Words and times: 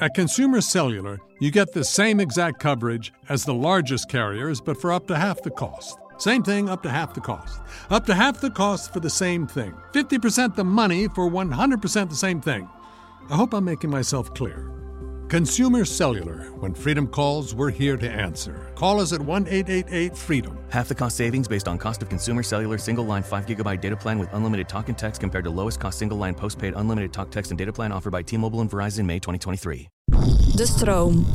At 0.00 0.14
Consumer 0.14 0.60
Cellular, 0.60 1.18
you 1.40 1.50
get 1.50 1.72
the 1.72 1.82
same 1.82 2.20
exact 2.20 2.60
coverage 2.60 3.12
as 3.30 3.44
the 3.44 3.54
largest 3.54 4.08
carriers, 4.08 4.60
but 4.60 4.80
for 4.80 4.92
up 4.92 5.06
to 5.08 5.16
half 5.16 5.42
the 5.42 5.50
cost. 5.50 5.98
Same 6.18 6.42
thing, 6.42 6.68
up 6.68 6.82
to 6.82 6.90
half 6.90 7.14
the 7.14 7.20
cost. 7.20 7.60
Up 7.90 8.04
to 8.06 8.14
half 8.14 8.40
the 8.40 8.50
cost 8.50 8.92
for 8.92 9.00
the 9.00 9.10
same 9.10 9.46
thing. 9.46 9.74
50% 9.94 10.54
the 10.54 10.64
money 10.64 11.08
for 11.08 11.28
100% 11.28 12.10
the 12.10 12.14
same 12.14 12.40
thing. 12.40 12.68
I 13.30 13.36
hope 13.36 13.54
I'm 13.54 13.64
making 13.64 13.90
myself 13.90 14.32
clear. 14.34 14.70
Consumer 15.28 15.84
Cellular. 15.84 16.38
When 16.60 16.72
freedom 16.74 17.06
calls, 17.06 17.54
we're 17.54 17.70
here 17.70 17.98
to 17.98 18.10
answer. 18.10 18.72
Call 18.74 18.98
us 19.00 19.12
at 19.12 19.20
1 19.20 19.46
888 19.46 20.16
freedom. 20.16 20.56
Half 20.70 20.88
the 20.88 20.94
cost 20.94 21.16
savings 21.18 21.46
based 21.46 21.68
on 21.68 21.76
cost 21.76 22.00
of 22.02 22.08
consumer 22.08 22.42
cellular 22.42 22.78
single 22.78 23.04
line 23.04 23.22
5 23.22 23.44
gigabyte 23.46 23.80
data 23.82 23.96
plan 23.96 24.18
with 24.18 24.32
unlimited 24.32 24.68
talk 24.68 24.88
and 24.88 24.96
text 24.96 25.20
compared 25.20 25.44
to 25.44 25.50
lowest 25.50 25.78
cost 25.80 25.98
single 25.98 26.16
line 26.18 26.34
postpaid 26.34 26.72
unlimited 26.76 27.12
talk, 27.12 27.30
text, 27.30 27.50
and 27.50 27.58
data 27.58 27.72
plan 27.72 27.92
offered 27.92 28.10
by 28.12 28.22
T 28.22 28.36
Mobile 28.38 28.60
and 28.60 28.70
Verizon 28.70 29.04
May 29.04 29.18
2023. 29.18 29.88
De 30.56 30.66
stroom. 30.66 31.26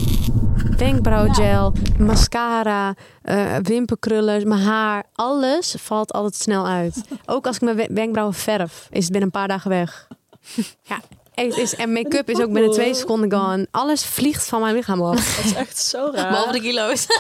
Wenkbrauwgel, 0.78 1.74
mascara, 2.00 2.94
eh 3.22 3.56
wimperkrullen, 3.62 4.48
mijn 4.48 4.62
haar. 4.62 5.04
Alles 5.14 5.76
valt 5.80 6.12
altijd 6.14 6.36
snel 6.36 6.68
uit. 6.68 7.04
Ook 7.26 7.46
als 7.48 7.56
ik 7.56 7.62
mijn 7.62 7.76
we- 7.76 7.90
wenkbrauwen 7.94 8.36
verf, 8.36 8.88
is 8.92 9.04
het 9.04 9.12
binnen 9.12 9.22
een 9.24 9.40
paar 9.40 9.48
dagen 9.48 9.70
weg. 9.70 10.08
Ja, 10.82 11.00
het 11.36 11.58
is, 11.58 11.76
en 11.76 11.94
make-up 11.94 12.30
is 12.30 12.40
ook 12.40 12.52
binnen 12.52 12.72
twee 12.72 12.94
seconden 12.94 13.32
gone. 13.32 13.68
Alles 13.72 14.06
vliegt 14.06 14.48
van 14.48 14.62
mijn 14.62 14.76
lichaam 14.76 15.02
af. 15.02 15.36
Dat 15.36 15.46
is 15.46 15.54
echt 15.54 15.78
zo 15.78 16.12
raar. 16.14 16.30
Behalve 16.30 16.52
de 16.52 16.62
kilo's. 16.62 17.06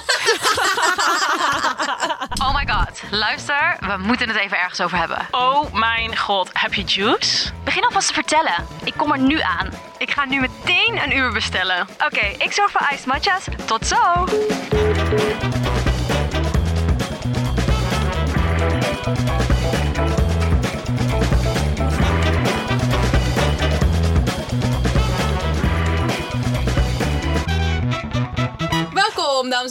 oh 2.43 2.55
my 2.55 2.67
god. 2.73 3.01
Luister, 3.11 3.77
we 3.79 3.97
moeten 3.97 4.27
het 4.27 4.37
even 4.37 4.57
ergens 4.57 4.81
over 4.81 4.97
hebben. 4.97 5.27
Oh 5.31 5.73
mijn 5.73 6.17
god, 6.17 6.49
heb 6.53 6.73
je 6.73 6.83
juice? 6.83 7.49
Begin 7.63 7.83
alvast 7.83 8.07
te 8.07 8.13
vertellen. 8.13 8.53
Ik 8.83 8.93
kom 8.97 9.11
er 9.11 9.19
nu 9.19 9.39
aan. 9.39 9.69
Ik 9.97 10.11
ga 10.11 10.25
nu 10.25 10.39
meteen 10.39 10.99
een 11.03 11.17
uur 11.17 11.31
bestellen. 11.31 11.87
Oké, 12.05 12.25
ik 12.37 12.51
zorg 12.51 12.71
voor 12.71 12.87
iced 12.91 13.05
matcha's. 13.05 13.45
Tot 13.65 13.87
zo! 13.87 14.25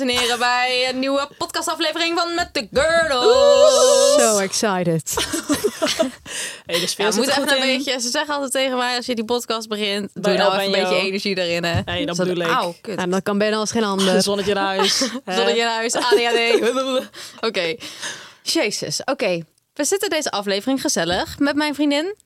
En 0.03 0.09
heren, 0.09 0.39
bij 0.39 0.89
een 0.89 0.99
nieuwe 0.99 1.29
podcastaflevering 1.39 2.19
van 2.19 2.35
Met 2.35 2.49
de 2.53 2.69
Girdles. 2.73 4.23
So 4.23 4.39
excited. 4.39 5.15
Hey, 6.67 6.81
de 6.81 6.87
sfeer 6.87 7.05
Ja, 7.07 7.13
zit 7.13 7.21
moet 7.25 7.31
even 7.31 7.49
een 7.57 7.69
in. 7.69 7.77
beetje, 7.77 8.01
ze 8.01 8.09
zeggen 8.09 8.35
altijd 8.35 8.53
tegen 8.53 8.77
mij 8.77 8.97
als 8.97 9.07
je 9.07 9.15
die 9.15 9.25
podcast 9.25 9.69
begint, 9.69 10.11
doe 10.15 10.35
nou 10.35 10.53
even 10.53 10.65
een 10.65 10.71
beetje 10.83 10.97
energie 10.97 11.37
erin. 11.39 11.65
Hè. 11.65 11.81
Nee, 11.85 12.07
dat 12.07 12.17
bedoel 12.17 12.37
ik. 12.37 12.49
Auw, 12.51 12.75
kut. 12.81 12.97
Nou, 12.97 13.11
dat 13.11 13.23
kan 13.23 13.39
bijna 13.39 13.57
als 13.57 13.71
geen 13.71 13.85
ander. 13.85 14.23
Zonnetje 14.23 14.51
in 14.51 14.57
huis. 14.57 14.99
Zonnetje 15.37 15.61
in 15.61 15.67
huis, 15.67 15.95
ADHD. 15.95 16.71
Oké. 17.41 17.75
Jezus, 18.43 19.01
oké. 19.05 19.43
We 19.75 19.85
zitten 19.85 20.11
deze 20.11 20.31
aflevering 20.31 20.81
gezellig 20.81 21.39
met 21.39 21.55
mijn 21.57 21.75
vriendin 21.75 22.17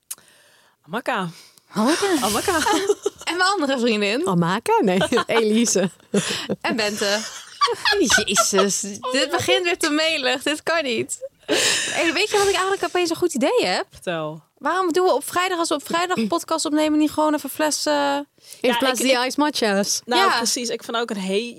Amaka. 0.85 1.29
Hanneke 1.67 2.17
Amaka. 2.21 2.57
en 3.23 3.37
mijn 3.37 3.49
andere 3.49 3.79
vriendin 3.79 4.27
Amaka? 4.27 4.81
Nee, 4.81 4.99
Elise. 5.25 5.89
en 6.61 6.75
Bente. 6.75 7.19
Jezus, 7.99 8.81
dit 9.11 9.27
begint 9.31 9.63
weer 9.63 9.77
te 9.77 9.89
melig. 9.89 10.43
Dit 10.43 10.63
kan 10.63 10.83
niet. 10.83 11.17
Hey, 11.91 12.13
weet 12.13 12.29
je 12.29 12.37
wat 12.37 12.47
ik 12.47 12.53
eigenlijk 12.53 12.83
opeens 12.83 13.09
een 13.09 13.15
goed 13.15 13.33
idee 13.33 13.65
heb? 13.65 13.85
Vertel. 13.91 14.41
Waarom 14.57 14.91
doen 14.93 15.05
we 15.05 15.13
op 15.13 15.23
vrijdag, 15.27 15.57
als 15.59 15.69
we 15.69 15.75
op 15.75 15.85
vrijdag 15.85 16.17
een 16.17 16.27
podcast 16.37 16.65
opnemen, 16.65 16.99
niet 16.99 17.11
gewoon 17.11 17.33
even 17.33 17.49
flessen... 17.49 18.27
In 18.61 18.69
Ja, 18.69 18.77
plaats 18.77 18.99
ik- 18.99 19.05
die 19.05 19.25
ice 19.25 19.39
matcha's. 19.39 20.01
Nou, 20.05 20.21
Ja. 20.29 20.37
precies. 20.37 20.69
Ik 20.69 20.83
vond 20.83 20.97
ook 20.97 21.09
een 21.09 21.17
hele. 21.17 21.55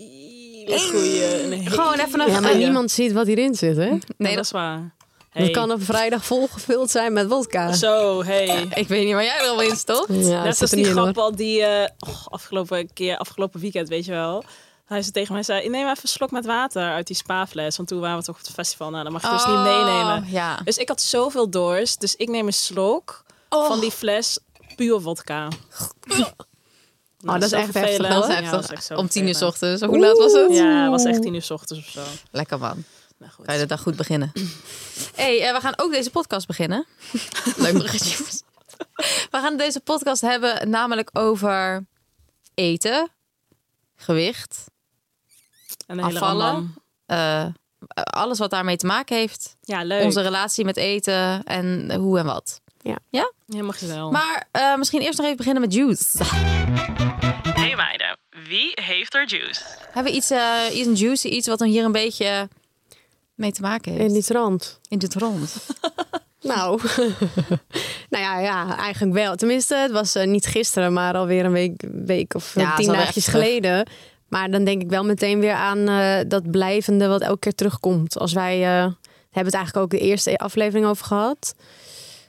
Een 0.66 1.52
hele 1.52 1.70
Gewoon 1.70 1.98
even 1.98 2.20
een... 2.20 2.30
Ja, 2.30 2.40
maar 2.40 2.50
Ja. 2.50 2.56
niemand 2.56 2.90
ziet 2.90 3.12
wat 3.12 3.26
hierin 3.26 3.54
zit, 3.54 3.76
hè? 3.76 3.84
Nee, 3.88 4.00
dat 4.18 4.34
dat 4.34 4.44
is 4.44 4.50
waar. 4.50 4.96
Hey. 5.30 5.50
kan 5.50 5.70
op 5.72 5.82
vrijdag 5.82 6.24
volgevuld 6.24 6.90
zijn 6.90 7.12
met 7.12 7.26
wodka. 7.28 7.72
Zo, 7.72 8.24
hey. 8.24 8.66
Ik 8.74 8.88
weet 8.88 9.04
niet 9.04 9.12
waar 9.14 9.24
jij 9.24 9.38
er 9.38 9.48
al 9.48 9.60
in 9.62 9.76
stopt. 9.76 10.08
Ja, 10.08 10.42
Net 10.42 10.44
dat 10.52 10.60
als 10.60 10.70
die 10.70 10.84
grap 10.84 11.18
al 11.18 11.36
die 11.36 11.62
eh, 11.62 11.88
oh, 12.08 12.26
afgelopen 12.26 12.92
keer, 12.92 13.16
afgelopen 13.16 13.60
weekend, 13.60 13.88
weet 13.88 14.04
je 14.04 14.10
wel. 14.12 14.44
Hij 14.88 15.00
zei 15.00 15.12
tegen 15.12 15.32
mij, 15.34 15.42
zei, 15.42 15.68
neem 15.68 15.86
even 15.88 15.98
een 16.02 16.08
slok 16.08 16.30
met 16.30 16.46
water 16.46 16.82
uit 16.82 17.06
die 17.06 17.16
spa-fles. 17.16 17.76
Want 17.76 17.88
toen 17.88 18.00
waren 18.00 18.18
we 18.18 18.24
toch 18.24 18.34
op 18.38 18.40
het 18.46 18.50
festival. 18.54 18.90
Nou, 18.90 19.02
dan 19.04 19.12
mag 19.12 19.22
je 19.22 19.28
dus 19.30 19.46
niet 19.46 19.56
meenemen. 19.56 20.22
Oh, 20.22 20.30
Ja. 20.30 20.56
Dus 20.64 20.76
ik 20.76 20.88
had 20.88 21.00
zoveel 21.02 21.50
dorst. 21.50 22.00
Dus 22.00 22.16
ik 22.16 22.28
neem 22.28 22.46
een 22.46 22.52
slok 22.52 23.24
Oh. 23.48 23.66
van 23.66 23.80
die 23.80 23.90
fles 23.90 24.38
puur 24.76 25.00
vodka. 25.00 25.48
Oh, 27.24 27.32
dat 27.32 27.42
is 27.42 27.48
zo 27.48 27.56
echt 27.56 27.74
heftig, 27.74 27.82
vervelend. 27.82 28.12
Dat 28.12 28.28
is 28.28 28.34
hoor. 28.34 28.34
Ja, 28.34 28.34
heftig. 28.34 28.50
dat 28.50 28.62
is 28.64 28.70
echt 28.70 28.84
zo 28.84 28.94
Om 28.94 29.08
tien 29.08 29.26
uur 29.26 29.34
s 29.34 29.42
ochtends. 29.42 29.82
Hoe 29.82 29.98
laat 29.98 30.18
was 30.18 30.32
het? 30.32 30.52
Ja, 30.52 30.82
het 30.82 30.90
was 30.90 31.04
echt 31.04 31.22
tien 31.22 31.34
uur 31.34 31.42
s 31.42 31.50
ochtends 31.50 31.86
of 31.86 31.90
zo. 31.92 32.02
Lekker 32.30 32.58
man. 32.58 32.84
Nou, 33.18 33.32
goed. 33.32 33.44
Kan 33.44 33.54
je 33.54 33.60
de 33.60 33.66
dag 33.66 33.80
goed 33.82 33.96
beginnen. 33.96 34.32
hey, 35.14 35.42
eh, 35.48 35.54
we 35.54 35.60
gaan 35.60 35.72
ook 35.76 35.92
deze 35.92 36.10
podcast 36.10 36.46
beginnen. 36.46 36.86
Leuk 37.56 37.72
bruggetje. 37.72 38.24
We 39.30 39.38
gaan 39.38 39.56
deze 39.56 39.80
podcast 39.80 40.20
hebben 40.20 40.70
namelijk 40.70 41.10
over 41.12 41.86
eten, 42.54 43.08
gewicht, 43.96 44.64
En 45.88 46.00
afvallen. 46.00 46.74
eh, 47.06 47.44
alles 47.94 48.38
wat 48.38 48.50
daarmee 48.50 48.76
te 48.76 48.86
maken 48.86 49.16
heeft. 49.16 49.56
Ja, 49.60 49.82
leuk. 49.82 50.04
Onze 50.04 50.20
relatie 50.20 50.64
met 50.64 50.76
eten 50.76 51.42
en 51.44 51.94
hoe 51.94 52.18
en 52.18 52.24
wat. 52.24 52.60
Helemaal 53.48 53.72
gezellig. 53.72 54.10
Maar 54.10 54.48
eh, 54.50 54.76
misschien 54.76 55.00
eerst 55.00 55.16
nog 55.16 55.24
even 55.26 55.36
beginnen 55.36 55.62
met 55.62 55.72
juice. 55.74 56.24
Hey 57.54 57.76
meiden, 57.76 58.16
wie 58.48 58.70
heeft 58.74 59.14
er 59.14 59.26
juice? 59.28 59.60
Hebben 59.90 60.12
we 60.12 60.18
iets, 60.18 60.30
eh, 60.30 60.62
iets 60.72 60.86
een 60.86 60.94
juicy, 60.94 61.28
iets 61.28 61.46
wat 61.48 61.60
er 61.60 61.66
hier 61.66 61.84
een 61.84 61.92
beetje 61.92 62.48
mee 63.34 63.52
te 63.52 63.60
maken 63.60 63.92
heeft? 63.92 64.04
In 64.04 64.12
die 64.12 64.22
trant. 64.22 64.80
In 64.88 64.98
dit 64.98 65.14
rond. 65.14 65.54
Nou, 66.40 66.80
nou 68.10 68.24
ja, 68.24 68.38
ja, 68.38 68.76
eigenlijk 68.76 69.14
wel. 69.14 69.36
Tenminste, 69.36 69.74
het 69.74 69.90
was 69.90 70.14
eh, 70.14 70.26
niet 70.26 70.46
gisteren, 70.46 70.92
maar 70.92 71.14
alweer 71.14 71.44
een 71.44 71.52
week, 71.52 71.84
week 72.04 72.34
of 72.34 72.54
Ja, 72.54 72.74
tien 72.74 72.92
dagjes 72.92 73.26
geleden. 73.26 73.88
Maar 74.28 74.50
dan 74.50 74.64
denk 74.64 74.82
ik 74.82 74.90
wel 74.90 75.04
meteen 75.04 75.40
weer 75.40 75.52
aan 75.54 75.88
eh, 75.88 76.18
dat 76.28 76.50
blijvende 76.50 77.06
wat 77.08 77.20
elke 77.20 77.38
keer 77.38 77.54
terugkomt. 77.54 78.18
Als 78.18 78.32
wij, 78.32 78.62
eh, 78.62 78.82
hebben 79.30 79.52
het 79.52 79.54
eigenlijk 79.54 79.76
ook 79.84 79.90
de 80.00 80.06
eerste 80.06 80.36
aflevering 80.38 80.86
over 80.86 81.06
gehad. 81.06 81.54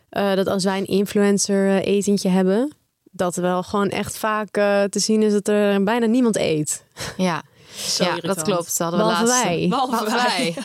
Eh, 0.10 0.34
dat 0.34 0.48
als 0.48 0.64
wij 0.64 0.78
een 0.78 0.86
influencer 0.88 1.82
etentje 1.82 2.30
hebben, 2.30 2.72
dat 3.12 3.36
wel 3.36 3.64
gewoon 3.64 3.90
echt 3.90 4.18
vaak 4.18 4.52
te 4.90 5.00
zien 5.00 5.22
is 5.22 5.34
dat 5.34 5.48
er 5.48 5.84
bijna 5.84 6.06
niemand 6.06 6.36
eet. 6.38 6.84
Ja, 7.18 7.44
Zo 7.76 8.04
ja 8.04 8.16
dat 8.20 8.42
klopt. 8.42 8.78
Dat 8.78 8.78
hadden 8.78 9.00
we 9.00 9.06
Behalve 9.06 9.26
laatst. 9.32 9.44
wij. 9.44 9.68
Behalve 9.70 10.06
wij. 10.06 10.54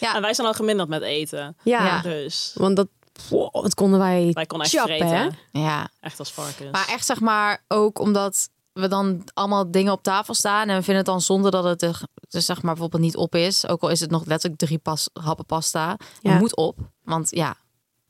Ja. 0.00 0.14
En 0.14 0.22
wij 0.22 0.34
zijn 0.34 0.46
al 0.46 0.54
geminderd 0.54 0.88
met 0.88 1.02
eten. 1.02 1.56
Ja, 1.62 1.84
Ja. 1.84 2.00
Dus 2.02 2.52
want 2.54 2.76
dat, 2.76 2.88
wow, 3.28 3.52
dat 3.62 3.74
konden 3.74 3.98
wij 3.98 4.30
wij 4.32 4.46
konden 4.46 4.66
echt 4.66 4.76
chappen, 4.76 4.96
vreten. 5.08 5.38
hè? 5.52 5.60
Ja, 5.60 5.88
Echt 6.00 6.18
als 6.18 6.32
varkens. 6.32 6.70
maar 6.72 6.88
echt 6.88 7.06
zeg 7.06 7.20
maar 7.20 7.64
ook 7.68 7.98
omdat 7.98 8.48
we 8.72 8.88
dan 8.88 9.24
allemaal 9.34 9.70
dingen 9.70 9.92
op 9.92 10.02
tafel 10.02 10.34
staan 10.34 10.68
en 10.68 10.76
we 10.76 10.82
vinden 10.82 10.96
het 10.96 11.06
dan 11.06 11.20
zonde 11.20 11.50
dat 11.50 11.64
het 11.64 11.82
er 11.82 12.00
dus 12.28 12.44
zeg 12.44 12.62
maar 12.62 12.72
bijvoorbeeld 12.72 13.02
niet 13.02 13.16
op 13.16 13.34
is. 13.34 13.66
Ook 13.66 13.82
al 13.82 13.88
is 13.88 14.00
het 14.00 14.10
nog 14.10 14.24
letterlijk 14.24 14.60
drie 14.60 14.78
pas, 14.78 15.08
happen 15.12 15.46
pasta. 15.46 15.96
Ja. 16.20 16.32
Je 16.32 16.38
moet 16.38 16.56
op, 16.56 16.78
want 17.04 17.30
ja, 17.30 17.56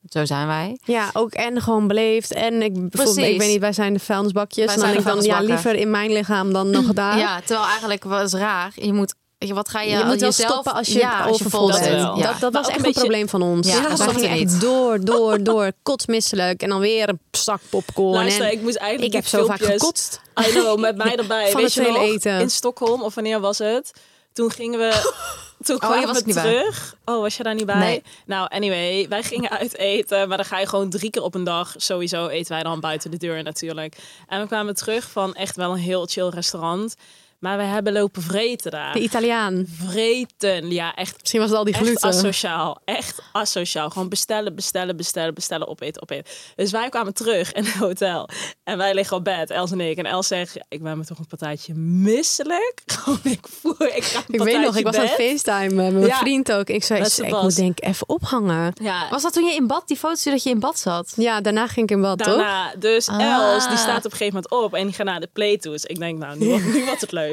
zo 0.08 0.24
zijn 0.24 0.46
wij. 0.46 0.78
Ja, 0.84 1.10
ook 1.12 1.32
en 1.32 1.60
gewoon 1.60 1.86
beleefd. 1.86 2.32
En 2.32 2.62
ik, 2.62 2.72
bijvoorbeeld, 2.72 3.16
ik 3.16 3.38
weet 3.38 3.50
niet, 3.50 3.60
wij 3.60 3.72
zijn 3.72 3.92
de 3.92 3.98
vuilnisbakjes. 3.98 4.66
Wij 4.66 4.74
en 4.74 4.80
dan 4.80 4.90
de 4.90 4.98
ik 4.98 5.04
dan, 5.04 5.22
ja, 5.22 5.40
liever 5.40 5.74
in 5.74 5.90
mijn 5.90 6.12
lichaam 6.12 6.52
dan 6.52 6.70
nog 6.70 6.92
daar. 7.02 7.18
Ja, 7.18 7.40
terwijl 7.40 7.68
eigenlijk 7.68 8.04
was 8.04 8.32
raar. 8.32 8.72
Je 8.74 8.92
moet, 8.92 9.14
wat 9.48 9.68
ga 9.68 9.80
je, 9.80 9.90
je 9.90 9.96
moet 9.96 10.04
wel 10.04 10.28
jezelf 10.28 10.50
stoppen 10.50 10.74
als 10.74 10.86
je 10.88 10.98
ja, 10.98 11.18
als 11.18 11.38
je 11.38 11.44
overvol 11.44 11.60
vol 11.60 11.68
bent. 11.68 11.80
bent. 11.88 12.02
wel. 12.02 12.16
Ja. 12.18 12.30
Dat, 12.30 12.40
dat 12.40 12.52
was 12.52 12.66
echt 12.68 12.76
een 12.76 12.82
beetje- 12.82 13.00
probleem 13.00 13.28
van 13.28 13.42
ons. 13.42 13.68
Ja, 13.68 13.74
Ja, 13.74 13.88
dat 13.96 14.20
echt 14.20 14.60
door, 14.60 15.04
door, 15.04 15.42
door. 15.42 15.72
Kotsmisselijk. 15.82 16.62
En 16.62 16.68
dan 16.68 16.80
weer 16.80 17.08
een 17.08 17.20
zak 17.30 17.60
popcorn. 17.70 18.12
Luister, 18.14 18.44
en 18.44 18.52
ik 18.52 18.62
moest 18.62 18.76
eigenlijk 18.76 19.14
ik 19.14 19.20
heb 19.22 19.26
zo 19.30 19.44
vaak 19.46 19.62
gekotst. 19.62 20.20
I 20.48 20.50
know, 20.50 20.78
met 20.78 20.96
mij 21.04 21.16
erbij. 21.16 21.50
Van 21.50 21.60
Weet 21.62 21.74
het 21.74 21.86
je 21.86 21.92
nog? 21.92 22.02
eten. 22.02 22.40
In 22.40 22.50
Stockholm, 22.50 23.02
of 23.02 23.14
wanneer 23.14 23.40
was 23.40 23.58
het? 23.58 23.92
Toen 24.32 24.50
gingen 24.50 24.78
we... 24.78 24.90
Toen 25.64 25.74
je 25.74 25.80
kwamen 25.80 26.02
was 26.06 26.12
we 26.12 26.18
ik 26.18 26.26
niet 26.26 26.34
bij. 26.34 26.44
terug. 26.44 26.94
Oh, 27.04 27.20
was 27.20 27.36
je 27.36 27.42
daar 27.42 27.54
niet 27.54 27.66
bij? 27.66 27.76
Nee. 27.78 28.02
Nou, 28.26 28.48
anyway, 28.50 29.06
wij 29.08 29.22
gingen 29.22 29.50
uit 29.50 29.76
eten. 29.76 30.28
Maar 30.28 30.36
dan 30.36 30.46
ga 30.46 30.58
je 30.58 30.66
gewoon 30.66 30.90
drie 30.90 31.10
keer 31.10 31.22
op 31.22 31.34
een 31.34 31.44
dag. 31.44 31.74
Sowieso 31.76 32.26
eten 32.28 32.52
wij 32.52 32.62
dan 32.62 32.80
buiten 32.80 33.10
de 33.10 33.16
deur 33.16 33.42
natuurlijk. 33.42 33.96
En 34.28 34.40
we 34.40 34.46
kwamen 34.46 34.74
terug 34.74 35.10
van 35.10 35.34
echt 35.34 35.56
wel 35.56 35.72
een 35.72 35.78
heel 35.78 36.06
chill 36.06 36.28
restaurant. 36.28 36.94
Maar 37.40 37.56
we 37.56 37.62
hebben 37.62 37.92
lopen 37.92 38.22
vreten 38.22 38.70
daar. 38.70 38.92
De 38.92 39.00
Italiaan. 39.00 39.66
Vreten, 39.86 40.70
ja, 40.70 40.94
echt 40.94 41.16
Misschien 41.20 41.40
was 41.40 41.48
het 41.48 41.58
al 41.58 41.64
die 41.64 41.74
Echt 41.74 41.82
gluten. 41.84 42.08
asociaal. 42.08 42.80
Echt 42.84 43.22
asociaal. 43.32 43.90
Gewoon 43.90 44.08
bestellen, 44.08 44.54
bestellen, 44.54 44.96
bestellen, 44.96 45.34
bestellen, 45.34 45.68
opeten, 45.68 46.02
opeten. 46.02 46.32
Dus 46.56 46.70
wij 46.70 46.88
kwamen 46.88 47.14
terug 47.14 47.52
in 47.52 47.64
het 47.64 47.74
hotel. 47.74 48.28
En 48.64 48.76
wij 48.78 48.94
liggen 48.94 49.16
op 49.16 49.24
bed, 49.24 49.50
Els 49.50 49.70
en 49.70 49.80
ik. 49.80 49.98
En 49.98 50.04
Els 50.06 50.26
zegt, 50.26 50.56
ik 50.68 50.82
ben 50.82 50.98
me 50.98 51.04
toch 51.04 51.18
een 51.18 51.26
partijtje 51.26 51.74
misselijk. 51.74 52.82
Gewoon, 52.86 53.18
ik 53.22 53.46
voel, 53.60 53.74
ik 53.78 54.04
ga 54.04 54.18
een 54.18 54.34
Ik 54.34 54.42
weet 54.42 54.60
nog, 54.60 54.76
ik 54.76 54.84
was 54.84 54.96
aan 54.96 55.02
het 55.06 55.10
FaceTime 55.12 55.74
met 55.82 55.92
mijn 55.92 56.06
Ja. 56.06 56.18
vriend 56.18 56.52
ook. 56.52 56.68
Ik 56.68 56.84
zei, 56.84 57.04
ik 57.04 57.40
moet 57.42 57.56
denk 57.56 57.80
even 57.84 58.08
ophangen. 58.08 58.72
Ja, 58.82 59.08
Was 59.10 59.22
dat 59.22 59.32
toen 59.32 59.44
je 59.44 59.54
in 59.54 59.66
bad, 59.66 59.82
die 59.88 59.96
foto's 59.96 60.22
dat 60.24 60.42
je 60.42 60.50
in 60.50 60.60
bad 60.60 60.78
zat? 60.78 61.12
Ja, 61.16 61.40
daarna 61.40 61.66
ging 61.66 61.90
ik 61.90 61.96
in 61.96 62.02
bad, 62.02 62.18
toch? 62.18 62.26
daarna. 62.26 62.74
Dus 62.78 63.08
Ah. 63.08 63.20
Els, 63.52 63.68
die 63.68 63.76
staat 63.76 63.98
op 63.98 64.04
een 64.04 64.10
gegeven 64.18 64.26
moment 64.34 64.50
op. 64.50 64.74
En 64.74 64.84
die 64.86 64.94
gaat 64.94 65.06
naar 65.06 65.20
de 65.20 65.28
playtours. 65.32 65.84
Ik 65.84 65.98
denk, 65.98 66.18
nou, 66.18 66.38
nu, 66.38 66.46
nu 66.74 66.84
wordt 66.84 67.00
het 67.00 67.12
leuk. 67.12 67.29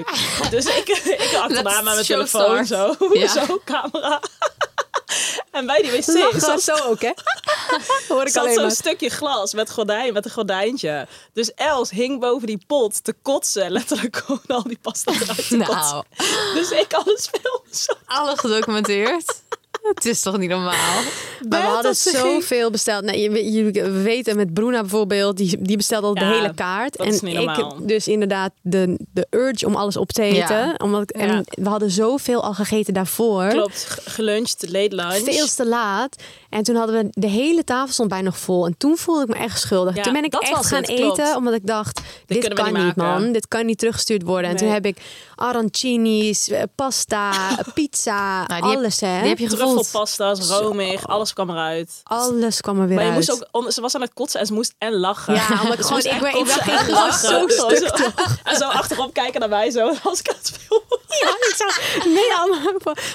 Dus 0.50 0.66
ik, 0.66 0.88
ik 0.88 1.34
achterna 1.42 1.82
met 1.82 1.84
mijn 1.84 2.06
telefoon 2.06 2.66
zo. 2.66 2.96
Ja. 3.14 3.28
Zo, 3.46 3.62
camera. 3.66 4.22
En 5.52 5.66
bij 5.66 5.82
die 5.82 5.92
wc 5.92 6.08
Lachen 6.08 6.40
zat 6.40 6.62
zo 6.62 6.74
ook, 6.74 7.02
hè? 7.02 7.12
Hoor 8.14 8.22
ik 8.22 8.30
zat 8.30 8.44
alleen 8.44 8.56
zo'n 8.56 8.72
stukje 8.72 9.10
glas 9.10 9.54
met, 9.54 9.72
gordijn, 9.72 10.14
met 10.14 10.26
een 10.26 10.32
gordijntje. 10.32 11.08
Dus 11.34 11.54
Els 11.54 11.90
hing 11.90 12.20
boven 12.20 12.48
die 12.48 12.64
pot 12.68 13.04
te 13.04 13.14
kotsen. 13.22 13.72
Letterlijk 13.72 14.18
gewoon 14.26 14.42
al 14.48 14.64
die 14.64 14.80
pasta 14.82 15.12
eruit 15.12 15.48
te 15.48 15.58
Nou, 15.58 15.74
kotsen. 15.74 16.06
Dus 16.54 16.72
ik 16.72 16.94
alles 16.94 17.30
filmen 17.32 17.76
zo. 17.76 17.94
alles 18.06 18.40
gedocumenteerd. 18.40 19.42
Het 19.94 20.06
is 20.06 20.22
toch 20.22 20.38
niet 20.38 20.50
normaal? 20.50 20.72
Maar 21.50 21.62
we 21.62 21.68
hadden 21.68 21.96
ging. 21.96 22.16
zoveel 22.18 22.72
besteld. 22.72 23.04
Nou, 23.04 23.18
je, 23.18 23.52
je, 23.52 23.72
we 23.72 24.02
weten 24.02 24.36
met 24.36 24.54
Bruna 24.54 24.82
bijvoorbeeld, 24.82 25.38
die, 25.38 25.58
die 25.62 25.78
bestelt 25.78 26.04
al 26.04 26.14
de 26.14 26.26
hele 26.26 26.54
kaart. 26.54 26.96
en 26.96 27.28
ik 27.28 27.66
dus 27.82 28.08
inderdaad 28.08 28.52
de, 28.62 28.98
de 29.14 29.28
urge 29.30 29.66
om 29.66 29.76
alles 29.76 29.98
op 29.98 30.12
te 30.12 30.22
eten. 30.22 30.38
Ja. 30.58 30.76
Omdat 30.78 31.02
ik, 31.02 31.10
en 31.10 31.28
Ja. 31.28 31.44
we 31.50 31.70
hadden 31.70 31.92
zoveel 31.92 32.44
al 32.44 32.54
gegeten 32.54 32.94
daarvoor. 32.94 33.48
Klopt, 33.48 33.98
geluncht, 34.06 34.66
late 34.70 34.96
lunch. 34.96 35.14
Veel 35.24 35.48
te 35.48 35.66
laat. 35.68 36.16
En 36.50 36.64
toen 36.64 36.76
hadden 36.76 36.96
we 37.04 37.08
de 37.12 37.28
hele 37.28 37.64
tafel 37.64 37.94
stond 37.94 38.10
bijna 38.10 38.26
nog 38.26 38.38
vol. 38.38 38.66
En 38.66 38.76
toen 38.78 38.98
voelde 38.98 39.22
ik 39.22 39.28
me 39.28 39.36
echt 39.36 39.60
schuldig. 39.60 39.96
Ja, 39.96 40.02
toen 40.04 40.14
ben 40.14 40.24
ik 40.24 40.34
echt 40.34 40.66
gaan 40.66 40.82
het, 40.84 40.94
klopt. 40.96 41.18
eten. 41.20 41.36
Omdat 41.36 41.54
ik 41.54 41.68
dacht, 41.68 42.02
dit, 42.26 42.54
kan 42.54 42.66
niet 42.66 42.96
maken. 42.96 43.04
man. 43.22 43.32
Dit 43.32 43.48
kan 43.48 43.66
niet 43.66 43.78
teruggestuurd 43.78 44.24
worden. 44.24 44.50
En 44.50 44.56
toen 44.56 44.68
heb 44.70 44.86
ik 44.86 44.98
arancini's, 45.36 46.50
eh, 46.50 46.62
pasta, 46.76 47.32
pizza, 47.74 48.46
Nou, 48.48 48.62
die 48.62 48.70
heb- 48.70 48.80
alles 48.80 49.00
hè. 49.02 49.20
Die 49.20 49.30
heb 49.30 49.38
je 49.40 49.50
gevoeld. 49.50 49.74
Truffelpasta's, 49.74 50.50
romig, 50.50 51.08
alles 51.08 51.34
kwam 51.34 51.50
eruit. 51.50 52.02
Alles 52.04 52.62
kwam 52.62 52.80
er 52.82 52.88
weer 52.88 52.96
Maar 52.96 53.06
je 53.06 53.12
uit. 53.12 53.28
moest 53.28 53.48
ook, 53.52 53.72
ze 53.72 53.82
was 53.82 53.96
aan 53.96 54.02
het 54.02 54.14
kotsen 54.14 54.40
en 54.40 54.46
ze 54.46 54.54
moest 54.54 54.74
en 54.78 54.94
lachen. 54.94 55.34
Ja, 55.34 55.48
omdat 55.64 55.78
ik 55.80 55.86
gewoon, 55.86 56.00
ik, 56.00 56.06
ik 56.36 56.68
en 56.68 56.78
glas 56.78 57.22
zo 57.22 57.48
stuk 57.58 58.12
En 58.44 58.56
zo 58.58 58.64
achterop 58.68 59.14
kijken 59.14 59.40
naar 59.40 59.50
mij 59.50 59.70
zo 59.72 59.92
als 60.04 60.20
ik 60.20 60.30
aan 60.30 60.36
het 60.38 60.52
filmen. 60.60 60.97
Ja, 61.22 61.30
ik 61.30 61.54
zou 61.58 61.72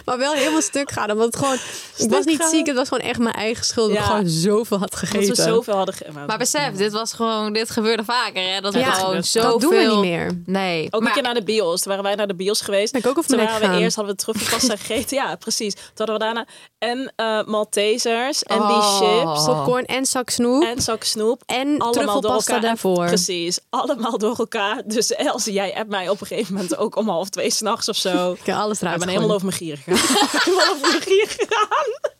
maar 0.04 0.19
wel 0.19 0.32
helemaal 0.32 0.62
stuk 0.62 0.90
gaan. 0.90 1.10
Omdat 1.10 1.26
het 1.26 1.37
gewoon, 1.37 1.56
ik 1.96 2.10
was 2.10 2.25
niet 2.25 2.40
gaan. 2.40 2.50
ziek, 2.50 2.66
het 2.66 2.76
was 2.76 2.88
gewoon 2.88 3.04
echt 3.08 3.19
mijn 3.19 3.34
eigen 3.34 3.64
schuld. 3.64 3.88
Dat 3.88 3.96
ik 3.99 4.02
Ja. 4.04 4.08
gewoon 4.10 4.28
zoveel 4.28 4.78
had 4.78 4.90
Dat 4.90 4.99
gegeten. 4.99 5.28
we 5.37 5.43
zoveel 5.43 5.75
hadden 5.76 5.94
ge- 5.94 6.04
Maar 6.26 6.38
besef, 6.38 6.72
dit 6.72 6.93
was 6.93 7.12
gewoon, 7.12 7.52
dit 7.52 7.70
gebeurde 7.70 8.04
vaker, 8.04 8.43
hè? 8.54 8.60
Dat 8.60 8.72
we 8.72 8.78
Ja, 8.78 8.90
gewoon 8.93 9.25
zoveel... 9.25 9.50
dat 9.50 9.60
doen 9.60 9.70
we 9.70 9.84
niet 9.90 9.99
meer. 10.10 10.43
Nee. 10.46 10.87
Ook 10.87 10.94
een 10.94 11.02
maar, 11.02 11.12
keer 11.12 11.22
naar 11.22 11.34
de 11.34 11.43
bios. 11.43 11.81
Toen 11.81 11.88
waren 11.90 12.04
wij 12.04 12.14
naar 12.14 12.26
de 12.26 12.34
bios 12.34 12.60
geweest. 12.60 12.93
Ben 12.93 13.00
ik 13.00 13.06
ook 13.06 13.19
over 13.19 13.31
Toen 13.31 13.38
waren 13.46 13.70
we 13.70 13.76
eerst 13.78 13.96
hadden 13.96 14.14
we 14.16 14.22
truffelpasta 14.22 14.76
gegeten. 14.84 15.16
Ja, 15.16 15.37
precies. 15.37 15.75
Toen 15.75 15.82
hadden 15.94 16.14
we 16.19 16.25
daarna 16.25 16.46
en 16.78 17.12
eh 17.16 17.44
Maltesers 17.44 18.43
en 18.43 18.56
die 18.58 18.66
Oh. 18.66 18.98
chips 18.98 19.44
Popcorn 19.44 19.84
en 19.84 20.06
zak 20.06 20.31
snoep. 20.31 20.62
en 20.62 20.82
zak 20.82 21.05
snoep. 21.05 21.43
En 21.46 21.58
allemaal 21.78 21.93
door 21.93 22.02
truffelpasta 22.02 22.58
daarvoor. 22.58 23.06
Precies, 23.06 23.58
allemaal 23.70 24.19
door 24.19 24.38
elkaar. 24.38 24.82
Dus 24.84 25.10
Els, 25.32 25.44
jij 25.44 25.75
appt 25.75 25.88
mij 25.90 26.08
op 26.08 26.20
een 26.20 26.26
gegeven 26.26 26.55
moment 26.55 26.76
ook 26.76 26.96
om 26.96 27.08
half 27.08 27.28
twee 27.28 27.50
s'nachts 27.50 27.88
of 27.92 27.98
zo. 28.12 28.32
Ik 28.40 28.46
heb 28.46 28.56
alles 28.56 28.76
Ik 28.76 28.82
eruit 28.82 28.98
ben 29.04 29.08
helemaal 29.08 29.32
over 29.34 29.46
mijn 29.46 29.58
gier 29.58 29.76
gegaan. 29.84 30.40
helemaal 30.42 30.68
over 30.74 30.88
mijn 30.88 31.02
gier 31.02 31.26
gegaan. 31.28 32.10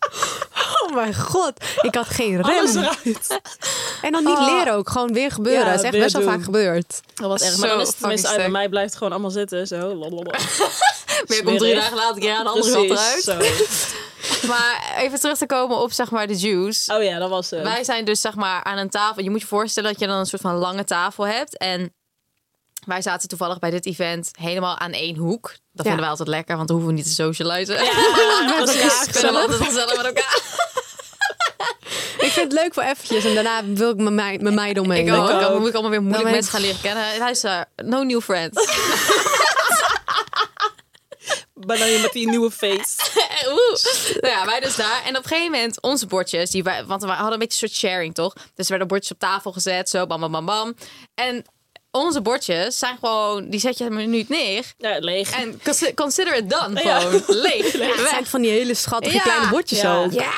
Oh 0.83 0.95
mijn 0.95 1.15
god, 1.15 1.53
ik 1.81 1.95
had 1.95 2.07
geen 2.07 2.43
Alles 2.43 2.73
rem. 2.73 2.83
eruit. 2.83 3.41
En 4.03 4.13
dan 4.13 4.25
niet 4.25 4.37
Oh. 4.37 4.47
leren 4.57 4.75
ook, 4.75 4.91
gewoon 4.91 5.13
weer 5.13 5.31
gebeuren. 5.31 5.65
Ja, 5.65 5.71
het 5.71 5.79
is 5.79 5.87
echt 5.87 5.99
best 5.99 6.13
wel 6.13 6.23
vaak 6.23 6.43
gebeurd. 6.45 7.01
Dat 7.15 7.29
was 7.29 7.43
echt. 7.43 7.53
Zo 7.55 7.61
Maar 7.61 7.69
dan 7.69 7.81
is 7.81 7.89
het 7.89 7.99
tenminste 7.99 8.29
uit. 8.29 8.37
Bij 8.37 8.49
mij 8.49 8.69
blijft 8.69 8.89
het 8.89 8.97
gewoon 8.99 9.13
allemaal 9.13 9.31
zitten. 9.31 9.67
Zo. 9.67 9.77
Lalalala. 9.77 10.39
maar 11.29 11.37
je 11.37 11.43
komt 11.45 11.59
drie 11.59 11.75
dagen 11.75 11.97
later 11.97 12.31
aan 12.37 12.45
de 12.45 12.51
andere 12.51 12.73
kant 12.73 12.91
eruit. 12.91 13.23
zo. 13.23 13.37
Maar 14.49 14.95
even 14.97 15.21
terug 15.21 15.39
te 15.39 15.47
komen 15.47 15.77
op, 15.79 15.93
zeg 15.93 16.11
maar, 16.11 16.27
de 16.27 16.37
juice. 16.37 16.95
Oh 16.97 17.03
ja, 17.03 17.19
dat 17.19 17.31
was 17.31 17.51
het. 17.51 17.63
Wij 17.63 17.85
zijn 17.85 18.05
dus 18.05 18.21
zeg 18.21 18.35
maar 18.35 18.65
aan 18.65 18.79
een 18.79 18.91
tafel. 18.91 19.23
Je 19.23 19.31
moet 19.31 19.41
je 19.41 19.47
voorstellen 19.47 19.91
dat 19.91 20.01
je 20.01 20.07
dan 20.07 20.17
een 20.19 20.27
soort 20.27 20.43
van 20.43 20.55
lange 20.55 20.85
tafel 20.85 21.27
hebt. 21.27 21.59
En 21.59 21.95
wij 22.87 23.03
zaten 23.03 23.29
toevallig 23.29 23.59
bij 23.59 23.71
dit 23.71 23.87
event 23.87 24.31
helemaal 24.39 24.79
aan 24.79 24.93
één 24.93 25.17
hoek. 25.17 25.43
Dat 25.43 25.57
Ja. 25.73 25.83
vinden 25.83 26.01
wij 26.01 26.09
altijd 26.09 26.29
lekker, 26.29 26.57
want 26.57 26.69
dan 26.69 26.77
hoeven 26.77 26.95
we 26.95 27.01
niet 27.03 27.09
te 27.09 27.23
socializen. 27.23 27.75
Ja, 27.75 27.83
We 28.57 28.63
precies. 28.65 28.93
vinden 29.11 29.33
we 29.33 29.41
altijd 29.41 29.63
gezellig 29.63 29.97
met 29.97 30.07
elkaar. 30.07 30.41
Ik 32.19 32.31
vind 32.39 32.53
het 32.53 32.61
leuk 32.63 32.75
voor 32.75 32.83
eventjes 32.83 33.25
en 33.25 33.35
daarna 33.35 33.65
wil 33.65 33.91
ik 33.91 33.97
mijn 33.97 34.15
mei- 34.15 34.39
mijn 34.39 34.55
meiden 34.55 34.83
omheen. 34.83 35.07
Ik 35.07 35.13
ook. 35.15 35.29
hoor. 35.31 35.41
Dan 35.41 35.59
moet 35.59 35.69
ik 35.69 35.73
allemaal 35.73 35.91
weer 35.91 36.01
moeilijk 36.03 36.23
Dan 36.25 36.33
mensen 36.33 36.53
gaan 36.53 36.61
leren 36.61 36.81
kennen. 36.81 37.19
Luister, 37.19 37.65
no 37.77 38.03
new 38.03 38.21
friends. 38.21 38.67
Ben 41.55 41.79
dan 41.79 41.89
je 41.91 41.99
met 41.99 42.13
die 42.13 42.29
nieuwe 42.29 42.51
face. 42.51 43.11
Oeh. 43.49 44.21
Nou 44.21 44.35
ja, 44.39 44.45
wij 44.47 44.61
dus 44.61 44.77
daar. 44.77 45.03
En 45.05 45.17
op 45.17 45.23
een 45.23 45.29
gegeven 45.29 45.51
moment, 45.51 45.81
onze 45.83 46.07
bordjes, 46.07 46.51
die 46.51 46.63
wij, 46.63 46.85
want 46.85 47.03
we 47.03 47.09
hadden 47.09 47.33
een 47.33 47.39
beetje 47.39 47.63
een 47.63 47.69
soort 47.69 47.81
sharing, 47.93 48.15
toch? 48.15 48.33
Dus 48.33 48.65
er 48.65 48.69
werden 48.69 48.89
bordjes 48.89 49.13
op 49.13 49.19
tafel 49.19 49.53
gezet, 49.53 49.89
zo 49.89 50.07
bam, 50.07 50.21
bam, 50.21 50.33
bam, 50.33 50.47
bam. 50.47 50.75
En 51.15 51.45
onze 51.93 52.21
bordjes 52.21 52.79
zijn 52.79 52.97
gewoon, 53.01 53.49
die 53.51 53.61
zet 53.61 53.79
je 53.79 53.85
een 53.85 53.95
minuut 53.95 54.29
neer. 54.29 54.65
Ja, 54.79 54.97
leeg. 54.99 55.31
En 55.31 55.61
consi- 55.65 55.95
consider 55.95 56.37
it 56.37 56.51
done, 56.51 56.83
Ja. 56.83 57.01
gewoon. 57.01 57.23
Leeg. 57.47 57.73
Ja, 57.73 57.85
het 57.87 58.09
zijn 58.09 58.27
van 58.27 58.43
die 58.43 58.51
hele 58.51 58.75
schattige 58.75 59.17
Ja. 59.17 59.23
kleine 59.23 59.49
bordjes 59.49 59.81
Ja. 59.81 59.97
ook. 59.97 60.13
Ja. 60.13 60.31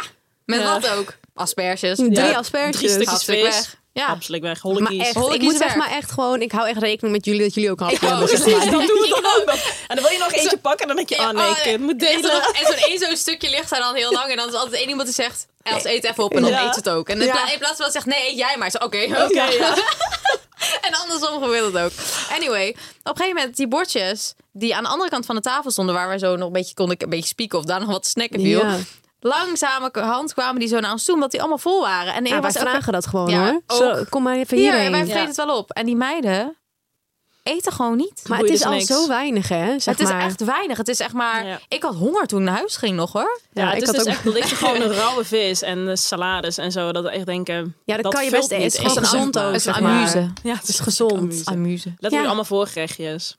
Met 0.44 0.60
Ja. 0.60 0.80
wat 0.80 0.90
ook? 0.90 1.14
Asperges. 1.34 1.96
Drie 1.96 2.12
Ja, 2.12 2.32
asperges. 2.32 2.76
drie 2.76 2.88
stukjes 2.88 3.24
weg. 3.24 3.76
Ja. 3.92 4.06
Absoluut 4.06 4.40
weg. 4.42 4.62
Maar 4.62 4.72
Hollekies. 4.72 4.98
echt, 5.08 5.34
ik 5.34 5.42
moet 5.42 5.56
zeg 5.56 5.74
maar 5.76 5.90
echt 5.90 6.10
gewoon, 6.10 6.40
ik 6.42 6.52
hou 6.52 6.68
echt 6.68 6.78
rekening 6.78 7.14
met 7.16 7.24
jullie 7.24 7.40
dat 7.40 7.54
jullie 7.54 7.70
ook 7.70 7.80
Ik 7.90 8.00
hebben. 8.00 8.18
ook. 8.22 8.28
zeg 8.28 8.46
maar. 8.46 8.70
Dan 8.70 8.86
doen 8.86 8.98
we 9.00 9.20
het 9.22 9.36
ook 9.40 9.46
nog. 9.46 9.72
En 9.88 9.94
dan 9.96 10.04
wil 10.04 10.12
je 10.12 10.18
nog 10.18 10.32
eentje 10.32 10.58
pakken 10.58 10.80
en 10.80 10.86
dan 10.86 10.96
denk 10.96 11.08
je, 11.08 11.14
Ja, 11.14 11.28
oh 11.28 11.34
nee, 11.34 11.48
oh, 11.50 11.62
kind, 11.62 11.80
moet 11.80 11.98
delen. 11.98 12.22
zo- 12.22 12.28
En 12.38 12.66
zo'n 12.66 12.76
één 12.88 12.98
zo'n 12.98 13.16
stukje 13.16 13.50
ligt 13.50 13.70
daar 13.70 13.80
dan 13.80 13.94
heel 13.94 14.12
lang. 14.12 14.30
En 14.30 14.36
dan 14.36 14.48
is 14.48 14.54
altijd 14.54 14.74
één 14.74 14.88
iemand 14.88 15.06
die 15.06 15.14
zegt... 15.14 15.46
Els, 15.62 15.84
eet 15.84 16.04
even 16.04 16.24
op. 16.24 16.34
En 16.34 16.42
dan 16.42 16.50
Ja. 16.50 16.66
eet 16.66 16.72
ze 16.74 16.78
het 16.78 16.88
ook. 16.88 17.08
En 17.08 17.20
in, 17.20 17.26
Ja. 17.26 17.32
pla- 17.32 17.52
in 17.52 17.58
plaats 17.58 17.74
van 17.76 17.84
dat 17.84 17.92
zegt... 17.92 18.06
Nee, 18.06 18.30
eet 18.30 18.38
jij 18.38 18.56
maar. 18.58 18.70
Zo, 18.70 18.78
Oké. 18.78 19.02
Oké, 19.24 19.42
ja. 19.44 19.74
En 20.86 20.94
andersom 20.94 21.42
gebeurt 21.42 21.72
het 21.72 21.82
ook. 21.84 21.90
Anyway, 22.36 22.68
op 22.68 22.76
een 23.02 23.16
gegeven 23.16 23.36
moment 23.36 23.56
die 23.56 23.68
bordjes... 23.68 24.34
die 24.52 24.76
aan 24.76 24.82
de 24.82 24.88
andere 24.88 25.10
kant 25.10 25.26
van 25.26 25.34
de 25.34 25.40
tafel 25.40 25.70
stonden... 25.70 25.94
waar 25.94 26.08
we 26.08 26.18
zo 26.18 26.36
nog 26.36 26.46
een 26.46 26.52
beetje 26.52 26.74
konden 26.74 26.96
een 26.98 27.08
beetje 27.08 27.26
spieken... 27.28 27.58
of 27.58 27.64
daar 27.64 27.80
nog 27.80 27.88
wat 27.88 28.06
snacken 28.06 28.40
viel... 28.40 28.60
Ja. 28.60 28.76
langzame 29.20 29.90
hand 29.92 30.34
kwamen 30.34 30.60
die 30.60 30.68
zo 30.68 30.80
naar 30.80 30.92
ons 30.92 31.04
toe... 31.04 31.14
omdat 31.14 31.30
die 31.30 31.40
allemaal 31.40 31.58
vol 31.58 31.80
waren. 31.80 32.14
En 32.14 32.24
Ja, 32.24 32.30
wij 32.30 32.40
was 32.40 32.56
ook 32.58 32.68
vragen 32.68 32.92
dat 32.92 33.06
gewoon 33.06 33.28
Ja, 33.28 33.60
hoor. 33.66 33.78
Zo, 33.78 34.04
kom 34.08 34.22
maar 34.22 34.36
even 34.36 34.56
Hier, 34.56 34.72
hierheen. 34.72 34.90
wij 34.90 35.00
vreten 35.04 35.20
Ja. 35.20 35.26
het 35.26 35.36
wel 35.36 35.56
op. 35.56 35.70
En 35.70 35.86
die 35.86 35.96
meiden 35.96 36.56
eten 37.44 37.72
gewoon 37.72 37.96
niet. 37.96 38.22
maar 38.28 38.38
het 38.38 38.46
is 38.50 38.58
dus 38.58 38.66
al 38.66 38.72
niks. 38.72 38.86
zo 38.86 39.08
weinig 39.08 39.48
hè, 39.48 39.78
zeg 39.78 39.98
het 39.98 40.08
is 40.08 40.14
echt 40.14 40.44
weinig. 40.44 40.76
Het 40.76 40.88
is 40.88 41.00
echt 41.00 41.12
maar... 41.12 41.46
Ja. 41.46 41.60
Ik 41.68 41.82
had 41.82 41.94
honger 41.94 42.26
toen 42.26 42.38
ik 42.40 42.44
naar 42.44 42.54
huis 42.56 42.76
ging 42.76 42.96
nog 42.96 43.12
hoor. 43.12 43.40
Ja, 43.52 43.62
Ja, 43.62 43.68
het 43.68 43.76
ik 43.76 43.82
is 43.82 43.86
had 43.88 43.96
dus 43.96 44.06
ook- 44.06 44.12
echt, 44.12 44.24
ligt 44.34 44.52
gewoon 44.62 44.80
een 44.80 44.92
rauwe 44.92 45.24
vis 45.24 45.62
en 45.62 45.84
de 45.84 45.96
salades 45.96 46.58
en 46.58 46.72
zo. 46.72 46.92
Dat 46.92 47.04
echt 47.06 47.26
denken, 47.26 47.76
Ja, 47.84 47.94
dat 47.94 48.04
dat 48.04 48.14
kan 48.14 48.24
je 48.24 48.30
best 48.30 48.50
eten. 48.50 48.82
Het 48.82 48.90
is 48.90 48.98
gezond 48.98 49.38
ook, 49.38 49.44
Het 49.52 49.54
is 49.54 49.66
amuse. 49.66 50.30
Ja, 50.42 50.54
Het 50.54 50.68
is 50.68 50.80
gezond. 50.80 51.12
amuse. 51.12 51.44
Amuse. 51.50 51.88
Letterlijk 51.88 52.14
Ja. 52.22 52.24
allemaal 52.24 52.44
voorgerechtjes. 52.44 53.36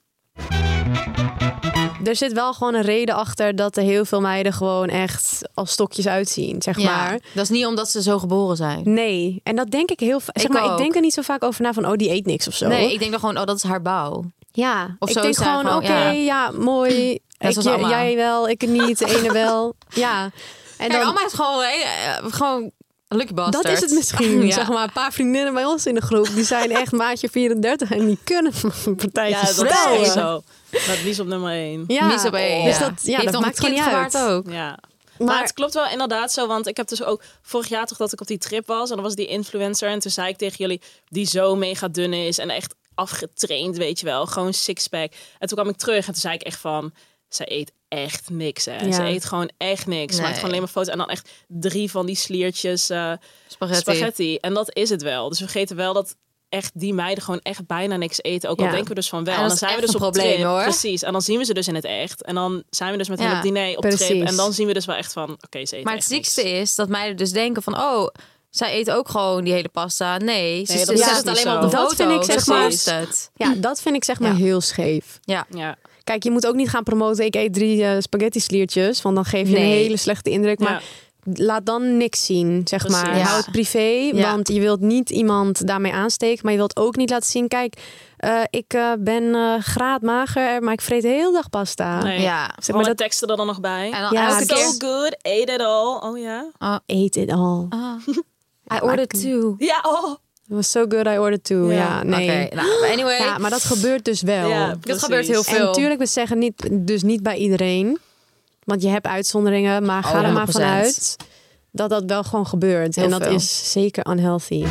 Er 2.08 2.16
zit 2.16 2.34
wel 2.34 2.54
gewoon 2.54 2.74
een 2.74 2.82
reden 2.82 3.16
achter 3.16 3.56
dat 3.56 3.78
er 3.78 3.84
heel 3.84 4.06
veel 4.06 4.22
meiden 4.22 4.54
gewoon 4.54 4.88
echt 4.90 5.40
als 5.54 5.72
stokjes 5.72 6.08
uitzien, 6.08 6.62
zeg 6.62 6.78
Ja, 6.80 6.96
maar. 6.96 7.20
dat 7.34 7.44
is 7.44 7.50
niet 7.50 7.66
omdat 7.66 7.90
ze 7.90 8.02
zo 8.02 8.20
geboren 8.20 8.56
zijn. 8.56 8.82
Nee, 8.84 9.40
en 9.44 9.56
dat 9.56 9.72
denk 9.72 9.90
ik 9.92 10.00
heel 10.00 10.20
va- 10.20 10.32
zeg 10.34 10.44
Ik 10.44 10.52
maar, 10.52 10.72
ik 10.72 10.78
denk 10.78 10.96
er 10.96 11.02
niet 11.02 11.14
zo 11.14 11.22
vaak 11.22 11.44
over 11.44 11.62
na 11.62 11.74
van 11.74 11.86
oh 11.86 11.94
die 11.96 12.10
eet 12.12 12.26
niks 12.26 12.48
of 12.48 12.54
zo. 12.56 12.68
Nee, 12.68 12.94
ik 12.94 13.00
denk 13.00 13.12
dan 13.12 13.20
gewoon, 13.20 13.38
oh, 13.38 13.46
dat 13.46 13.56
is 13.56 13.64
haar 13.64 13.82
bouw. 13.82 14.24
ja, 14.52 14.96
Of 15.00 15.10
ik 15.10 15.16
zo 15.16 15.22
denk 15.22 15.36
gewoon 15.38 15.76
oké, 15.76 15.94
ja. 15.94 16.12
ja. 16.12 16.52
mooi. 16.52 16.94
Ik, 17.38 17.62
jij 17.62 18.16
wel, 18.16 18.50
ik 18.50 18.68
niet, 18.68 18.98
de 19.00 19.18
ene 19.18 19.32
wel. 19.34 19.76
Ja. 19.94 20.24
En 20.24 20.32
Kijk, 20.78 20.92
dan, 20.92 21.04
Alma 21.04 21.26
is 21.26 21.34
gewoon, 21.34 21.62
eh, 21.62 22.08
eh, 22.18 22.24
gewoon 22.34 22.72
lucky 23.08 23.34
bastard. 23.34 23.64
dat 23.64 23.74
is 23.74 23.80
het 23.82 23.92
misschien. 23.92 24.46
Ja. 24.48 24.54
Zeg 24.54 24.68
maar, 24.70 24.84
een 24.84 24.92
paar 24.92 25.12
vriendinnen 25.14 25.54
bij 25.54 25.66
ons 25.66 25.86
in 25.86 25.94
de 25.96 26.02
groep, 26.02 26.28
die 26.36 26.44
zijn 26.44 26.72
echt 26.72 26.92
maatje 26.92 27.30
34 27.30 27.92
en 27.92 28.06
die 28.06 28.18
kunnen 28.24 28.54
een 28.86 28.96
partijtje 28.96 29.64
Ja, 29.64 29.64
dat 29.64 30.02
is 30.02 30.12
zo. 30.12 30.42
Dat 30.88 30.98
is 31.06 31.20
op 31.20 31.28
nummer 31.28 31.52
één. 31.52 31.84
Ja, 31.88 32.08
Mies 32.08 32.26
op 32.26 32.34
één, 32.34 32.64
dus 32.66 32.78
ja. 32.78 32.90
dat, 32.90 33.00
ja, 33.04 33.32
dat 33.32 33.42
maakt 33.42 33.60
gewoon 33.60 33.74
niet 33.76 33.84
uit. 33.84 34.18
ook. 34.18 34.48
Ja. 34.50 34.80
Maar, 35.18 35.28
Maar- 35.28 35.42
het 35.42 35.54
klopt 35.54 35.74
wel 35.74 35.88
inderdaad 35.88 36.32
zo, 36.32 36.48
want 36.48 36.68
ik 36.68 36.78
heb 36.78 36.88
dus 36.88 37.04
ook 37.04 37.24
vorig 37.42 37.68
jaar 37.68 37.86
toch 37.86 37.98
dat 37.98 38.14
ik 38.14 38.22
op 38.22 38.28
die 38.28 38.38
trip 38.38 38.68
was 38.68 38.90
en 38.90 38.96
dan 38.96 39.04
was 39.06 39.16
die 39.16 39.28
influencer 39.28 39.90
en 39.90 40.00
toen 40.00 40.12
zei 40.12 40.28
ik 40.30 40.38
tegen 40.38 40.58
jullie 40.58 40.82
die 41.08 41.26
zo 41.28 41.56
mega 41.56 41.88
dun 41.88 42.14
is 42.14 42.38
en 42.38 42.50
echt 42.50 42.76
afgetraind, 42.96 43.78
weet 43.78 44.00
je 44.00 44.06
wel, 44.06 44.26
gewoon 44.26 44.54
sixpack. 44.54 45.12
En 45.40 45.48
toen 45.48 45.58
kwam 45.58 45.70
ik 45.70 45.78
terug 45.78 45.98
en 46.08 46.14
toen 46.14 46.22
zei 46.22 46.34
ik 46.34 46.42
echt 46.42 46.60
van, 46.60 46.94
zij 47.30 47.46
eet 47.50 47.72
echt 47.88 48.30
niks 48.30 48.66
hè. 48.66 48.78
Ja. 48.86 48.92
Ze 48.92 49.04
eet 49.04 49.26
gewoon 49.26 49.50
echt 49.58 49.88
niks. 49.88 50.16
Ze 50.16 50.22
maakt 50.22 50.32
Nee. 50.32 50.34
gewoon 50.34 50.50
alleen 50.50 50.60
maar 50.62 50.72
foto's 50.72 50.92
en 50.92 50.98
dan 50.98 51.10
echt 51.10 51.30
drie 51.48 51.92
van 51.92 52.06
die 52.06 52.16
sliertjes 52.16 52.90
eh, 52.90 53.12
Spaghetti. 53.48 53.82
spaghetti. 53.82 54.36
En 54.38 54.54
dat 54.54 54.76
is 54.76 54.90
het 54.90 55.02
wel. 55.02 55.30
Dus 55.30 55.40
we 55.40 55.46
vergeten 55.46 55.76
wel 55.76 55.94
dat 55.94 56.16
echt 56.56 56.72
die 56.74 56.94
meiden 56.94 57.24
gewoon 57.24 57.40
echt 57.40 57.68
bijna 57.68 57.96
niks 57.98 58.22
eten. 58.22 58.50
Ook 58.50 58.60
al 58.60 58.66
Ja. 58.66 58.72
denken 58.72 58.90
we 58.90 58.96
dus 58.96 59.10
van 59.10 59.24
wel. 59.24 59.36
En 59.36 59.48
dan 59.48 59.58
zijn 59.58 59.76
we 59.76 59.82
dus 59.82 59.90
op 59.96 60.02
probleem, 60.02 60.34
trip. 60.34 60.46
hoor. 60.46 60.62
Precies. 60.62 61.02
En 61.04 61.12
dan 61.12 61.22
zien 61.22 61.38
we 61.38 61.46
ze 61.46 61.54
dus 61.54 61.68
in 61.68 61.76
het 61.76 61.84
echt. 61.86 62.24
En 62.24 62.36
dan 62.36 62.64
zijn 62.70 62.92
we 62.92 62.98
dus 62.98 63.10
met 63.10 63.20
hen 63.20 63.30
Ja, 63.30 63.38
op 63.38 63.42
diner 63.44 63.76
op 63.76 63.82
precies. 63.82 64.06
trip. 64.08 64.28
En 64.28 64.36
dan 64.36 64.54
zien 64.54 64.68
we 64.68 64.74
dus 64.74 64.86
wel 64.86 64.96
echt 64.96 65.14
van, 65.14 65.30
oké, 65.30 65.66
ze 65.66 65.74
eten 65.74 65.84
Maar 65.84 65.94
het 65.96 66.04
ziekste 66.04 66.42
niks. 66.44 66.54
is 66.60 66.76
dat 66.76 66.90
meiden 66.90 67.18
dus 67.18 67.32
denken 67.32 67.62
van... 67.64 67.78
oh, 67.78 68.08
zij 68.50 68.72
eten 68.72 68.96
ook 68.96 69.10
gewoon 69.10 69.44
die 69.44 69.54
hele 69.54 69.70
pasta. 69.70 70.18
Nee, 70.18 70.66
ze 70.66 70.74
Nee, 70.74 70.86
dat 70.86 70.98
zetten 70.98 71.16
het 71.16 71.28
alleen 71.28 71.46
maar 71.46 71.64
op 71.64 71.70
de. 71.70 71.76
Dat 71.76 71.96
vind 71.96 72.12
ik, 72.12 72.24
zeg 72.24 72.42
Ze 72.44 72.50
maar-. 72.92 73.08
Ja, 73.36 73.54
dat 73.58 73.82
vind 73.82 73.96
ik 73.96 74.04
zeg 74.04 74.20
maar 74.20 74.32
Ja. 74.32 74.36
heel 74.38 74.62
scheef. 74.62 75.20
Ja. 75.22 75.46
Ja. 75.50 75.76
Kijk, 76.04 76.24
je 76.24 76.32
moet 76.32 76.48
ook 76.48 76.56
niet 76.56 76.70
gaan 76.70 76.84
promoten. 76.84 77.26
Ik 77.26 77.36
eet 77.36 77.54
drie 77.54 77.84
eh, 77.84 77.96
spaghetti 78.00 78.40
sliertjes, 78.40 79.02
want 79.02 79.16
dan 79.16 79.26
geef 79.26 79.50
je 79.50 79.56
een 79.58 79.62
hele 79.64 79.98
slechte 79.98 80.30
indruk. 80.30 80.60
Maar 80.60 80.84
laat 81.34 81.66
dan 81.66 81.98
niks 81.98 82.26
zien, 82.26 82.62
zeg 82.66 82.80
Precies. 82.86 83.02
maar. 83.04 83.18
Ja. 83.18 83.24
Hou 83.24 83.38
het 83.38 83.52
privé, 83.52 83.80
Ja. 84.14 84.32
want 84.32 84.48
je 84.48 84.60
wilt 84.60 84.80
niet 84.80 85.10
iemand 85.10 85.68
daarmee 85.68 85.94
aansteken. 85.94 86.40
Maar 86.44 86.52
je 86.52 86.58
wilt 86.58 86.78
ook 86.78 86.96
niet 86.96 87.10
laten 87.10 87.30
zien, 87.30 87.48
kijk, 87.48 87.82
eh, 88.18 88.42
ik 88.50 88.74
eh, 88.74 88.92
ben 89.00 89.36
eh 89.36 89.54
graadmager, 89.60 90.64
maar 90.64 90.74
ik 90.74 90.82
vreet 90.82 91.02
de 91.02 91.08
hele 91.08 91.32
dag 91.32 91.50
pasta. 91.50 92.04
Nee. 92.04 92.22
Ja. 92.22 92.46
Zeg 92.56 92.68
maar 92.68 92.76
maar 92.76 92.86
dat- 92.86 92.98
teksten 92.98 93.28
er 93.28 93.38
dan 93.38 93.46
nog 93.48 93.60
bij. 93.60 93.92
En 93.92 94.02
dan 94.02 94.12
Ja, 94.12 94.40
so 94.40 94.56
keer... 94.56 94.66
good, 94.90 95.16
ate 95.22 95.52
it 95.54 95.60
all. 95.62 96.00
Oh 96.10 96.18
ja. 96.20 96.46
Oh, 96.60 96.76
Eat 96.86 97.16
it 97.16 97.32
all. 97.32 97.66
ah. 97.80 98.08
I 98.74 98.80
ordered 98.82 99.10
two. 99.22 99.56
Ja, 99.58 99.80
oh. 99.88 100.16
It 100.48 100.56
was 100.56 100.72
so 100.72 100.86
good, 100.90 101.06
I 101.08 101.18
ordered 101.18 101.44
two. 101.44 101.72
Ja, 101.72 101.76
Ja. 101.78 102.04
nee. 102.04 102.46
Oké, 102.46 102.56
nou, 102.56 102.92
anyway. 102.92 103.18
Ja, 103.18 103.38
maar 103.38 103.50
dat 103.50 103.64
gebeurt 103.64 104.06
dus 104.06 104.22
wel. 104.22 104.48
Ja, 104.50 104.76
dat 104.82 105.04
gebeurt 105.04 105.28
heel 105.28 105.38
En 105.38 105.44
veel. 105.44 105.66
natuurlijk, 105.66 106.00
we 106.00 106.06
zeggen 106.06 106.38
niet, 106.38 106.70
dus 106.72 107.04
niet 107.04 107.24
bij 107.24 107.36
iedereen. 107.38 108.00
Want 108.66 108.82
je 108.82 108.88
hebt 108.88 109.06
uitzonderingen, 109.08 109.86
maar 109.86 110.04
ga 110.04 110.20
Oh, 110.20 110.26
er 110.28 110.34
maar 110.34 110.48
100%. 110.48 110.50
vanuit 110.52 111.16
dat 111.72 111.90
dat 111.90 112.04
wel 112.06 112.24
gewoon 112.24 112.48
gebeurt. 112.48 112.96
Heel 112.96 113.04
en 113.04 113.10
dat 113.12 113.24
veel. 113.24 113.34
is 113.34 113.72
zeker 113.72 114.08
unhealthy. 114.12 114.66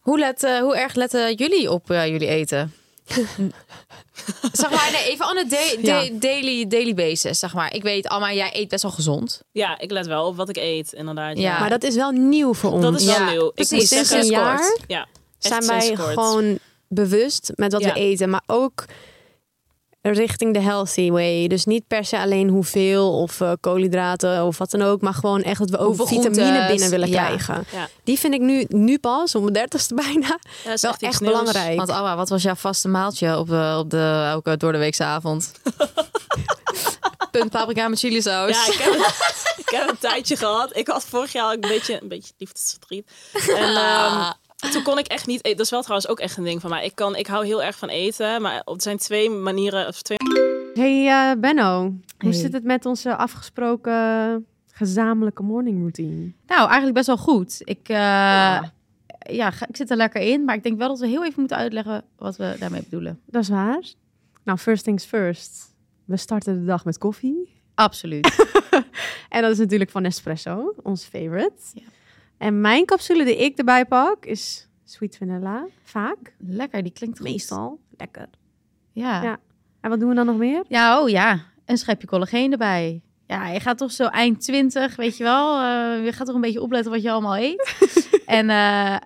Hoe, 0.00 0.18
let, 0.18 0.44
eh, 0.44 0.58
hoe 0.58 0.76
erg 0.76 0.94
letten 0.94 1.34
jullie 1.34 1.70
op 1.70 1.90
eh, 1.90 2.06
jullie 2.06 2.28
eten? 2.28 2.74
zeg 4.52 4.70
maar, 4.70 4.88
nee, 4.92 5.04
even 5.12 5.26
on 5.28 5.36
a 5.38 5.44
da- 5.44 5.82
da- 5.82 6.00
Ja. 6.00 6.10
daily, 6.12 6.66
daily 6.66 6.94
basis, 6.94 7.38
zeg 7.38 7.54
maar. 7.54 7.74
Ik 7.74 7.82
weet, 7.82 8.08
Alma, 8.08 8.32
jij 8.32 8.50
eet 8.52 8.68
best 8.68 8.82
wel 8.82 8.92
gezond. 8.92 9.42
Ja, 9.52 9.78
ik 9.78 9.90
let 9.90 10.06
wel 10.06 10.26
op 10.26 10.36
wat 10.36 10.48
ik 10.48 10.56
eet, 10.56 10.92
inderdaad. 10.92 11.38
Ja. 11.38 11.58
Maar 11.60 11.68
dat 11.68 11.82
is 11.82 11.94
wel 11.94 12.10
nieuw 12.10 12.54
voor 12.54 12.70
ons. 12.72 12.82
Dat 12.82 13.00
is 13.00 13.04
wel 13.06 13.14
Ja, 13.14 13.30
nieuw. 13.30 13.46
Ik 13.46 13.54
precies. 13.54 13.78
moet 13.78 13.86
Sinds 13.86 14.08
zeggen, 14.08 14.26
een 14.26 14.32
jaar 14.42 14.76
Ja, 14.86 15.06
zijn 15.38 15.66
wij 15.66 15.96
gewoon 15.96 16.58
bewust 16.88 17.52
met 17.54 17.72
wat 17.72 17.82
Ja. 17.82 17.92
we 17.92 18.00
eten. 18.00 18.30
Maar 18.30 18.42
ook 18.46 18.84
richting 20.02 20.54
de 20.54 20.60
healthy 20.60 21.10
way. 21.10 21.46
Dus 21.46 21.64
niet 21.64 21.86
per 21.86 22.04
se 22.04 22.18
alleen 22.18 22.48
hoeveel 22.48 23.12
of 23.20 23.40
eh, 23.40 23.52
koolhydraten 23.60 24.44
of 24.44 24.58
wat 24.58 24.70
dan 24.70 24.82
ook. 24.82 25.00
Maar 25.00 25.14
gewoon 25.14 25.42
echt 25.42 25.58
dat 25.58 25.70
we 25.70 25.78
ook 25.78 26.08
vitamine 26.08 26.66
binnen 26.66 26.90
willen 26.90 27.08
ja. 27.08 27.24
krijgen. 27.24 27.64
Ja. 27.72 27.88
Die 28.04 28.18
vind 28.18 28.34
ik 28.34 28.40
nu, 28.40 28.64
nu 28.68 28.98
pas, 28.98 29.34
om 29.34 29.40
mijn 29.42 29.52
dertigste 29.54 29.94
bijna, 29.94 30.26
Ja, 30.26 30.38
dat 30.64 30.72
is 30.74 30.82
wel 30.82 30.94
echt 30.98 31.20
nieuws. 31.20 31.32
belangrijk. 31.32 31.76
Want 31.76 31.90
Alma, 31.90 32.16
wat 32.16 32.28
was 32.28 32.42
jouw 32.42 32.54
vaste 32.54 32.88
maaltje 32.88 33.38
op 33.38 33.48
de, 33.48 33.74
op 33.78 33.90
de 33.90 34.26
elke 34.30 34.56
door 34.56 34.72
de 34.72 34.78
weekse 34.78 35.04
avond? 35.04 35.52
Punt 37.30 37.50
paprika 37.50 37.88
met 37.88 37.98
chili 37.98 38.22
saus. 38.22 38.66
Ja, 38.66 38.72
ik 38.72 38.78
heb, 38.78 38.92
het- 38.92 39.54
ik 39.66 39.68
heb 39.70 39.88
een 39.88 39.98
tijdje 39.98 40.36
gehad. 40.36 40.76
Ik 40.76 40.86
had 40.88 41.04
vorig 41.04 41.32
jaar 41.32 41.46
ook 41.46 41.52
een 41.64 41.68
beetje, 41.68 42.02
een 42.02 42.08
beetje 42.08 42.32
liefdesverdriet. 42.38 43.10
En 43.56 43.76
ehm, 43.86 44.30
toen 44.72 44.82
kon 44.82 44.98
ik 44.98 45.06
echt 45.06 45.26
niet 45.26 45.44
eten. 45.44 45.56
Dat 45.56 45.64
is 45.66 45.70
wel 45.72 45.82
trouwens 45.82 46.08
ook 46.10 46.20
echt 46.20 46.36
een 46.36 46.44
ding 46.44 46.60
van 46.60 46.70
mij. 46.70 46.84
Ik, 46.84 46.94
kan, 46.94 47.16
ik 47.16 47.26
hou 47.26 47.44
heel 47.46 47.62
erg 47.62 47.78
van 47.78 47.88
eten. 47.88 48.42
Maar 48.42 48.54
er 48.64 48.74
zijn 48.76 48.96
twee 48.96 49.30
manieren, 49.30 49.86
of 49.88 50.02
twee 50.02 50.18
Hey 50.74 51.06
eh, 51.08 51.40
Benno, 51.40 51.80
hoe 51.82 51.98
Hey. 52.18 52.32
zit 52.32 52.52
het 52.52 52.64
met 52.64 52.86
onze 52.86 53.16
afgesproken 53.16 54.46
gezamenlijke 54.72 55.42
morning 55.42 55.78
routine? 55.78 56.32
Nou, 56.46 56.60
eigenlijk 56.64 56.94
best 56.94 57.06
wel 57.06 57.16
goed. 57.16 57.60
Ik, 57.64 57.88
eh, 57.88 57.96
ja. 59.30 59.50
ga- 59.50 59.66
ik 59.68 59.76
zit 59.76 59.90
er 59.90 59.96
lekker 59.96 60.20
in. 60.20 60.44
Maar 60.44 60.54
ik 60.54 60.62
denk 60.62 60.78
wel 60.78 60.88
dat 60.88 60.98
we 60.98 61.06
heel 61.06 61.24
even 61.24 61.38
moeten 61.40 61.56
uitleggen 61.56 62.04
wat 62.16 62.36
we 62.36 62.56
daarmee 62.58 62.82
bedoelen. 62.82 63.20
Dat 63.26 63.42
is 63.42 63.48
waar. 63.48 63.82
Nou, 64.44 64.58
first 64.58 64.84
things 64.84 65.04
first. 65.04 65.74
We 66.04 66.16
starten 66.16 66.58
de 66.60 66.64
dag 66.64 66.84
met 66.84 66.98
koffie. 66.98 67.62
Absoluut. 67.74 68.28
En 69.28 69.42
dat 69.42 69.50
is 69.50 69.58
natuurlijk 69.58 69.90
van 69.90 70.02
Nespresso, 70.02 70.74
ons 70.82 71.04
favorite. 71.04 71.52
Ja. 71.74 71.82
En 72.40 72.60
mijn 72.60 72.84
capsule 72.84 73.24
die 73.24 73.36
ik 73.36 73.58
erbij 73.58 73.84
pak 73.84 74.24
is 74.24 74.68
sweet 74.84 75.16
vanilla. 75.16 75.66
Vaak. 75.82 76.34
lekker, 76.38 76.82
die 76.82 76.92
klinkt 76.92 77.18
goed. 77.18 77.28
Meestal. 77.28 77.80
Lekker. 77.96 78.28
Ja. 78.92 79.22
Ja. 79.22 79.38
En 79.80 79.90
wat 79.90 80.00
doen 80.00 80.08
we 80.08 80.14
dan 80.14 80.26
nog 80.26 80.36
meer? 80.36 80.64
Ja, 80.68 81.02
oh 81.02 81.08
ja. 81.08 81.40
Een 81.64 81.76
schepje 81.76 82.06
collageen 82.06 82.52
erbij. 82.52 83.02
Ja, 83.26 83.48
je 83.48 83.60
gaat 83.60 83.78
toch 83.78 83.92
zo 83.92 84.06
eind 84.06 84.40
20, 84.40 84.96
weet 84.96 85.16
je 85.16 85.24
wel. 85.24 85.56
eh, 85.56 86.04
je 86.04 86.12
gaat 86.12 86.26
toch 86.26 86.34
een 86.34 86.40
beetje 86.40 86.62
opletten 86.62 86.92
wat 86.92 87.02
je 87.02 87.10
allemaal 87.10 87.36
eet. 87.36 87.76
en 88.26 88.50
eh, 88.50 88.96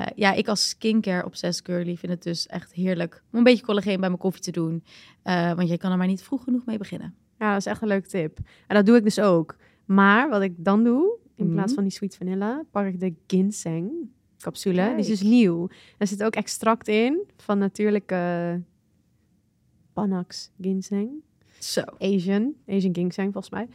eh, 0.00 0.06
ja, 0.14 0.32
ik 0.32 0.48
als 0.48 0.68
skincare 0.68 1.24
obsessed 1.24 1.66
girly 1.66 1.96
vind 1.96 2.12
het 2.12 2.22
dus 2.22 2.46
echt 2.46 2.72
heerlijk 2.72 3.22
om 3.32 3.38
een 3.38 3.44
beetje 3.44 3.64
collageen 3.64 4.00
bij 4.00 4.08
mijn 4.08 4.20
koffie 4.20 4.42
te 4.42 4.50
doen. 4.50 4.84
Want 5.22 5.68
je 5.68 5.78
kan 5.78 5.90
er 5.90 5.98
maar 5.98 6.06
niet 6.06 6.22
vroeg 6.22 6.44
genoeg 6.44 6.64
mee 6.64 6.78
beginnen. 6.78 7.14
Ja, 7.38 7.50
dat 7.50 7.58
is 7.58 7.66
echt 7.66 7.82
een 7.82 7.88
leuke 7.88 8.08
tip. 8.08 8.38
En 8.66 8.76
dat 8.76 8.86
doe 8.86 8.96
ik 8.96 9.04
dus 9.04 9.20
ook. 9.20 9.56
Maar 9.84 10.28
wat 10.28 10.42
ik 10.42 10.52
dan 10.56 10.84
doe, 10.84 11.18
in 11.36 11.44
Mhm. 11.46 11.54
plaats 11.54 11.72
van 11.74 11.82
die 11.82 11.92
sweet 11.92 12.16
vanilla, 12.16 12.62
pak 12.70 12.86
ik 12.86 13.00
de 13.00 13.14
ginseng 13.26 13.90
capsule. 14.38 14.88
Die 14.88 14.96
is 14.98 15.06
dus 15.06 15.22
nieuw. 15.22 15.68
Er 15.98 16.06
zit 16.06 16.22
ook 16.22 16.34
extract 16.34 16.88
in 16.88 17.22
van 17.36 17.58
natuurlijke 17.58 18.60
Panax 19.92 20.50
ginseng. 20.60 21.08
Zo. 21.58 21.80
Asian, 21.98 22.54
Asian 22.68 22.94
ginseng 22.94 23.32
volgens 23.32 23.50
mij. 23.52 23.68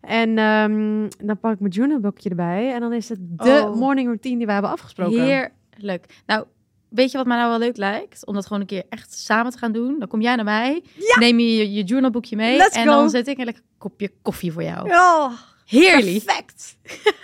En 0.00 0.38
ehm, 0.38 1.08
dan 1.26 1.38
pak 1.40 1.52
ik 1.52 1.60
mijn 1.60 1.72
journalboekje 1.72 2.28
erbij. 2.28 2.72
En 2.74 2.80
dan 2.80 2.92
is 2.92 3.08
het 3.08 3.18
de 3.20 3.62
Oh. 3.66 3.74
morning 3.76 4.06
routine 4.06 4.36
die 4.36 4.46
we 4.46 4.52
hebben 4.52 4.70
afgesproken. 4.70 5.22
Heerlijk. 5.24 6.22
Nou, 6.26 6.44
weet 6.88 7.10
je 7.10 7.16
wat 7.16 7.26
mij 7.26 7.36
nou 7.36 7.48
wel 7.50 7.58
leuk 7.58 7.76
lijkt? 7.76 8.26
Om 8.26 8.34
dat 8.34 8.46
gewoon 8.46 8.60
een 8.60 8.66
keer 8.68 8.84
echt 8.88 9.12
samen 9.18 9.52
te 9.52 9.58
gaan 9.58 9.72
doen. 9.72 9.98
Dan 9.98 10.08
kom 10.08 10.20
jij 10.20 10.34
naar 10.36 10.44
mij, 10.44 10.82
neem 11.18 11.38
je 11.38 11.56
je, 11.56 11.72
je 11.72 11.82
journalboekje 11.84 12.36
mee 12.36 12.56
Let's 12.56 12.76
en 12.76 12.84
go. 12.84 12.90
dan 12.90 13.10
zet 13.10 13.26
ik 13.28 13.38
een 13.38 13.44
lekker 13.44 13.62
kopje 13.78 14.12
koffie 14.22 14.52
voor 14.52 14.62
jou. 14.62 14.90
Oh, 14.90 15.32
Heerlijk. 15.66 16.24
perfect. 16.24 16.76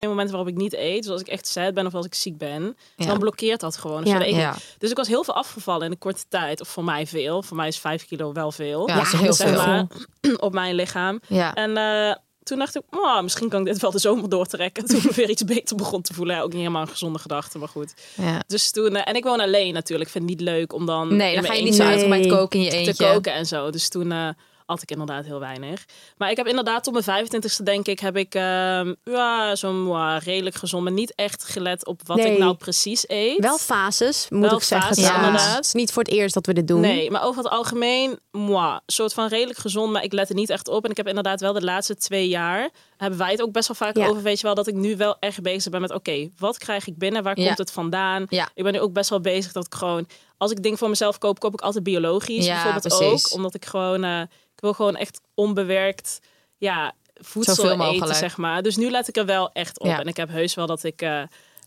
momenten 0.00 0.34
waarop 0.36 0.52
ik 0.54 0.60
niet 0.60 0.74
eet. 0.74 1.04
Zoals 1.04 1.20
ik 1.20 1.26
echt 1.28 1.46
sad 1.46 1.74
ben 1.74 1.86
of 1.86 1.94
als 1.94 2.06
ik 2.06 2.14
ziek 2.14 2.38
ben. 2.38 2.76
Ja. 2.96 3.06
Dan 3.06 3.18
blokkeert 3.18 3.60
dat 3.60 3.76
gewoon. 3.76 4.02
Dus, 4.04 4.12
Ja. 4.12 4.18
ja, 4.18 4.24
ik 4.24 4.34
Ja. 4.34 4.56
dus 4.78 4.90
ik 4.90 4.96
was 4.96 5.08
heel 5.08 5.24
veel 5.24 5.34
afgevallen 5.34 5.84
in 5.86 5.90
een 5.92 5.98
korte 5.98 6.22
tijd. 6.28 6.60
Of 6.60 6.68
voor 6.68 6.84
mij 6.84 7.06
veel. 7.06 7.42
Voor 7.42 7.56
mij 7.56 7.68
is 7.68 7.78
vijf 7.78 8.06
kilo 8.06 8.32
wel 8.32 8.52
veel. 8.52 8.88
Ja, 8.88 8.94
dat 8.96 9.06
is 9.06 9.12
heel 9.12 9.32
zeg 9.32 9.48
veel. 9.48 9.56
maar, 9.66 9.86
op 10.46 10.52
mijn 10.52 10.74
lichaam. 10.74 11.20
Ja. 11.26 11.54
En 11.54 11.76
eh, 11.76 12.14
toen 12.42 12.58
dacht 12.58 12.76
ik, 12.76 12.82
oh, 12.90 13.22
misschien 13.22 13.48
kan 13.48 13.60
ik 13.60 13.66
dit 13.66 13.80
wel 13.80 13.90
de 13.90 13.98
zomer 13.98 14.28
doortrekken. 14.28 14.84
Toen 14.86 14.96
ik 14.96 15.04
me 15.04 15.12
weer 15.14 15.30
iets 15.30 15.44
beter 15.44 15.76
begon 15.76 16.02
te 16.02 16.14
voelen. 16.14 16.36
Ja, 16.36 16.42
ook 16.42 16.48
niet 16.50 16.58
helemaal 16.58 16.82
een 16.82 16.88
gezonde 16.88 17.18
gedachte, 17.18 17.58
maar 17.58 17.68
goed. 17.68 17.94
ja. 18.16 18.42
Dus 18.46 18.70
toen, 18.70 18.96
eh, 18.96 19.02
en 19.04 19.14
ik 19.14 19.24
woon 19.24 19.40
alleen 19.40 19.72
natuurlijk. 19.72 20.06
Ik 20.10 20.16
vind 20.16 20.28
het 20.30 20.38
niet 20.38 20.48
leuk 20.48 20.72
om 20.72 20.86
dan 20.86 21.16
Nee, 21.16 21.34
in 21.34 21.40
dan 21.40 21.50
ga 21.50 21.56
je 21.56 21.62
niet 21.62 21.74
zo 21.74 21.82
Nee. 21.82 21.92
uitgebreid 21.92 22.26
koken 22.26 22.58
in 22.58 22.64
je 22.64 22.70
te 22.70 22.76
eentje. 22.76 23.12
koken 23.12 23.32
en 23.32 23.46
zo. 23.46 23.70
Dus 23.70 23.88
toen 23.88 24.12
eh 24.12 24.28
at 24.68 24.82
ik 24.82 24.90
inderdaad 24.90 25.24
heel 25.24 25.40
weinig. 25.40 25.84
Maar 26.16 26.30
ik 26.30 26.36
heb 26.36 26.46
inderdaad 26.46 26.84
tot 26.84 27.06
mijn 27.06 27.26
25ste 27.26 27.62
denk 27.62 27.86
ik, 27.86 28.00
heb 28.00 28.16
ik 28.16 28.34
ehm, 28.34 28.94
ja, 29.04 29.56
zo'n 29.56 29.86
ja, 29.88 30.18
redelijk 30.18 30.56
gezond, 30.56 30.82
maar 30.84 30.92
niet 30.92 31.14
echt 31.14 31.44
gelet 31.44 31.86
op 31.86 32.00
wat 32.06 32.16
Nee. 32.16 32.32
ik 32.32 32.38
nou 32.38 32.54
precies 32.54 33.08
eet. 33.08 33.38
Wel 33.40 33.58
fases, 33.58 34.26
moet 34.30 34.40
Wel 34.48 34.56
ik 34.56 34.62
zeggen. 34.62 34.92
trouwens. 34.96 35.26
inderdaad. 35.26 35.56
Het 35.56 35.64
is 35.64 35.72
niet 35.72 35.92
voor 35.92 36.02
het 36.02 36.12
eerst 36.12 36.34
dat 36.34 36.46
we 36.46 36.52
dit 36.52 36.68
doen. 36.68 36.80
Nee, 36.80 37.10
maar 37.10 37.24
over 37.24 37.42
het 37.42 37.52
algemeen, 37.52 38.18
moi, 38.30 38.78
soort 38.86 39.12
van 39.12 39.28
redelijk 39.28 39.58
gezond, 39.58 39.92
maar 39.92 40.02
ik 40.04 40.12
let 40.12 40.28
er 40.28 40.34
niet 40.34 40.50
echt 40.50 40.68
op. 40.68 40.84
En 40.84 40.90
ik 40.90 40.96
heb 40.96 41.08
inderdaad 41.08 41.40
wel 41.40 41.52
de 41.52 41.64
laatste 41.64 41.96
twee 41.96 42.28
jaar, 42.28 42.68
hebben 42.96 43.18
wij 43.18 43.30
het 43.30 43.42
ook 43.42 43.52
best 43.52 43.68
wel 43.68 43.76
vaak 43.76 43.96
Ja. 43.96 44.06
over, 44.08 44.22
weet 44.22 44.40
je 44.40 44.46
wel, 44.46 44.54
dat 44.54 44.66
ik 44.66 44.74
nu 44.74 44.96
wel 44.96 45.16
echt 45.20 45.42
bezig 45.42 45.70
ben 45.72 45.80
met, 45.80 45.92
oké, 45.94 46.28
wat 46.38 46.58
krijg 46.58 46.86
ik 46.86 46.98
binnen? 46.98 47.22
Waar 47.22 47.38
Ja. 47.38 47.46
komt 47.46 47.58
het 47.58 47.70
vandaan? 47.72 48.26
Ja. 48.28 48.48
Ik 48.54 48.62
ben 48.64 48.72
nu 48.72 48.80
ook 48.80 48.92
best 48.92 49.10
wel 49.10 49.20
bezig 49.20 49.52
dat 49.52 49.64
ik 49.66 49.74
gewoon, 49.74 50.06
als 50.36 50.50
ik 50.50 50.62
dingen 50.62 50.78
voor 50.78 50.88
mezelf 50.88 51.18
koop, 51.18 51.38
koop 51.40 51.52
ik 51.52 51.60
altijd 51.60 51.84
biologisch. 51.84 52.44
Ja, 52.46 52.52
bijvoorbeeld 52.52 52.98
precies. 52.98 53.26
ook, 53.26 53.34
omdat 53.36 53.54
ik 53.54 53.64
gewoon, 53.64 54.04
eh, 54.04 54.20
ik 54.58 54.64
wil 54.64 54.72
gewoon 54.72 54.96
echt 54.96 55.20
onbewerkt, 55.34 56.20
ja, 56.56 56.92
voedsel 57.14 57.64
eten, 57.64 57.76
mogelijk. 57.78 58.14
zeg 58.18 58.36
maar. 58.36 58.62
Dus 58.62 58.76
nu 58.76 58.90
let 58.90 59.08
ik 59.08 59.16
er 59.16 59.26
wel 59.26 59.50
echt 59.52 59.78
op. 59.80 59.86
Ja. 59.86 60.00
En 60.00 60.06
ik 60.06 60.16
heb 60.16 60.28
heus 60.28 60.54
wel 60.54 60.66
dat 60.66 60.84
ik, 60.84 61.02
eh, 61.02 61.20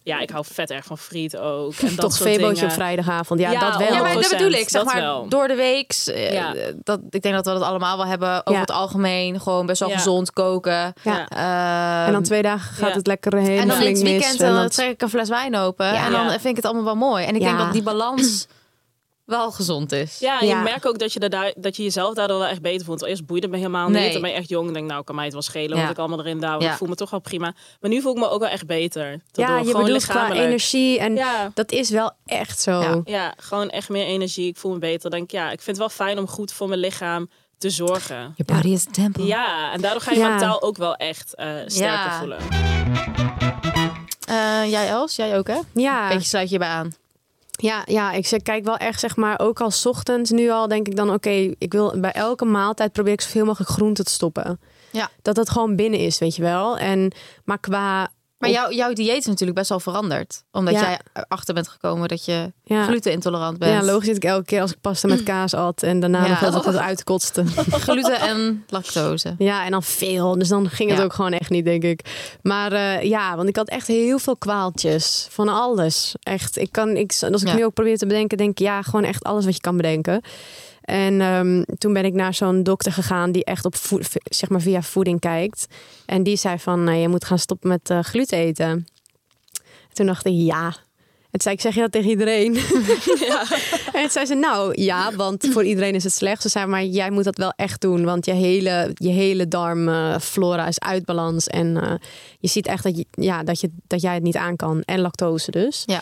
ja, 0.04 0.20
ik 0.20 0.30
hou 0.30 0.46
vet 0.48 0.70
erg 0.72 0.86
van 0.86 0.98
friet 0.98 1.38
ook. 1.38 1.74
En 1.74 1.88
dat 1.96 1.98
Tot 2.00 2.14
soort 2.14 2.64
op 2.64 2.72
vrijdagavond. 2.72 3.40
Ja, 3.40 3.52
Ja, 3.52 3.60
dat 3.60 3.78
wel. 3.78 3.88
Ja, 3.94 4.02
maar 4.02 4.14
dat 4.14 4.24
100%, 4.26 4.30
bedoel 4.38 4.52
ik. 4.52 4.70
Zeg 4.70 4.84
dat 4.84 4.86
maar, 4.86 5.02
wel. 5.02 5.28
door 5.30 5.48
de 5.48 5.56
week. 5.56 5.92
eh, 6.06 6.34
Ja. 6.34 6.54
dat, 6.84 7.00
ik 7.10 7.22
denk 7.22 7.36
dat 7.36 7.46
we 7.46 7.52
dat 7.52 7.62
allemaal 7.62 7.98
wel 7.98 8.06
hebben. 8.06 8.30
Over 8.40 8.54
Ja. 8.54 8.60
het 8.60 8.72
algemeen. 8.72 9.40
Gewoon 9.42 9.66
best 9.66 9.80
wel 9.80 9.90
Ja. 9.90 9.96
gezond 9.98 10.32
koken. 10.34 10.94
Ja. 11.04 11.28
Ehm, 11.28 12.06
En 12.08 12.12
dan 12.14 12.24
twee 12.24 12.42
dagen 12.42 12.74
gaat 12.76 12.90
ja. 12.90 12.96
het 12.96 13.08
lekker 13.08 13.34
helemaal 13.38 13.60
en 13.62 13.68
dan 13.68 13.82
in 13.82 13.86
het 13.94 14.02
mis. 14.04 14.12
weekend 14.12 14.40
en 14.42 14.48
dan 14.48 14.56
dan- 14.56 14.70
trek 14.70 14.90
ik 14.90 15.02
een 15.02 15.10
fles 15.10 15.30
wijn 15.30 15.56
open. 15.56 15.86
Ja. 15.86 16.06
En 16.06 16.12
dan 16.12 16.30
vind 16.30 16.46
ik 16.46 16.56
het 16.56 16.66
allemaal 16.66 16.84
wel 16.84 16.96
mooi. 16.96 17.26
En 17.26 17.36
ik 17.36 17.42
Ja. 17.42 17.48
denk 17.48 17.60
dat 17.60 17.74
die 17.74 17.84
balans 17.84 18.48
wel 19.32 19.52
gezond 19.52 19.92
is. 19.92 20.20
Ja, 20.20 20.40
en 20.42 20.48
Ja. 20.48 20.58
je 20.58 20.64
merkt 20.64 20.88
ook 20.88 21.00
dat 21.00 21.14
je, 21.14 21.20
er 21.20 21.30
daar, 21.30 21.54
dat 21.58 21.76
je 21.76 21.84
jezelf 21.84 22.14
daardoor 22.14 22.38
wel 22.40 22.48
echt 22.48 22.62
beter 22.62 22.86
voelt. 22.86 23.00
Want 23.00 23.12
Eerst 23.12 23.26
boeide 23.26 23.48
me 23.48 23.58
helemaal 23.58 23.90
niet. 23.90 24.12
Dan 24.14 24.22
ben 24.22 24.30
je 24.32 24.36
echt 24.36 24.50
jong 24.50 24.68
en 24.68 24.74
denk 24.74 24.88
nou, 24.90 25.04
kan 25.04 25.16
mij 25.16 25.24
het 25.24 25.34
wel 25.34 25.42
schelen 25.42 25.78
Ja. 25.78 25.82
wat 25.84 25.92
ik 25.92 25.98
allemaal 25.98 26.20
erin 26.20 26.40
douw. 26.40 26.62
Ja. 26.62 26.72
Ik 26.72 26.78
voel 26.78 26.88
me 26.88 26.96
toch 26.96 27.10
wel 27.10 27.20
prima. 27.20 27.54
Maar 27.80 27.90
nu 27.92 28.02
voel 28.02 28.12
ik 28.14 28.20
me 28.20 28.30
ook 28.30 28.40
wel 28.40 28.50
echt 28.50 28.66
beter. 28.66 29.10
ja, 29.12 29.18
Daardoor. 29.32 29.58
je 29.60 29.66
gewoon 29.66 29.84
bedoelt 29.86 30.06
qua 30.06 30.32
energie. 30.32 31.00
En 31.00 31.16
Ja. 31.16 31.52
dat 31.54 31.72
is 31.72 31.90
wel 31.90 32.12
echt 32.26 32.60
zo. 32.62 32.72
Ja. 32.82 33.02
ja, 33.06 33.34
gewoon 33.38 33.70
echt 33.70 33.90
meer 33.90 34.06
energie. 34.06 34.48
Ik 34.48 34.58
voel 34.58 34.72
me 34.72 34.78
beter. 34.80 35.10
Denk 35.10 35.32
ja, 35.32 35.44
ik 35.52 35.62
vind 35.62 35.66
het 35.66 35.78
wel 35.78 35.90
fijn 36.08 36.20
om 36.20 36.28
goed 36.28 36.52
voor 36.54 36.68
mijn 36.68 36.80
lichaam 36.80 37.30
te 37.58 37.70
zorgen. 37.70 38.34
Je 38.36 38.44
body 38.44 38.68
is 38.70 38.88
a 38.88 38.92
temple. 38.92 39.26
Ja, 39.26 39.72
en 39.72 39.82
daardoor 39.82 40.02
ga 40.02 40.12
je 40.12 40.20
Ja. 40.20 40.30
mentaal 40.30 40.62
ook 40.62 40.78
wel 40.78 40.96
echt 40.96 41.36
eh, 41.36 41.48
sterker 41.66 41.94
Ja. 42.10 42.18
voelen. 42.20 42.38
Eh, 44.28 44.70
jij 44.70 44.88
Els, 44.90 45.16
jij 45.16 45.38
ook 45.38 45.48
hè? 45.48 45.60
Ja, 45.74 46.08
Beetje 46.08 46.28
sluit 46.28 46.50
je 46.50 46.58
bij 46.58 46.68
aan. 46.68 46.92
Ja, 47.62 47.82
ja, 47.86 48.12
ik 48.12 48.28
zeg, 48.28 48.42
kijk 48.42 48.64
wel 48.64 48.78
echt, 48.78 49.00
zeg 49.00 49.16
maar, 49.16 49.40
ook 49.40 49.62
al 49.62 49.72
's 49.72 49.86
ochtends 49.86 50.32
nu 50.32 50.50
al, 50.50 50.68
denk 50.68 50.88
ik 50.88 50.96
dan, 50.96 51.14
oké, 51.14 51.54
ik 51.58 51.72
wil 51.72 51.94
bij 52.00 52.12
elke 52.12 52.46
maaltijd 52.46 52.92
probeer 52.92 53.14
ik 53.14 53.22
zoveel 53.22 53.46
mogelijk 53.46 53.72
groente 53.72 54.04
te 54.04 54.12
stoppen. 54.12 54.60
Ja. 54.92 55.10
Dat 55.22 55.36
dat 55.36 55.50
gewoon 55.50 55.76
binnen 55.76 56.00
is, 56.00 56.20
weet 56.20 56.36
je 56.36 56.42
wel. 56.42 56.78
En, 56.78 57.12
maar 57.46 57.60
qua... 57.60 58.12
Maar 58.42 58.50
jouw, 58.50 58.72
jouw 58.72 58.94
dieet 58.94 59.18
is 59.18 59.26
natuurlijk 59.26 59.58
best 59.58 59.70
wel 59.70 59.80
veranderd. 59.80 60.44
Omdat 60.52 60.74
Ja. 60.74 60.80
jij 60.82 61.00
erachter 61.14 61.54
bent 61.54 61.68
gekomen 61.68 62.08
dat 62.08 62.26
je 62.26 62.52
ja, 62.64 62.84
glutenintolerant 62.86 63.58
bent. 63.58 63.72
ja, 63.72 63.84
logisch 63.92 64.08
dat 64.08 64.16
ik 64.16 64.24
elke 64.24 64.46
keer 64.46 64.62
als 64.62 64.72
ik 64.72 64.78
pasta 64.82 65.08
met 65.08 65.24
kaas 65.24 65.54
at 65.54 65.84
en 65.84 66.00
daarna 66.00 66.26
Ja. 66.26 66.50
nog 66.50 66.58
ik 66.60 66.64
het 66.64 66.78
uitkotste. 66.78 67.44
Gluten 67.88 68.20
en 68.20 68.64
lactose. 68.68 69.36
Ja, 69.38 69.66
en 69.66 69.72
dan 69.72 69.84
veel. 69.84 70.38
Dus 70.38 70.48
dan 70.48 70.70
ging 70.70 70.92
het 70.92 71.02
ook 71.02 71.14
gewoon 71.14 71.34
echt 71.34 71.50
niet, 71.50 71.66
denk 71.66 71.84
ik. 71.84 72.02
Maar 72.42 72.72
eh, 72.72 73.04
ja, 73.04 73.36
want 73.36 73.50
ik 73.50 73.56
had 73.56 73.68
echt 73.70 73.88
heel 73.88 74.20
veel 74.20 74.38
kwaaltjes. 74.38 75.28
Van 75.30 75.50
alles. 75.50 76.16
Echt. 76.24 76.58
Ik 76.58 76.72
kan, 76.72 76.96
ik, 76.98 77.14
als 77.32 77.44
ik 77.44 77.54
nu 77.54 77.66
ook 77.66 77.74
probeer 77.74 77.98
te 77.98 78.06
bedenken, 78.08 78.38
denk 78.38 78.50
ik 78.52 78.60
ja, 78.60 78.82
gewoon 78.82 79.04
echt 79.04 79.24
alles 79.24 79.46
wat 79.46 79.56
je 79.56 79.62
kan 79.62 79.78
bedenken. 79.78 80.22
En 80.82 81.22
ehm, 81.22 81.64
toen 81.78 81.94
ben 81.94 82.06
ik 82.06 82.14
naar 82.14 82.34
zo'n 82.34 82.64
dokter 82.64 82.92
gegaan 82.92 83.32
die 83.32 83.44
echt 83.44 83.66
op 83.66 83.76
zeg 84.24 84.50
maar 84.50 84.62
via 84.62 84.82
voeding 84.82 85.20
kijkt. 85.20 85.68
En 86.06 86.24
die 86.24 86.36
zei 86.36 86.60
van, 86.60 86.84
nou, 86.84 86.98
je 86.98 87.08
moet 87.08 87.26
gaan 87.26 87.40
stoppen 87.40 87.70
met 87.70 87.90
eh, 87.90 88.00
gluten 88.00 88.38
eten. 88.38 88.88
Toen 89.94 90.06
dacht 90.06 90.26
ik, 90.26 90.34
ja. 90.36 90.76
En 91.32 91.42
zei 91.42 91.56
ik, 91.56 91.62
zeg 91.62 91.74
je 91.76 91.80
dat 91.80 91.92
tegen 91.92 92.10
iedereen? 92.10 92.54
En 93.94 94.02
toen 94.02 94.10
zei 94.10 94.26
ze, 94.26 94.36
nou 94.36 94.82
ja, 94.82 95.16
want 95.16 95.48
voor 95.52 95.64
iedereen 95.64 95.96
is 95.96 96.04
het 96.04 96.14
slecht. 96.14 96.42
Ze 96.42 96.50
zei, 96.50 96.66
maar 96.66 96.84
jij 96.84 97.10
moet 97.10 97.24
dat 97.24 97.38
wel 97.38 97.54
echt 97.56 97.82
doen. 97.82 98.04
Want 98.04 98.26
je 98.26 98.34
hele, 98.34 98.92
je 98.94 99.10
hele 99.10 99.48
darmflora 99.48 100.68
is 100.68 100.80
uit 100.80 101.06
balans. 101.06 101.48
En 101.48 101.78
eh, 101.82 101.94
je 102.40 102.48
ziet 102.48 102.68
echt 102.68 102.84
dat, 102.84 102.98
je, 102.98 103.06
ja, 103.12 103.44
dat, 103.44 103.60
je, 103.62 103.70
dat 103.88 104.02
jij 104.02 104.14
het 104.14 104.24
niet 104.24 104.36
aan 104.36 104.56
kan. 104.56 104.82
En 104.82 105.00
lactose 105.00 105.52
dus. 105.52 105.84
Ja. 105.86 106.02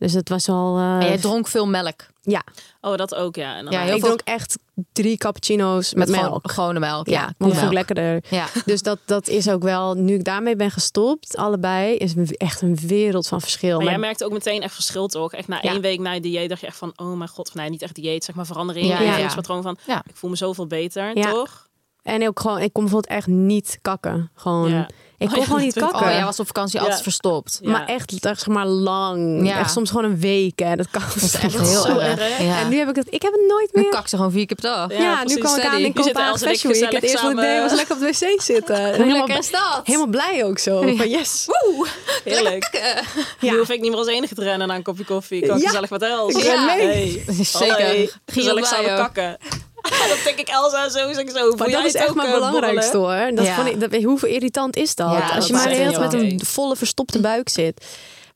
Dus 0.00 0.12
het 0.12 0.28
was 0.28 0.48
al... 0.48 0.76
eh, 0.78 0.92
En 0.94 1.00
jij 1.06 1.18
dronk 1.18 1.48
veel 1.48 1.66
melk. 1.66 2.06
ja, 2.22 2.42
Oh, 2.80 2.96
dat 2.96 3.14
ook, 3.14 3.36
ja. 3.36 3.56
En 3.56 3.64
dan 3.64 3.72
Ja, 3.72 3.80
heel 3.80 3.94
ik 3.94 3.98
veel- 3.98 4.06
dronk 4.16 4.20
echt 4.24 4.58
drie 4.92 5.16
cappuccino's 5.16 5.94
met, 5.94 6.08
Met 6.08 6.20
melk. 6.20 6.50
gewone 6.50 6.78
melk. 6.78 7.06
ja, 7.08 7.12
Ja, 7.12 7.20
want 7.24 7.34
vond 7.38 7.54
ik 7.54 7.60
melk. 7.60 7.72
lekkerder. 7.72 8.22
Ja. 8.30 8.46
Dus 8.64 8.82
dat, 8.82 8.98
dat 9.04 9.28
is 9.28 9.48
ook 9.50 9.62
wel, 9.62 9.94
nu 9.94 10.14
ik 10.14 10.24
daarmee 10.24 10.56
ben 10.56 10.70
gestopt, 10.70 11.36
allebei, 11.36 11.96
is 11.96 12.14
echt 12.36 12.60
een 12.62 12.76
wereld 12.76 13.28
van 13.28 13.40
verschil. 13.40 13.74
Maar 13.76 13.82
jij 13.82 13.90
Maar- 13.90 14.00
merkte 14.00 14.24
ook 14.24 14.32
meteen 14.32 14.62
echt 14.62 14.74
verschil, 14.74 15.06
toch? 15.06 15.32
Echt 15.32 15.48
na 15.48 15.58
Ja. 15.62 15.70
één 15.72 15.80
week 15.80 15.98
na 16.00 16.12
je 16.12 16.20
dieet 16.20 16.48
dacht 16.48 16.60
je 16.60 16.66
echt 16.66 16.76
van... 16.76 16.92
Oh 16.96 17.16
mijn 17.16 17.28
god, 17.30 17.54
nee, 17.54 17.70
niet 17.70 17.82
echt 17.82 17.94
dieet, 17.94 18.24
zeg 18.24 18.34
maar 18.34 18.46
verandering. 18.46 18.86
Ja, 18.86 18.92
in 18.92 18.98
je 19.00 19.04
ja, 19.04 19.10
voedingspatroon 19.12 19.62
van... 19.62 19.76
Ja. 19.86 20.02
Ik 20.06 20.16
voel 20.16 20.30
me 20.30 20.36
zoveel 20.36 20.66
beter, 20.66 21.16
Ja. 21.18 21.30
toch? 21.30 21.68
En 22.02 22.26
ook 22.28 22.40
gewoon, 22.40 22.58
ik 22.58 22.72
kon 22.72 22.82
bijvoorbeeld 22.82 23.12
echt 23.14 23.26
niet 23.26 23.78
kakken. 23.82 24.30
Gewoon, 24.34 24.70
Ja. 24.70 24.88
Ik 25.20 25.28
kon 25.28 25.38
ja, 25.38 25.44
gewoon 25.44 25.60
niet 25.60 25.74
dat 25.74 25.82
ik. 25.84 25.90
kakken. 25.90 26.08
Oh, 26.10 26.14
jij 26.14 26.24
was 26.24 26.40
op 26.40 26.46
vakantie 26.46 26.78
Ja. 26.78 26.84
altijd 26.84 27.02
verstopt. 27.02 27.58
Ja. 27.62 27.70
Maar 27.70 27.86
echt, 27.86 28.12
zeg 28.20 28.46
maar, 28.46 28.66
lang. 28.66 29.46
Ja. 29.46 29.58
Echt 29.58 29.72
soms 29.72 29.90
gewoon 29.90 30.04
een 30.04 30.20
week. 30.20 30.58
Hè. 30.58 30.76
Dat 30.76 30.90
kan 30.90 31.02
Dat 31.14 31.22
is 31.22 31.34
echt 31.34 31.52
Dat 31.52 31.68
heel 31.68 31.80
zo 31.82 31.98
erg. 31.98 32.18
erg. 32.18 32.38
Ja. 32.42 32.58
En 32.60 32.68
nu 32.68 32.78
heb 32.78 32.88
ik 32.88 32.96
het, 32.96 33.06
ik 33.10 33.22
heb 33.22 33.32
het 33.32 33.42
nooit 33.48 33.74
meer. 33.74 33.88
kak 33.88 34.08
ze 34.08 34.16
gewoon 34.16 34.32
vier 34.32 34.46
keer 34.46 34.56
per 34.56 34.70
dag. 34.70 34.92
Ja, 34.92 34.98
Ja, 35.02 35.24
nu 35.24 35.36
kwam 35.36 35.56
ik 35.58 35.64
aan 35.64 35.78
in 35.78 35.92
Kopenhagen 35.92 36.40
ik 36.40 36.48
Fashion 36.48 36.72
Week. 36.72 36.92
Het 36.92 37.02
eerste 37.02 37.22
wat 37.22 37.30
ik 37.32 37.38
deed 37.40 37.60
was 37.60 37.72
lekker 37.74 37.94
op 37.94 38.00
de 38.00 38.06
wc 38.06 38.40
zitten. 38.42 38.76
Hoe 38.84 38.84
helemaal, 38.92 39.16
lekker 39.16 39.38
is 39.38 39.50
dat? 39.50 39.80
helemaal 39.84 40.06
blij 40.06 40.44
ook 40.44 40.58
zo. 40.58 40.80
Van 40.96 41.08
yes. 41.08 41.46
Heerlijk. 42.24 42.68
Ja. 43.40 43.50
Nu 43.50 43.58
hoef 43.58 43.68
ik 43.70 43.80
niet 43.80 43.90
meer 43.90 43.98
als 43.98 44.08
enige 44.08 44.34
te 44.34 44.42
rennen 44.42 44.68
naar 44.68 44.76
een 44.76 44.82
kopje 44.82 45.04
koffie. 45.04 45.46
Kan 45.46 45.56
ik 45.56 45.62
Ja. 45.62 45.68
gezellig 45.68 45.90
met 45.90 46.02
Els. 46.02 46.34
Ik 46.34 46.42
ren 46.42 46.64
mee. 46.66 47.22
Hey. 47.26 47.34
Zeker. 47.44 48.18
Gezellig 48.26 48.66
samen 48.66 48.96
kakken. 48.96 49.36
dat 50.08 50.18
denk 50.24 50.38
ik 50.38 50.48
Elsa 50.48 50.88
zo, 50.88 50.98
zeg 51.12 51.18
ik 51.18 51.30
zo. 51.30 51.38
Voel 51.48 51.56
Maar 51.56 51.70
dat 51.70 51.84
is 51.84 51.94
echt 51.94 52.14
mijn 52.14 52.28
eh, 52.28 52.34
belangrijkste 52.34 52.96
hoor. 52.96 53.30
Dat 53.34 53.46
Ja. 53.46 53.54
vond 53.54 53.68
ik, 53.68 53.80
dat, 53.80 54.02
hoe 54.02 54.28
irritant 54.28 54.76
is 54.76 54.94
dat? 54.94 55.10
Ja, 55.12 55.20
Als 55.20 55.30
dat 55.34 55.46
je 55.46 55.52
maar 55.52 55.70
is 55.70 55.76
tijd 55.76 55.98
met 55.98 56.12
een 56.12 56.40
volle 56.44 56.76
verstopte 56.76 57.20
buik 57.20 57.48
zit. 57.48 57.86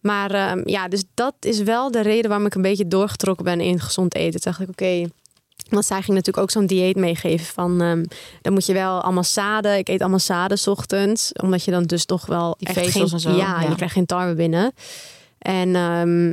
Maar 0.01 0.31
ehm, 0.31 0.61
ja, 0.65 0.89
dus 0.89 1.03
dat 1.15 1.35
is 1.41 1.59
wel 1.63 1.91
de 1.91 2.01
reden 2.01 2.29
waarom 2.29 2.47
ik 2.47 2.55
een 2.55 2.63
beetje 2.63 2.89
doorgetrokken 2.89 3.45
ben 3.45 3.61
in 3.61 3.81
gezond 3.81 4.15
eten. 4.15 4.41
Toen 4.41 4.53
dacht 4.53 4.61
ik, 4.61 4.69
oké. 4.69 5.11
want 5.71 5.85
zij 5.85 5.97
ging 5.97 6.09
natuurlijk 6.17 6.39
ook 6.39 6.51
zo'n 6.51 6.67
dieet 6.67 6.97
meegeven 6.97 7.47
van... 7.47 7.81
ehm, 7.81 8.05
dan 8.43 8.53
moet 8.53 8.67
je 8.67 8.73
wel 8.73 9.01
allemaal 9.01 9.25
zaden. 9.25 9.79
Ik 9.79 9.89
eet 9.89 10.01
allemaal 10.01 10.19
zaden 10.19 10.59
's 10.59 10.67
ochtends. 10.67 11.33
Omdat 11.43 11.65
je 11.65 11.71
dan 11.71 11.83
dus 11.83 12.05
toch 12.05 12.27
wel 12.27 12.55
Die 12.59 12.69
echt 12.69 12.79
vezels 12.79 12.95
geen, 12.95 13.13
en 13.13 13.21
zo, 13.21 13.31
Ja, 13.31 13.61
ja. 13.61 13.69
je 13.69 13.75
krijgt 13.75 13.95
geen 13.95 14.07
tarwe 14.07 14.35
binnen. 14.35 14.73
En 15.39 15.77
ehm, 15.77 16.33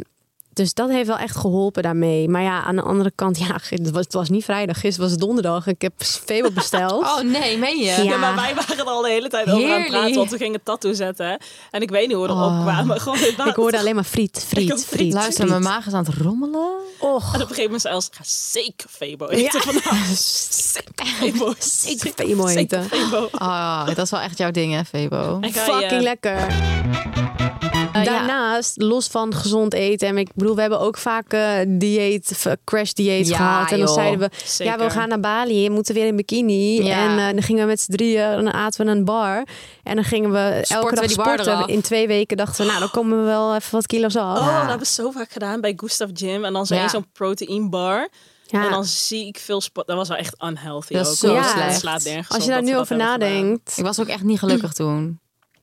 dus 0.53 0.73
dat 0.73 0.89
heeft 0.89 1.07
wel 1.07 1.17
echt 1.17 1.35
geholpen 1.37 1.83
daarmee. 1.83 2.29
Maar 2.29 2.41
ja, 2.41 2.63
aan 2.63 2.75
de 2.75 2.81
andere 2.81 3.11
kant, 3.15 3.37
ja, 3.47 3.57
het 3.69 3.91
was, 3.91 4.03
het 4.03 4.13
was 4.13 4.29
niet 4.29 4.43
vrijdag. 4.43 4.75
Gisteren 4.79 5.01
was 5.01 5.11
het 5.11 5.19
donderdag. 5.19 5.67
Ik 5.67 5.81
heb 5.81 5.93
Febo 5.97 6.51
besteld. 6.51 7.03
Oh 7.11 7.19
nee, 7.21 7.57
meen 7.57 7.77
je? 7.77 7.83
Ja. 7.85 8.01
Ja, 8.01 8.17
maar 8.17 8.35
wij 8.35 8.55
waren 8.55 8.77
er 8.77 8.83
al 8.83 9.01
de 9.01 9.09
hele 9.09 9.27
tijd 9.29 9.49
over 9.51 9.73
aan 9.73 9.79
het 9.81 9.89
praten. 9.89 10.15
Want 10.15 10.29
we 10.31 10.37
gingen 10.37 10.63
tattoo 10.63 10.93
zetten. 10.93 11.39
En 11.71 11.81
ik 11.81 11.89
weet 11.89 12.07
niet 12.07 12.15
hoe 12.17 12.25
we 12.25 12.31
erop 12.33 12.41
Oh. 12.43 12.61
kwamen. 12.61 12.99
Gewoon 13.01 13.17
dit 13.17 13.37
Ik 13.45 13.55
hoorde 13.55 13.77
alleen 13.79 13.95
maar 13.95 14.03
friet, 14.03 14.45
friet, 14.47 14.67
friet. 14.69 14.85
friet. 14.85 15.13
Luister, 15.13 15.33
friet. 15.35 15.49
mijn 15.49 15.61
maag 15.61 15.85
is 15.87 15.93
aan 15.93 16.05
het 16.05 16.13
rommelen. 16.15 16.69
Och, 16.99 17.33
En 17.33 17.41
op 17.41 17.49
een 17.49 17.55
gegeven 17.55 17.63
moment 17.63 17.81
zei 17.81 17.93
Els, 17.93 18.09
ga 18.11 18.23
zeker 18.23 18.89
Febo 18.89 19.27
eten 19.27 19.61
vandaag. 19.61 20.05
Zeker 20.17 21.05
Febo. 21.05 21.53
zeker 21.59 22.11
Febo 22.15 22.47
eten. 22.47 22.83
Zeker 22.83 22.97
Febo. 22.97 23.27
Ah, 23.31 23.85
dat 23.85 23.97
is 23.97 24.09
wel 24.09 24.19
echt 24.19 24.37
jouw 24.37 24.51
ding, 24.51 24.73
hè, 24.73 24.85
Febo? 24.85 25.37
Je- 25.41 25.51
Fucking 25.51 26.01
lekker. 26.01 26.47
Ja. 27.93 28.03
Daarnaast, 28.03 28.81
los 28.81 29.07
van 29.07 29.33
gezond 29.35 29.73
eten. 29.73 30.07
En 30.07 30.17
ik 30.17 30.29
bedoel, 30.35 30.55
we 30.55 30.61
hebben 30.61 30.79
ook 30.79 30.97
vaak 30.97 31.33
eh, 31.33 31.53
dieet, 31.67 32.45
crash 32.63 32.91
dieet 32.91 33.27
Ja, 33.27 33.35
gehad. 33.35 33.71
En 33.71 33.77
dan 33.77 33.85
joh. 33.87 33.93
zeiden 33.95 34.19
we, 34.19 34.29
Zeker. 34.45 34.73
ja, 34.79 34.85
we 34.85 34.89
gaan 34.89 35.09
naar 35.09 35.19
Bali. 35.19 35.67
We 35.67 35.73
moeten 35.73 35.93
weer 35.93 36.05
in 36.07 36.15
bikini. 36.15 36.83
Ja. 36.83 36.95
En 37.09 37.17
eh, 37.27 37.33
dan 37.33 37.41
gingen 37.41 37.61
we 37.61 37.67
met 37.67 37.79
z'n 37.81 37.91
drieën, 37.91 38.23
en 38.23 38.43
dan 38.43 38.53
aten 38.53 38.85
we 38.85 38.91
een 38.91 39.05
bar. 39.05 39.45
En 39.83 39.95
dan 39.95 40.03
gingen 40.03 40.31
we 40.31 40.37
elke 40.49 40.65
Sporten 40.65 40.95
dag 40.95 41.05
we 41.05 41.11
sporten. 41.11 41.47
eraf. 41.53 41.67
In 41.67 41.81
twee 41.81 42.07
weken 42.07 42.37
dachten 42.37 42.61
we, 42.61 42.67
nou, 42.67 42.79
dan 42.79 42.91
komen 42.91 43.17
we 43.19 43.25
wel 43.25 43.55
even 43.55 43.71
wat 43.71 43.85
kilo's 43.87 44.15
af. 44.15 44.39
Oh, 44.39 44.45
dat 44.45 44.55
hebben 44.59 44.77
we 44.79 44.85
zo 44.85 45.11
vaak 45.11 45.31
gedaan 45.31 45.61
bij 45.61 45.73
Gustav 45.75 46.09
Gym. 46.13 46.45
En 46.45 46.53
dan 46.53 46.65
zo 46.65 46.73
Ja. 46.75 46.79
één 46.81 46.89
zo'n 46.89 47.11
protein 47.13 47.69
bar. 47.69 48.09
Ja. 48.45 48.63
En 48.65 48.69
dan 48.71 48.85
zie 48.85 49.27
ik 49.27 49.37
veel 49.39 49.61
sport. 49.61 49.87
Dat 49.87 49.95
was 49.95 50.07
wel 50.07 50.17
echt 50.17 50.35
unhealthy 50.43 50.93
Dat 50.93 51.05
is 51.05 51.25
ook. 51.25 51.43
zo 51.43 51.49
slecht. 51.53 51.79
Slaat 51.79 52.03
nergens 52.03 52.29
Als 52.35 52.43
je 52.43 52.49
daar 52.49 52.63
nu 52.63 52.77
over 52.77 52.95
nadenkt. 52.95 53.73
Ik 53.77 53.83
was 53.83 53.99
ook 53.99 54.07
echt 54.07 54.23
niet 54.23 54.39
gelukkig 54.39 54.73
toen. 54.73 55.19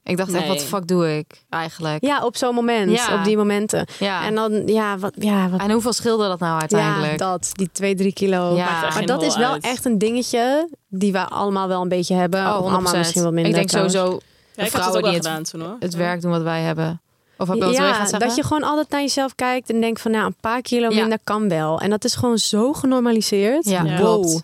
Ik 0.09 0.17
dacht 0.17 0.33
echt, 0.33 0.47
wat 0.47 0.59
de 0.59 0.65
fuck 0.65 0.87
doe 0.89 1.17
ik 1.17 1.27
eigenlijk? 1.51 2.05
Ja, 2.05 2.25
op 2.25 2.37
zo'n 2.37 2.55
moment. 2.55 2.91
Ja. 2.91 3.15
Op 3.19 3.25
die 3.25 3.37
momenten. 3.37 3.87
Ja. 3.99 4.25
En 4.25 4.35
dan, 4.35 4.63
ja, 4.67 4.99
wat, 4.99 5.13
ja, 5.19 5.49
wat 5.49 5.61
En 5.61 5.71
hoeveel 5.71 5.93
scheelde 5.93 6.29
dat 6.29 6.39
nou 6.39 6.61
uiteindelijk? 6.61 7.11
Ja, 7.11 7.17
dat. 7.31 7.51
Die 7.53 7.69
2, 7.73 7.95
3 7.95 8.13
kilo. 8.13 8.57
Ja. 8.57 8.81
Maar 8.95 9.07
dat 9.07 9.23
is 9.23 9.37
wel 9.37 9.53
uit. 9.53 9.65
echt 9.65 9.85
een 9.85 9.99
dingetje 9.99 10.69
die 10.89 11.13
we 11.13 11.29
allemaal 11.29 11.69
wel 11.69 11.83
een 11.83 11.89
beetje 11.89 12.15
hebben. 12.15 12.41
Oh, 12.41 12.59
100%. 12.61 12.73
allemaal 12.73 12.97
misschien 12.97 13.23
wel 13.23 13.33
minder. 13.33 13.51
ik 13.51 13.57
denk 13.57 13.69
trouwens. 13.69 13.97
sowieso 13.97 14.21
Ja, 14.55 14.65
ik 14.65 14.73
had 14.73 14.73
het 14.73 14.83
vrouwen 14.83 15.03
die 15.03 15.13
het, 15.13 15.27
gedaan 15.27 15.43
toen 15.43 15.61
hoor. 15.61 15.77
het 15.81 15.95
werk 15.95 16.21
doen 16.21 16.31
wat 16.31 16.43
wij 16.43 16.61
hebben. 16.63 17.01
Of 17.39 17.49
heb 17.49 17.57
je 17.57 17.65
Ja, 17.67 17.73
zeggen? 18.07 18.19
dat 18.19 18.37
je 18.37 18.43
gewoon 18.43 18.63
altijd 18.63 18.89
naar 18.91 19.01
jezelf 19.01 19.35
kijkt 19.35 19.71
en 19.71 19.81
denkt 19.81 20.01
van 20.01 20.11
nou, 20.11 20.27
een 20.27 20.37
paar 20.41 20.63
kilo 20.63 20.89
Ja. 20.91 21.01
minder 21.01 21.19
kan 21.25 21.49
wel. 21.49 21.81
En 21.81 21.91
dat 21.91 22.05
is 22.05 22.15
gewoon 22.15 22.39
zo 22.39 22.73
genormaliseerd. 22.73 23.65
Ja, 23.65 23.83
Ja. 23.85 24.01
wow. 24.01 24.41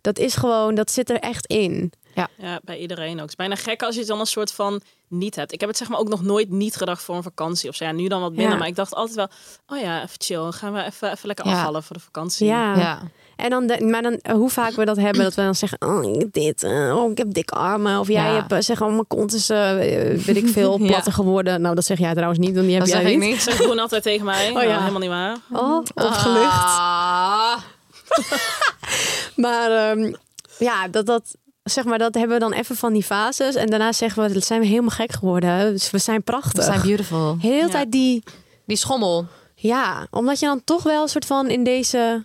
Dat 0.00 0.18
is 0.18 0.34
gewoon, 0.34 0.74
dat 0.74 0.90
zit 0.90 1.10
er 1.10 1.16
echt 1.18 1.46
in. 1.46 1.92
Ja, 2.14 2.60
bij 2.64 2.78
iedereen 2.78 3.12
ook. 3.14 3.20
Het 3.20 3.28
is 3.28 3.36
bijna 3.36 3.54
gek 3.56 3.82
als 3.82 3.94
je 3.94 4.00
het 4.00 4.08
dan 4.08 4.20
een 4.20 4.26
soort 4.26 4.52
van 4.52 4.80
niet 5.08 5.36
hebt. 5.36 5.52
Ik 5.52 5.60
heb 5.60 5.68
het 5.68 5.78
zeg 5.78 5.88
maar 5.88 5.98
ook 5.98 6.08
nog 6.08 6.22
nooit 6.22 6.50
niet 6.50 6.76
gedacht 6.76 7.02
voor 7.02 7.16
een 7.16 7.22
vakantie 7.22 7.68
of 7.68 7.74
zo. 7.76 7.84
Ja, 7.84 7.92
nu 7.92 8.08
dan 8.08 8.20
wat 8.20 8.30
minder. 8.30 8.50
Ja. 8.52 8.56
Maar 8.58 8.66
ik 8.68 8.76
dacht 8.76 8.94
altijd 8.94 9.16
wel, 9.16 9.28
oh 9.66 9.78
ja, 9.78 9.96
even 10.02 10.16
chill. 10.18 10.50
Gaan 10.50 10.72
we 10.72 10.82
even, 10.84 11.10
even 11.12 11.26
lekker 11.26 11.46
Ja. 11.46 11.52
afvallen 11.52 11.82
voor 11.82 11.96
de 11.96 12.02
vakantie. 12.02 12.46
Ja. 12.46 12.76
Ja. 12.76 13.00
En 13.36 13.50
dan, 13.50 13.66
de- 13.66 13.84
maar 13.84 14.02
dan, 14.02 14.18
hoe 14.32 14.50
vaak 14.50 14.72
we 14.72 14.84
dat 14.84 14.96
hebben, 14.96 15.22
dat 15.22 15.34
we 15.34 15.42
dan 15.42 15.54
zeggen, 15.54 15.78
oh, 15.86 16.14
ik 16.14 16.20
heb 16.20 16.32
dit, 16.32 16.62
eh, 16.62 16.96
oh, 16.96 17.10
ik 17.10 17.18
heb 17.18 17.32
dikke 17.32 17.54
armen. 17.54 17.98
Of 18.00 18.08
jij 18.08 18.24
Ja. 18.28 18.34
hebt, 18.34 18.52
eh, 18.52 18.58
zeg, 18.60 18.80
oh, 18.82 18.88
mijn 18.88 19.06
kont 19.06 19.34
is, 19.34 19.50
eh, 19.50 19.72
weet 19.74 20.36
ik 20.36 20.48
veel, 20.58 20.78
Ja. 20.80 20.86
platter 20.86 21.12
geworden. 21.12 21.60
Nou, 21.60 21.74
dat 21.74 21.84
zeg 21.84 21.98
jij 21.98 22.12
trouwens 22.12 22.38
niet, 22.38 22.54
want 22.54 22.64
die 22.66 22.74
heb 22.74 22.84
Dat 22.84 22.92
jij 22.92 23.02
zeg 23.02 23.10
ik 23.12 23.18
niet. 23.18 23.30
niet. 23.30 23.42
Zegt 23.42 23.58
Groen 23.58 23.78
altijd 23.78 24.02
tegen 24.02 24.24
mij. 24.24 24.48
Oh 24.48 24.54
Nou, 24.54 24.66
ja. 24.66 24.78
helemaal 24.78 25.00
niet 25.00 25.08
waar. 25.10 25.36
Oh, 25.52 25.76
opgelucht. 25.94 26.52
Ah. 26.52 27.56
Maar 29.36 29.70
ehm, 29.90 30.12
ja, 30.58 30.88
dat, 30.88 31.06
dat, 31.06 31.36
zeg 31.62 31.84
maar, 31.84 31.98
dat 31.98 32.14
hebben 32.14 32.34
we 32.38 32.42
dan 32.42 32.52
even 32.52 32.76
van 32.76 32.92
die 32.92 33.02
fases. 33.02 33.54
En 33.54 33.66
daarna 33.66 33.92
zeggen 33.92 34.22
we, 34.22 34.32
dat 34.32 34.44
zijn 34.44 34.60
we 34.60 34.66
helemaal 34.66 34.90
gek 34.90 35.12
geworden. 35.12 35.72
Dus 35.72 35.90
we 35.90 35.98
zijn 35.98 36.22
prachtig. 36.22 36.52
We 36.52 36.62
zijn 36.72 36.80
beautiful. 36.82 37.26
Heel 37.26 37.38
de 37.40 37.46
hele 37.46 37.62
Ja. 37.66 37.68
tijd 37.68 37.92
die... 37.92 38.22
Die 38.66 38.76
schommel. 38.76 39.26
Ja, 39.54 40.06
omdat 40.10 40.38
je 40.40 40.46
dan 40.46 40.64
toch 40.64 40.82
wel 40.82 41.02
een 41.02 41.08
soort 41.08 41.24
van 41.26 41.48
in 41.50 41.64
deze 41.64 42.24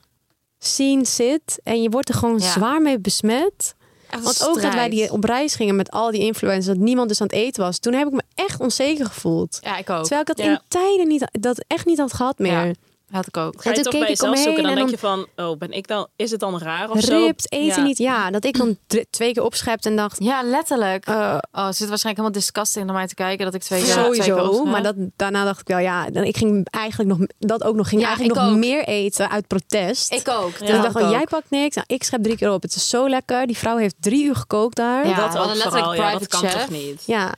scene 0.60 1.06
zit. 1.06 1.60
En 1.64 1.82
je 1.82 1.90
wordt 1.90 2.10
er 2.10 2.16
gewoon 2.16 2.38
Ja. 2.40 2.52
zwaar 2.52 2.82
mee 2.82 3.00
besmet. 3.00 3.76
Want 4.22 4.48
ook 4.48 4.62
dat 4.62 4.74
wij 4.74 4.90
die 4.90 5.12
op 5.12 5.24
reis 5.24 5.56
gingen 5.56 5.76
met 5.76 5.92
al 5.92 6.12
die 6.12 6.22
influencers. 6.22 6.66
Dat 6.66 6.78
niemand 6.78 7.08
dus 7.10 7.22
aan 7.22 7.28
het 7.28 7.36
eten 7.36 7.64
was. 7.64 7.80
Toen 7.80 7.94
heb 7.94 8.08
ik 8.08 8.14
me 8.14 8.22
echt 8.36 8.60
onzeker 8.60 9.06
gevoeld. 9.06 9.58
Ja, 9.62 9.78
ik 9.78 9.90
ook. 9.90 10.00
Terwijl 10.02 10.22
ik 10.22 10.28
dat 10.28 10.38
Ja. 10.38 10.44
in 10.52 10.60
tijden 10.68 11.08
niet, 11.08 11.28
dat 11.32 11.64
echt 11.68 11.86
niet 11.86 11.98
had 11.98 12.14
gehad 12.14 12.40
meer. 12.40 12.76
Ja. 13.10 13.16
Had 13.16 13.28
ik 13.28 13.38
ook. 13.38 13.62
Ga 13.62 13.70
je 13.70 13.76
toen 13.76 13.84
toch 13.84 13.92
keek 13.94 14.02
bij 14.02 14.12
ik 14.12 14.18
jezelf 14.20 14.38
zoeken. 14.38 14.64
Dan 14.64 14.72
omheen 14.72 14.88
denk 14.88 15.02
en 15.02 15.10
je 15.18 15.26
van, 15.36 15.46
oh, 15.46 15.58
ben 15.58 15.72
ik 15.72 15.88
dan, 15.88 16.08
is 16.16 16.32
het 16.32 16.40
dan 16.40 16.60
raar 16.60 16.90
of 16.90 17.00
zo? 17.02 17.18
Ript, 17.26 17.52
eten 17.52 17.82
Ja. 17.82 17.88
niet. 17.88 17.98
Ja, 17.98 18.32
dat 18.32 18.46
ik 18.46 18.58
dan 18.58 18.78
twee 19.10 19.34
keer 19.34 19.44
opschepte 19.44 19.90
en 19.90 19.96
dacht... 19.96 20.24
Ja, 20.24 20.44
letterlijk. 20.44 21.06
eh, 21.06 21.38
Oh, 21.52 21.68
ze 21.68 21.74
zit 21.74 21.88
waarschijnlijk 21.90 22.06
helemaal 22.06 22.32
disgusting 22.32 22.86
naar 22.86 22.96
mij 22.96 23.08
te 23.08 23.16
kijken 23.16 23.46
dat 23.46 23.54
ik 23.54 23.62
twee 23.62 23.84
keer 23.84 23.94
twee 23.94 24.12
keer 24.12 24.24
Sowieso, 24.24 24.66
maar 24.66 24.84
dat, 24.84 24.96
daarna 25.16 25.44
dacht 25.46 25.60
ik 25.62 25.68
wel, 25.68 25.78
ja, 25.80 26.10
dan- 26.10 26.24
ik 26.24 26.38
ging 26.38 26.68
eigenlijk 26.70 27.18
nog 27.18 27.28
dat 27.40 27.64
ook 27.64 27.76
nog 27.76 27.88
ging 27.90 28.02
Ja, 28.02 28.08
eigenlijk 28.08 28.38
ik 28.38 28.44
nog 28.46 28.54
ook. 28.54 28.60
meer 28.60 28.84
eten 28.84 29.30
uit 29.30 29.48
protest. 29.48 30.14
Ik 30.14 30.28
ook. 30.30 30.60
Dus 30.60 30.70
ik 30.70 30.76
dacht 30.76 30.86
ik 30.96 31.02
van, 31.02 31.10
jij 31.10 31.24
pakt 31.30 31.50
niks, 31.50 31.76
nou, 31.76 31.88
ik 31.90 32.04
schep 32.04 32.24
drie 32.24 32.38
keer 32.38 32.52
op. 32.52 32.62
Het 32.62 32.76
is 32.76 32.90
zo 32.90 33.10
lekker. 33.10 33.48
Die 33.48 33.58
vrouw 33.58 33.78
heeft 33.78 33.96
drie 34.00 34.26
uur 34.26 34.36
gekookt 34.36 34.76
daar. 34.76 35.08
Ja. 35.08 35.16
Dat 35.16 35.26
ook 35.26 35.32
vooral, 35.32 35.48
letterlijk 35.56 35.86
ja, 35.86 35.92
dat 35.92 35.96
private 35.98 36.28
kan 36.28 36.40
chef. 36.40 36.54
toch 36.62 36.70
niet? 36.70 37.04
Ja, 37.06 37.24
Dan 37.26 37.36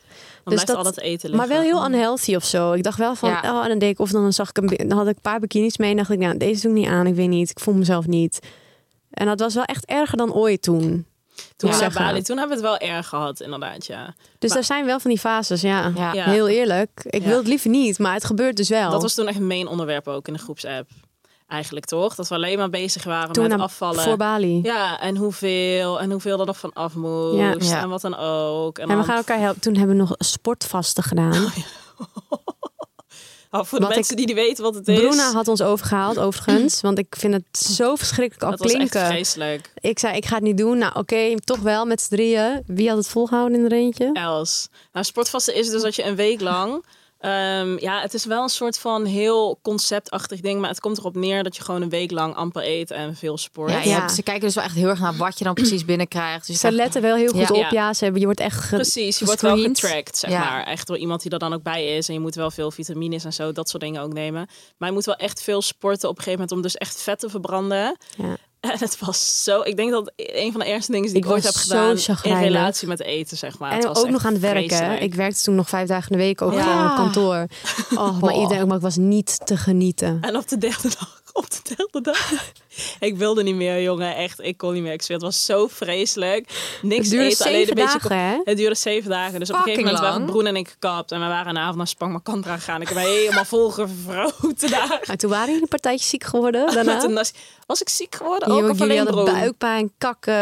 Dus 0.49 0.65
dat- 0.65 0.75
al 0.75 0.83
dat 0.83 0.99
eten 0.99 1.35
Maar 1.35 1.47
wel 1.47 1.61
heel 1.61 1.85
unhealthy 1.85 2.35
of 2.35 2.45
zo. 2.45 2.71
Ik 2.73 2.83
dacht 2.83 2.97
wel 2.97 3.15
van, 3.15 3.29
Ja. 3.29 3.41
oh, 3.57 3.63
en 3.63 3.69
dan 3.69 3.79
deed 3.79 3.89
ik, 3.89 3.99
of 3.99 4.09
dan 4.11 4.33
zag 4.33 4.49
ik 4.49 4.57
een, 4.57 4.87
dan 4.87 4.97
had 4.97 5.07
ik 5.07 5.15
een 5.15 5.21
paar 5.21 5.39
bikinis 5.39 5.77
mee 5.77 5.91
en 5.91 5.97
dacht 5.97 6.09
ik, 6.09 6.19
nou, 6.19 6.37
deze 6.37 6.61
doe 6.61 6.71
ik 6.71 6.77
niet 6.77 6.87
aan. 6.87 7.07
Ik 7.07 7.15
weet 7.15 7.27
niet, 7.29 7.49
ik 7.49 7.59
voel 7.59 7.73
mezelf 7.73 8.07
niet. 8.07 8.39
En 9.09 9.25
dat 9.25 9.39
was 9.39 9.53
wel 9.53 9.63
echt 9.63 9.85
erger 9.85 10.17
dan 10.17 10.33
ooit 10.33 10.61
toen. 10.61 11.05
Toen 11.55 11.73
zeggen. 11.73 12.01
Bali, 12.03 12.21
toen 12.21 12.37
hebben 12.37 12.57
we 12.61 12.67
het 12.67 12.79
wel 12.79 12.89
erg 12.89 13.07
gehad, 13.07 13.39
inderdaad, 13.41 13.85
ja. 13.85 14.15
Dus 14.39 14.49
Maar- 14.49 14.57
er 14.59 14.63
zijn 14.63 14.85
wel 14.85 14.99
van 14.99 15.09
die 15.11 15.19
fases, 15.19 15.61
ja. 15.61 15.91
Ja. 15.95 16.13
Ja. 16.13 16.25
Heel 16.29 16.47
eerlijk. 16.47 16.89
Ik 17.03 17.21
Ja. 17.21 17.27
wil 17.27 17.37
het 17.37 17.47
liever 17.47 17.69
niet, 17.69 17.99
maar 17.99 18.13
het 18.13 18.23
gebeurt 18.25 18.55
dus 18.57 18.69
wel. 18.69 18.91
Dat 18.91 19.01
was 19.01 19.13
toen 19.13 19.27
echt 19.27 19.37
een 19.37 19.47
main 19.47 19.67
onderwerp 19.67 20.07
ook 20.07 20.27
in 20.27 20.33
de 20.33 20.39
groepsapp. 20.39 20.89
Eigenlijk 21.49 21.85
toch? 21.85 22.15
Dat 22.15 22.27
we 22.27 22.35
alleen 22.35 22.57
maar 22.57 22.69
bezig 22.69 23.03
waren 23.03 23.31
toen 23.33 23.47
met 23.47 23.59
afvallen. 23.59 24.03
voor 24.03 24.17
Bali. 24.17 24.59
Ja, 24.63 24.99
en 24.99 25.15
hoeveel. 25.17 25.99
En 25.99 26.11
hoeveel 26.11 26.39
er 26.39 26.45
nog 26.45 26.57
van 26.57 26.73
af 26.73 26.93
moest. 26.95 27.37
Ja. 27.37 27.55
Ja. 27.59 27.81
En 27.81 27.89
wat 27.89 28.01
dan 28.01 28.17
ook. 28.17 28.77
En, 28.77 28.89
En 28.89 28.97
we 28.97 29.03
gaan 29.03 29.17
elkaar 29.17 29.39
helpen. 29.39 29.61
Toen 29.61 29.75
hebben 29.75 29.95
we 29.95 30.01
nog 30.01 30.15
sportvasten 30.17 31.03
gedaan. 31.03 31.51
Oh, 33.51 33.63
voor 33.65 33.79
de 33.79 33.85
wat 33.85 33.95
mensen 33.95 34.17
ik- 34.17 34.25
die 34.25 34.35
niet 34.35 34.45
weten 34.45 34.63
wat 34.63 34.75
het 34.75 34.87
is. 34.87 34.99
Bruna 34.99 35.31
had 35.31 35.47
ons 35.47 35.61
overgehaald, 35.61 36.19
overigens. 36.19 36.81
Want 36.81 36.97
ik 36.97 37.15
vind 37.17 37.33
het 37.33 37.57
zo 37.77 37.95
verschrikkelijk 37.95 38.43
al 38.43 38.49
dat 38.49 38.59
was 38.59 38.71
echt 38.71 38.89
klinken. 38.89 39.05
vreselijk. 39.11 39.71
Ik 39.79 39.99
zei, 39.99 40.15
ik 40.15 40.25
ga 40.25 40.35
het 40.35 40.43
niet 40.43 40.57
doen. 40.57 40.77
Nou, 40.77 40.93
oké, 40.95 41.35
toch 41.35 41.59
wel 41.59 41.85
met 41.85 42.01
z'n 42.01 42.15
drieën. 42.15 42.63
Wie 42.65 42.87
had 42.87 42.97
het 42.97 43.07
volgehouden 43.07 43.59
in 43.59 43.65
er 43.65 43.71
eentje? 43.71 44.09
Els. 44.13 44.67
Nou, 44.93 45.05
sportvasten 45.05 45.55
is 45.55 45.69
dus 45.69 45.81
dat 45.81 45.95
je 45.95 46.03
een 46.05 46.15
week 46.15 46.41
lang... 46.41 46.85
ehm, 47.19 47.77
ja, 47.79 48.01
het 48.01 48.13
is 48.13 48.25
wel 48.25 48.43
een 48.43 48.49
soort 48.49 48.79
van 48.79 49.05
heel 49.05 49.59
conceptachtig 49.61 50.39
ding. 50.39 50.59
Maar 50.59 50.69
het 50.69 50.79
komt 50.79 50.97
erop 50.97 51.15
neer 51.15 51.43
dat 51.43 51.55
je 51.55 51.61
gewoon 51.63 51.81
een 51.81 51.89
week 51.89 52.11
lang 52.11 52.35
amper 52.35 52.63
eet 52.65 52.91
en 52.91 53.15
veel 53.15 53.37
sport. 53.37 53.71
Ja, 53.71 53.79
je 53.81 53.89
Ja. 53.89 53.99
hebt- 53.99 54.11
ze 54.11 54.23
kijken 54.23 54.43
dus 54.43 54.55
wel 54.55 54.63
echt 54.63 54.75
heel 54.75 54.87
erg 54.87 54.99
naar 54.99 55.15
wat 55.15 55.37
je 55.37 55.43
dan 55.43 55.53
precies 55.53 55.85
binnenkrijgt. 55.91 56.47
Dus 56.47 56.59
Ze 56.59 56.71
letten 56.71 57.01
wel 57.01 57.15
heel 57.15 57.31
goed 57.31 57.47
Ja. 57.55 57.65
op. 57.65 57.71
Ja. 57.71 57.93
Ze 57.93 58.03
hebben, 58.03 58.19
je 58.19 58.27
wordt 58.27 58.41
echt 58.41 58.59
ge- 58.61 58.75
Precies, 58.75 59.19
je 59.19 59.25
wordt 59.25 59.41
wel 59.41 59.57
getracked, 59.57 60.17
zeg 60.17 60.31
Ja. 60.31 60.39
maar. 60.39 60.63
Echt 60.63 60.87
door 60.87 60.97
iemand 60.97 61.21
die 61.21 61.31
er 61.31 61.39
dan 61.39 61.53
ook 61.53 61.63
bij 61.63 61.97
is. 61.97 62.07
En 62.07 62.13
je 62.13 62.19
moet 62.19 62.35
wel 62.35 62.51
veel 62.51 62.71
vitamines 62.71 63.23
en 63.25 63.33
zo, 63.33 63.51
dat 63.51 63.69
soort 63.69 63.83
dingen 63.83 64.01
ook 64.01 64.13
nemen. 64.13 64.47
Maar 64.77 64.87
je 64.89 64.93
moet 64.95 65.05
wel 65.05 65.15
echt 65.15 65.41
veel 65.41 65.61
sporten 65.61 66.09
op 66.09 66.17
een 66.17 66.23
gegeven 66.23 66.39
moment 66.39 66.51
om 66.57 66.61
dus 66.61 66.75
echt 66.75 67.01
vet 67.01 67.19
te 67.19 67.29
verbranden. 67.29 67.97
En 68.71 68.75
het 68.79 68.99
was 68.99 69.43
zo... 69.43 69.61
Ik 69.61 69.75
denk 69.75 69.91
dat 69.91 70.05
het 70.15 70.29
een 70.33 70.51
van 70.51 70.59
de 70.61 70.67
eerste 70.67 70.91
dingen 70.91 71.07
die 71.07 71.17
ik, 71.17 71.23
Ik 71.25 71.31
ooit 71.31 71.43
was 71.43 71.53
heb 71.53 71.63
zo 71.63 71.69
gedaan 71.69 71.89
in 71.91 71.97
chagrijnig. 71.97 72.41
relatie 72.43 72.87
met 72.87 73.01
eten, 73.01 73.37
zeg 73.37 73.57
maar. 73.59 73.73
Het 73.73 73.83
En 73.83 73.93
was 73.93 74.03
ook 74.03 74.09
nog 74.09 74.25
aan 74.25 74.31
het 74.33 74.41
werken. 74.41 75.01
Ik 75.01 75.13
werkte 75.15 75.41
toen 75.43 75.55
nog 75.55 75.69
vijf 75.69 75.87
dagen 75.87 76.11
in 76.11 76.17
de 76.17 76.23
week 76.23 76.41
ook 76.41 76.53
Ja. 76.53 76.61
gewoon 76.63 76.89
op 76.89 76.95
kantoor. 76.95 77.47
Oh, 77.97 78.21
maar 78.21 78.33
iedereen, 78.35 78.67
maar 78.67 78.75
ik 78.75 78.81
was 78.81 78.95
niet 78.97 79.45
te 79.45 79.57
genieten. 79.57 80.17
En 80.21 80.35
op 80.37 80.47
de 80.47 80.57
derde 80.57 80.89
dag, 80.99 81.21
op 81.33 81.51
de 81.51 81.75
derde 81.75 82.01
dag. 82.01 82.31
ik 82.99 83.17
wilde 83.17 83.43
niet 83.43 83.55
meer, 83.55 83.81
jongen. 83.81 84.15
Echt, 84.15 84.39
ik 84.43 84.57
kon 84.57 84.73
niet 84.73 84.83
meer. 84.83 84.93
Ik 84.93 85.01
zweer, 85.01 85.17
het 85.17 85.25
was 85.25 85.45
zo 85.45 85.67
vreselijk. 85.67 86.77
Niks 86.81 87.01
Het 87.01 87.09
duurde 87.09 87.25
eten, 87.29 87.45
alleen 87.45 87.67
een 87.69 87.73
beetje... 87.75 88.13
hè? 88.13 88.37
Het 88.43 88.57
duurde 88.57 88.75
zeven 88.75 89.09
dagen. 89.09 89.39
Dus 89.39 89.49
op 89.49 89.55
een 89.55 89.61
gegeven 89.61 89.83
Fucking 89.83 89.85
moment 89.85 89.99
waren 89.99 90.19
lang. 90.19 90.31
Broen 90.31 90.45
en 90.45 90.55
ik 90.55 90.67
gekapt. 90.69 91.11
En 91.11 91.19
we 91.19 91.25
waren 91.25 91.49
een 91.55 91.61
avond 91.61 91.75
naar 91.77 91.87
Spang 91.87 92.11
Makandra 92.11 92.57
gegaan. 92.57 92.81
Ik 92.81 92.87
heb 92.87 92.97
me 92.97 93.03
helemaal 93.03 93.45
volgevroten 93.45 94.69
daar. 94.69 95.03
Maar 95.07 95.17
toen 95.17 95.29
waren 95.29 95.45
jullie 95.47 95.61
een 95.61 95.67
partijtje 95.67 96.07
ziek 96.07 96.23
geworden 96.23 96.65
Met 96.65 96.73
daarna. 96.73 97.03
een 97.03 97.25
Was 97.69 97.81
ik 97.81 97.89
ziek 97.89 98.15
geworden? 98.15 98.47
Ook 98.47 98.69
of 98.69 98.77
jullie 98.77 98.81
alleen 99.01 99.15
hadden 99.15 99.33
buikpijn, 99.33 99.91
kakken. 99.97 100.33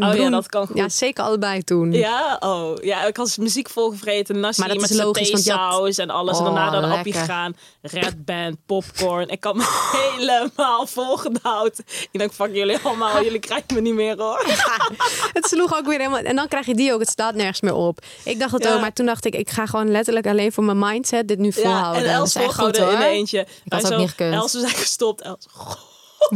Oh 0.00 0.14
ja, 0.14 0.30
dat 0.30 0.46
kan 0.46 0.66
goed. 0.66 0.76
Ja, 0.76 0.88
zeker 0.88 1.24
allebei 1.24 1.62
toen. 1.62 1.92
Ja, 1.92 2.36
oh. 2.40 2.76
Ja, 2.82 3.04
ik 3.06 3.16
had 3.16 3.36
muziek 3.38 3.68
volgevreten. 3.70 4.40
Nasi 4.40 4.60
Maar 4.60 4.68
dat 4.68 4.80
met 4.80 4.90
is 4.90 4.96
logisch, 4.96 5.30
want 5.30 5.48
had- 5.48 5.98
en 5.98 6.10
alles. 6.10 6.38
en 6.38 6.46
Oh, 6.46 6.54
daarna 6.54 6.80
naar 6.80 6.90
de 6.90 6.96
appie 6.96 7.12
gegaan. 7.12 7.56
Red 7.82 8.24
Band, 8.24 8.56
popcorn. 8.66 9.28
Ik 9.28 9.44
had 9.44 9.54
me 9.54 9.64
helemaal 10.16 10.86
volgedouwd. 10.86 11.78
Ik 12.10 12.18
denk, 12.18 12.32
fuck 12.32 12.54
jullie 12.54 12.78
allemaal. 12.82 13.22
Jullie 13.24 13.38
krijgen 13.40 13.74
me 13.74 13.80
niet 13.80 13.94
meer 13.94 14.16
hoor. 14.18 14.44
Het 15.32 15.46
sloeg 15.46 15.74
ook 15.76 15.86
weer 15.86 15.98
helemaal. 15.98 16.18
En 16.20 16.36
dan 16.36 16.48
krijg 16.48 16.66
je 16.66 16.74
die 16.74 16.92
ook. 16.92 17.00
Het 17.00 17.08
staat 17.10 17.34
nergens 17.34 17.60
meer 17.60 17.74
op. 17.74 17.98
Ik 18.24 18.38
dacht 18.38 18.52
het 18.52 18.64
Ja. 18.64 18.74
ook. 18.74 18.80
Maar 18.80 18.92
toen 18.92 19.06
dacht 19.06 19.24
ik, 19.24 19.34
ik 19.34 19.50
ga 19.50 19.66
gewoon 19.66 19.90
letterlijk 19.90 20.26
alleen 20.26 20.52
voor 20.52 20.64
mijn 20.64 20.78
mindset 20.78 21.28
dit 21.28 21.38
nu 21.38 21.52
volhouden. 21.52 22.02
Ja, 22.02 22.08
en 22.08 22.14
Els 22.14 22.32
volhouden 22.32 22.82
goed, 22.86 22.92
in 22.94 23.00
eentje. 23.00 23.46
had 23.68 23.82
Wij 23.82 23.92
ook 23.92 23.98
niet 23.98 24.08
gekund. 24.10 24.34
Els, 24.34 24.52
we 24.52 24.58
zijn 24.60 24.72
gestopt. 24.72 25.20
Els, 25.20 25.46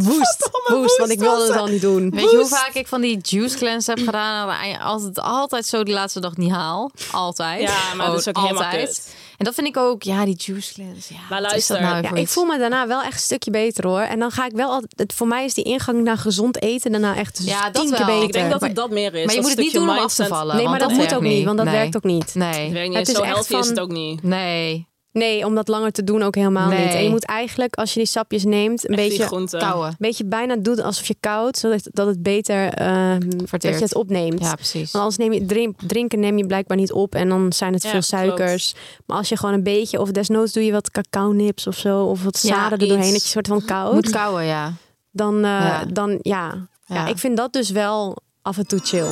Woest. 0.05 0.51
Woest, 0.69 0.99
want 0.99 1.11
ik 1.11 1.19
wilde 1.19 1.47
het 1.47 1.57
al 1.57 1.67
niet 1.67 1.81
doen. 1.81 2.11
Weet 2.11 2.31
je 2.31 2.37
hoe 2.37 2.47
vaak 2.47 2.71
ik 2.75 2.87
van 2.87 3.01
die 3.01 3.19
juice 3.23 3.57
cleanse 3.57 3.91
heb 3.91 3.99
gedaan? 4.05 4.51
En 4.51 4.81
altijd, 4.81 5.21
altijd 5.21 5.67
zo 5.67 5.83
die 5.83 5.95
laatste 5.95 6.21
dag 6.21 6.37
niet 6.37 6.51
haal. 6.51 6.91
Altijd. 7.13 7.61
Ja, 7.61 7.95
maar 7.97 8.07
dat 8.07 8.19
is 8.19 8.29
ook 8.29 8.35
Gewoon 8.39 8.51
helemaal 8.51 8.71
altijd. 8.71 8.89
kut. 9.05 9.15
En 9.39 9.45
dat 9.45 9.55
vind 9.55 9.67
ik 9.67 9.77
ook, 9.77 10.03
ja, 10.03 10.25
die 10.25 10.37
juice 10.39 10.73
cleanse. 10.73 11.15
Ja, 11.15 11.19
Maar 11.31 11.41
luister, 11.41 11.81
nou 11.81 12.03
Ja, 12.03 12.15
ik 12.15 12.29
voel 12.29 12.45
me 12.45 12.59
daarna 12.59 12.87
wel 12.87 13.03
echt 13.03 13.13
een 13.15 13.19
stukje 13.21 13.51
beter 13.51 13.87
hoor. 13.87 14.01
En 14.01 14.19
dan 14.19 14.31
ga 14.31 14.45
ik 14.47 14.53
wel 14.53 14.71
altijd. 14.71 14.93
het- 14.97 15.13
Voor 15.13 15.27
mij 15.27 15.45
is 15.45 15.55
die 15.55 15.65
ingang 15.65 16.03
naar 16.03 16.19
gezond 16.19 16.63
eten 16.63 16.91
daarna 16.91 17.17
echt 17.17 17.41
Ja, 17.45 17.71
dat 17.71 17.89
wel. 17.91 18.07
beter. 18.07 18.23
Ik 18.23 18.33
denk 18.33 18.51
dat 18.51 18.61
Maar- 18.61 18.69
het 18.69 18.79
dat 18.79 18.91
meer 18.91 19.15
is. 19.15 19.25
Maar 19.25 19.35
je 19.35 19.41
moet 19.41 19.51
het 19.51 19.59
niet 19.59 19.69
stukje 19.69 19.87
doen 19.87 19.97
om 19.97 20.05
af 20.05 20.15
te 20.15 20.27
vallen. 20.27 20.57
nee, 20.57 20.69
maar 20.69 20.79
dat, 20.79 20.91
moet 20.91 21.15
ook 21.15 21.21
niet, 21.23 21.45
want 21.45 21.57
dat 21.57 21.67
Nee. 21.67 21.75
werkt 21.75 21.97
ook 21.97 22.05
niet. 22.05 22.35
Nee, 22.35 22.73
Het 22.95 23.09
is 23.09 23.15
zo 23.15 23.23
echt 23.23 23.33
healthy 23.33 23.53
is 23.55 23.59
van- 23.59 23.69
het 23.69 23.81
ook 23.81 23.91
niet. 23.91 24.23
nee. 24.23 24.87
Nee, 25.17 25.45
om 25.47 25.55
dat 25.55 25.69
langer 25.69 25.93
te 25.93 26.05
doen 26.05 26.23
ook 26.23 26.35
helemaal 26.35 26.69
Nee. 26.69 26.85
niet. 26.85 26.95
En 26.95 27.03
je 27.03 27.09
moet 27.11 27.25
eigenlijk, 27.25 27.75
als 27.75 27.93
je 27.93 27.99
die 27.99 28.09
sapjes 28.09 28.45
neemt, 28.45 28.89
een 28.89 28.97
Echt 28.97 29.09
beetje. 29.09 29.59
Kouwen. 29.59 29.89
een 29.89 29.95
beetje 29.99 30.25
bijna 30.25 30.57
doet 30.57 30.81
alsof 30.83 31.07
je 31.07 31.17
koud, 31.21 31.57
zodat 31.59 31.81
dat 31.93 32.07
het 32.07 32.23
beter 32.23 32.69
ehm, 32.73 33.21
dat 33.51 33.63
je 33.63 33.69
het 33.69 33.95
opneemt. 33.95 34.41
Ja, 34.41 34.55
precies. 34.55 34.93
Want 34.93 35.05
anders 35.05 35.17
neem 35.17 35.33
je 35.33 35.47
drink, 35.47 35.79
drinken 35.87 36.21
neem 36.21 36.39
je 36.39 36.47
blijkbaar 36.47 36.77
niet 36.77 36.93
op 36.93 37.15
en 37.15 37.29
dan 37.29 37.53
zijn 37.53 37.73
het 37.73 37.83
Ja, 37.83 37.91
veel 37.91 38.01
klopt. 38.01 38.39
suikers. 38.39 38.75
Maar 39.07 39.17
als 39.17 39.29
je 39.29 39.37
gewoon 39.37 39.55
een 39.55 39.63
beetje, 39.63 40.01
of 40.01 40.11
desnoods 40.11 40.53
doe 40.53 40.65
je 40.65 40.73
wat 40.73 40.91
cacao 40.91 41.33
nips 41.33 41.67
of 41.67 41.77
zo, 41.77 42.05
of 42.05 42.25
wat 42.25 42.41
Ja, 42.43 42.49
zaden 42.55 42.79
er 42.79 42.89
doorheen, 42.89 43.13
dat 43.13 43.23
je 43.23 43.29
soort 43.29 43.47
van 43.47 43.65
koud. 43.65 43.93
Moet 43.95 44.11
kouwen, 44.11 44.45
ja. 44.45 44.73
dan, 45.11 45.35
eh, 45.37 45.41
Ja. 45.43 45.85
dan 45.93 46.19
ja. 46.23 46.69
ja. 46.87 46.95
Ja. 46.95 47.07
ik 47.07 47.19
vind 47.19 47.37
dat 47.37 47.53
dus 47.53 47.71
wel 47.71 48.17
af 48.43 48.59
en 48.59 48.67
toe 48.67 48.79
chill. 48.83 49.07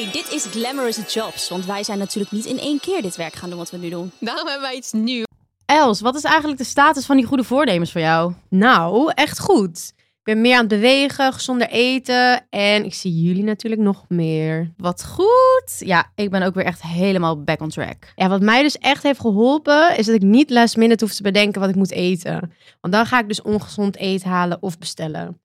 Oké, 0.00 0.10
dit 0.10 0.32
is 0.32 0.44
Glamorous 0.44 1.14
Jobs. 1.14 1.48
Want 1.48 1.66
wij 1.66 1.84
zijn 1.84 1.98
natuurlijk 1.98 2.32
niet 2.32 2.44
in 2.44 2.58
één 2.58 2.80
keer 2.80 3.02
dit 3.02 3.16
werk 3.16 3.34
gaan 3.34 3.48
doen 3.48 3.58
wat 3.58 3.70
we 3.70 3.76
nu 3.76 3.88
doen. 3.88 4.12
Daarom 4.20 4.46
hebben 4.46 4.68
wij 4.68 4.76
iets 4.76 4.92
nieuws. 4.92 5.26
Els, 5.66 6.00
wat 6.00 6.14
is 6.14 6.22
eigenlijk 6.22 6.58
de 6.58 6.64
status 6.64 7.06
van 7.06 7.16
die 7.16 7.26
goede 7.26 7.44
voornemens 7.44 7.92
voor 7.92 8.00
jou? 8.00 8.32
Nou, 8.48 9.12
echt 9.14 9.38
goed. 9.38 9.92
Ik 9.96 10.20
ben 10.22 10.40
meer 10.40 10.54
aan 10.54 10.60
het 10.60 10.68
bewegen, 10.68 11.32
gezonder 11.32 11.68
eten 11.68 12.46
en 12.50 12.84
ik 12.84 12.94
zie 12.94 13.22
jullie 13.22 13.42
natuurlijk 13.42 13.82
nog 13.82 14.04
meer. 14.08 14.72
Wat 14.76 15.04
goed. 15.04 15.76
Ja, 15.78 16.12
ik 16.14 16.30
ben 16.30 16.42
ook 16.42 16.54
weer 16.54 16.64
echt 16.64 16.82
helemaal 16.82 17.42
back 17.42 17.60
on 17.60 17.68
track. 17.68 18.12
Ja, 18.14 18.28
wat 18.28 18.40
mij 18.40 18.62
dus 18.62 18.78
echt 18.78 19.02
heeft 19.02 19.20
geholpen, 19.20 19.96
is 19.96 20.06
dat 20.06 20.14
ik 20.14 20.22
niet 20.22 20.50
last 20.50 20.76
minute 20.76 21.04
hoef 21.04 21.14
te 21.14 21.22
bedenken 21.22 21.60
wat 21.60 21.70
ik 21.70 21.76
moet 21.76 21.92
eten. 21.92 22.52
Want 22.80 22.94
dan 22.94 23.06
ga 23.06 23.20
ik 23.20 23.28
dus 23.28 23.42
ongezond 23.42 23.96
eten 23.96 24.28
halen 24.28 24.62
of 24.62 24.78
bestellen. 24.78 25.40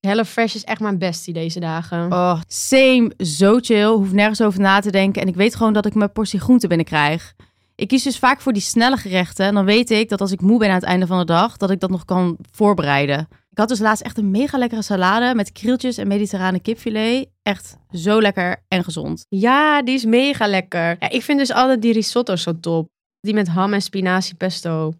HelloFresh 0.00 0.54
is 0.54 0.64
echt 0.64 0.80
mijn 0.80 0.98
bestie 0.98 1.32
deze 1.32 1.60
dagen. 1.60 2.12
Oh, 2.12 2.40
same, 2.46 3.12
zo 3.18 3.58
chill. 3.60 3.86
Hoef 3.86 4.12
nergens 4.12 4.42
over 4.42 4.60
na 4.60 4.80
te 4.80 4.90
denken. 4.90 5.22
En 5.22 5.28
ik 5.28 5.34
weet 5.34 5.54
gewoon 5.54 5.72
dat 5.72 5.86
ik 5.86 5.94
mijn 5.94 6.12
portie 6.12 6.40
groente 6.40 6.66
binnenkrijg. 6.66 7.34
Ik 7.74 7.88
kies 7.88 8.02
dus 8.02 8.18
vaak 8.18 8.40
voor 8.40 8.52
die 8.52 8.62
snelle 8.62 8.96
gerechten. 8.96 9.46
En 9.46 9.54
dan 9.54 9.64
weet 9.64 9.90
ik 9.90 10.08
dat 10.08 10.20
als 10.20 10.32
ik 10.32 10.40
moe 10.40 10.58
ben 10.58 10.68
aan 10.68 10.74
het 10.74 10.84
einde 10.84 11.06
van 11.06 11.18
de 11.18 11.24
dag, 11.24 11.56
dat 11.56 11.70
ik 11.70 11.80
dat 11.80 11.90
nog 11.90 12.04
kan 12.04 12.36
voorbereiden. 12.50 13.28
Ik 13.50 13.58
had 13.58 13.68
dus 13.68 13.78
laatst 13.78 14.02
echt 14.02 14.18
een 14.18 14.30
mega 14.30 14.58
lekkere 14.58 14.82
salade 14.82 15.34
met 15.34 15.52
krieltjes 15.52 15.96
en 15.96 16.08
mediterrane 16.08 16.60
kipfilet. 16.60 17.28
Echt 17.42 17.76
zo 17.90 18.20
lekker 18.20 18.64
en 18.68 18.84
gezond. 18.84 19.26
Ja, 19.28 19.82
die 19.82 19.94
is 19.94 20.04
mega 20.04 20.46
lekker. 20.46 20.96
Ja, 20.98 21.10
ik 21.10 21.22
vind 21.22 21.38
dus 21.38 21.52
altijd 21.52 21.82
die 21.82 21.92
risotto 21.92 22.36
zo 22.36 22.60
top. 22.60 22.88
Die 23.20 23.34
met 23.34 23.48
ham 23.48 23.74
en 23.74 23.82
spinazie 23.82 24.34
pesto. 24.34 24.92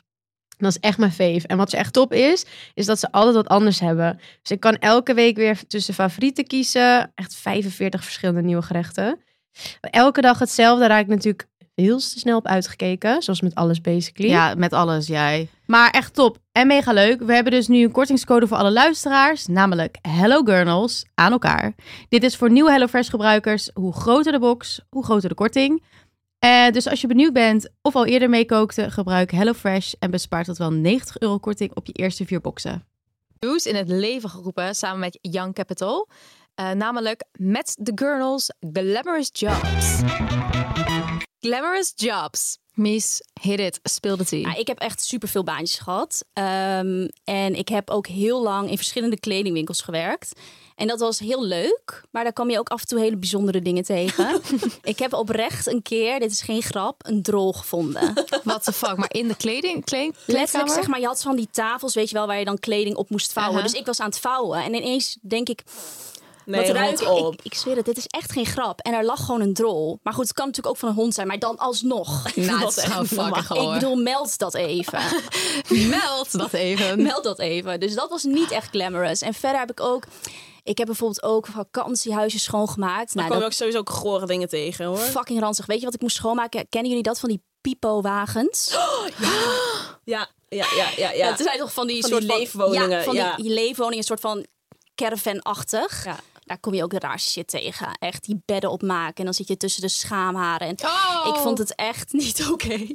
Dat 0.60 0.70
is 0.70 0.78
echt 0.78 0.98
mijn 0.98 1.12
fave. 1.12 1.46
En 1.46 1.56
wat 1.56 1.70
ze 1.70 1.76
echt 1.76 1.92
top 1.92 2.12
is, 2.12 2.44
is 2.74 2.86
dat 2.86 2.98
ze 2.98 3.12
altijd 3.12 3.34
wat 3.34 3.48
anders 3.48 3.80
hebben. 3.80 4.20
Dus 4.42 4.50
ik 4.50 4.60
kan 4.60 4.76
elke 4.76 5.14
week 5.14 5.36
weer 5.36 5.66
tussen 5.66 5.94
favorieten 5.94 6.46
kiezen. 6.46 7.12
Echt 7.14 7.34
45 7.34 8.04
verschillende 8.04 8.42
nieuwe 8.42 8.62
gerechten. 8.62 9.20
Elke 9.80 10.20
dag 10.20 10.38
hetzelfde, 10.38 10.86
raak 10.86 11.00
ik 11.00 11.08
natuurlijk 11.08 11.48
heel 11.74 12.00
snel 12.00 12.36
op 12.36 12.46
uitgekeken. 12.46 13.22
Zoals 13.22 13.40
met 13.40 13.54
alles 13.54 13.80
basically. 13.80 14.30
Ja, 14.30 14.54
met 14.54 14.72
alles, 14.72 15.06
jij. 15.06 15.48
Maar 15.66 15.90
echt 15.90 16.14
top 16.14 16.38
en 16.52 16.66
mega 16.66 16.92
leuk. 16.92 17.20
We 17.20 17.34
hebben 17.34 17.52
dus 17.52 17.68
nu 17.68 17.82
een 17.82 17.92
kortingscode 17.92 18.46
voor 18.46 18.56
alle 18.56 18.70
luisteraars, 18.72 19.46
namelijk 19.46 19.98
Hello 20.02 20.42
Gurnals 20.42 21.04
aan 21.14 21.32
elkaar. 21.32 21.74
Dit 22.08 22.22
is 22.22 22.36
voor 22.36 22.50
nieuwe 22.50 22.70
HelloFresh 22.70 23.10
gebruikers. 23.10 23.70
Hoe 23.74 23.92
groter 23.92 24.32
de 24.32 24.38
box, 24.38 24.80
hoe 24.88 25.04
groter 25.04 25.28
de 25.28 25.34
korting. 25.34 25.82
Eh, 26.40 26.70
dus 26.70 26.88
als 26.88 27.00
je 27.00 27.06
benieuwd 27.06 27.32
bent 27.32 27.68
of 27.82 27.94
al 27.94 28.06
eerder 28.06 28.28
meekookte, 28.28 28.90
gebruik 28.90 29.30
HelloFresh 29.30 29.92
en 29.98 30.10
bespaart 30.10 30.46
tot 30.46 30.58
wel 30.58 30.72
90 30.72 31.18
euro 31.18 31.38
korting 31.38 31.74
op 31.74 31.86
je 31.86 31.92
eerste 31.92 32.26
vier 32.26 32.40
boxen. 32.40 32.84
nieuws 33.38 33.66
in 33.66 33.74
het 33.74 33.88
leven 33.88 34.30
geroepen 34.30 34.74
samen 34.74 35.00
met 35.00 35.18
Young 35.20 35.54
Capital. 35.54 36.08
Eh, 36.54 36.70
namelijk 36.70 37.24
met 37.32 37.76
de 37.80 37.92
Gurnals 37.94 38.52
Glamorous 38.72 39.30
Jobs. 39.32 40.00
Glamorous 41.40 41.92
Jobs. 41.96 42.58
Mies, 42.74 43.22
hit 43.40 43.60
it, 43.60 43.80
speel 43.82 44.16
de 44.16 44.24
tea. 44.24 44.38
Ja, 44.38 44.56
ik 44.56 44.66
heb 44.66 44.78
echt 44.78 45.04
superveel 45.04 45.44
baantjes 45.44 45.78
gehad. 45.78 46.24
Ehm, 46.32 47.08
en 47.24 47.54
ik 47.54 47.68
heb 47.68 47.90
ook 47.90 48.06
heel 48.06 48.42
lang 48.42 48.70
in 48.70 48.76
verschillende 48.76 49.20
kledingwinkels 49.20 49.80
gewerkt. 49.80 50.32
En 50.74 50.86
dat 50.86 51.00
was 51.00 51.18
heel 51.18 51.44
leuk, 51.44 52.02
maar 52.10 52.22
daar 52.22 52.32
kwam 52.32 52.50
je 52.50 52.58
ook 52.58 52.68
af 52.68 52.80
en 52.80 52.86
toe 52.86 53.00
hele 53.00 53.16
bijzondere 53.16 53.62
dingen 53.62 53.84
tegen. 53.84 54.40
ik 54.82 54.98
heb 54.98 55.12
oprecht 55.12 55.66
een 55.66 55.82
keer, 55.82 56.18
dit 56.18 56.30
is 56.30 56.42
geen 56.42 56.62
grap, 56.62 57.06
een 57.06 57.22
drol 57.22 57.52
gevonden. 57.52 58.12
What 58.44 58.64
the 58.64 58.72
fuck, 58.72 58.96
maar 58.96 59.12
in 59.12 59.28
de 59.28 59.36
kleding, 59.36 59.84
kleding 59.84 60.14
Letterlijk 60.26 60.72
zeg 60.72 60.86
maar, 60.86 61.00
je 61.00 61.06
had 61.06 61.22
van 61.22 61.36
die 61.36 61.48
tafels, 61.50 61.94
weet 61.94 62.08
je 62.08 62.14
wel, 62.14 62.26
waar 62.26 62.38
je 62.38 62.44
dan 62.44 62.58
kleding 62.58 62.96
op 62.96 63.10
moest 63.10 63.32
vouwen. 63.32 63.62
Dus 63.62 63.72
ik 63.72 63.86
was 63.86 64.00
aan 64.00 64.08
het 64.08 64.18
vouwen 64.18 64.62
en 64.62 64.74
ineens 64.74 65.18
denk 65.20 65.48
ik, 65.48 65.62
Nee, 66.50 67.08
op. 67.08 67.34
Ik, 67.34 67.44
ik 67.44 67.54
zweer 67.54 67.76
het, 67.76 67.84
dit 67.84 67.96
is 67.96 68.06
echt 68.06 68.32
geen 68.32 68.46
grap. 68.46 68.80
En 68.80 68.92
er 68.92 69.04
lag 69.04 69.24
gewoon 69.24 69.40
een 69.40 69.54
drol. 69.54 69.98
Maar 70.02 70.12
goed, 70.12 70.24
het 70.24 70.32
kan 70.32 70.46
natuurlijk 70.46 70.74
ook 70.74 70.80
van 70.80 70.88
een 70.88 70.94
hond 70.94 71.14
zijn, 71.14 71.26
maar 71.26 71.38
dan 71.38 71.56
alsnog. 71.56 72.08
Nou, 72.50 72.60
dat 72.60 72.76
is 72.76 72.82
gewoon 72.82 73.06
fucking. 73.34 73.66
Ik 73.66 73.72
bedoel, 73.72 73.96
meld 73.96 74.38
dat 74.38 74.54
even. 74.54 75.00
meld 75.88 76.32
dat 76.32 76.52
even. 76.52 77.02
meld 77.02 77.24
dat 77.24 77.38
even. 77.38 77.80
Dus 77.80 77.94
dat 77.94 78.10
was 78.10 78.22
niet 78.22 78.50
echt 78.50 78.70
glamorous. 78.70 79.20
En 79.20 79.34
verder 79.34 79.60
heb 79.60 79.70
ik 79.70 79.80
ook... 79.80 80.04
Ik 80.62 80.78
heb 80.78 80.86
bijvoorbeeld 80.86 81.22
ook 81.22 81.46
vakantiehuisjes 81.46 82.42
schoongemaakt. 82.42 83.14
Daar 83.14 83.24
Nou, 83.24 83.26
je 83.28 83.34
dat 83.34 83.44
ook 83.44 83.52
sowieso 83.52 83.78
ook 83.78 83.90
gore 83.90 84.26
dingen 84.26 84.48
tegen, 84.48 84.84
hoor. 84.84 84.98
fucking 84.98 85.40
ranzig. 85.40 85.66
Weet 85.66 85.78
je 85.78 85.84
wat 85.84 85.94
ik 85.94 86.00
moest 86.00 86.16
schoonmaken? 86.16 86.68
Kennen 86.68 86.88
jullie 86.88 87.04
dat 87.04 87.20
van 87.20 87.28
die 87.28 87.42
pipo-wagens? 87.60 88.74
Ja, 90.04 90.28
ja, 90.48 90.66
ja, 90.76 90.88
ja. 90.96 91.10
Ja, 91.10 91.12
ja. 91.12 91.30
het 91.30 91.40
zijn 91.40 91.58
toch 91.58 91.72
van 91.72 91.86
die 91.86 92.00
Van 92.00 92.10
soort 92.10 92.22
die 92.22 92.36
leefwoningen, 92.36 92.90
Ja, 92.90 93.02
van 93.02 93.14
ja. 93.14 93.36
die 93.36 93.52
leefwoningen, 93.52 93.98
een 93.98 94.04
soort 94.04 94.20
van 94.20 94.46
caravan-achtig. 94.94 96.04
Ja. 96.04 96.16
Daar 96.50 96.58
kom 96.60 96.74
je 96.74 96.82
ook 96.82 96.92
raarste 96.92 97.30
shit 97.30 97.48
tegen. 97.48 97.96
Echt 97.98 98.24
die 98.24 98.42
bedden 98.44 98.70
opmaken 98.70 99.14
en 99.16 99.24
dan 99.24 99.34
zit 99.34 99.48
je 99.48 99.56
tussen 99.56 99.82
de 99.82 99.88
schaamharen. 99.88 100.68
En 100.68 100.76
Oh. 100.84 101.26
Ik 101.34 101.34
vond 101.40 101.58
het 101.58 101.74
echt 101.74 102.12
niet 102.22 102.48
oké. 102.50 102.86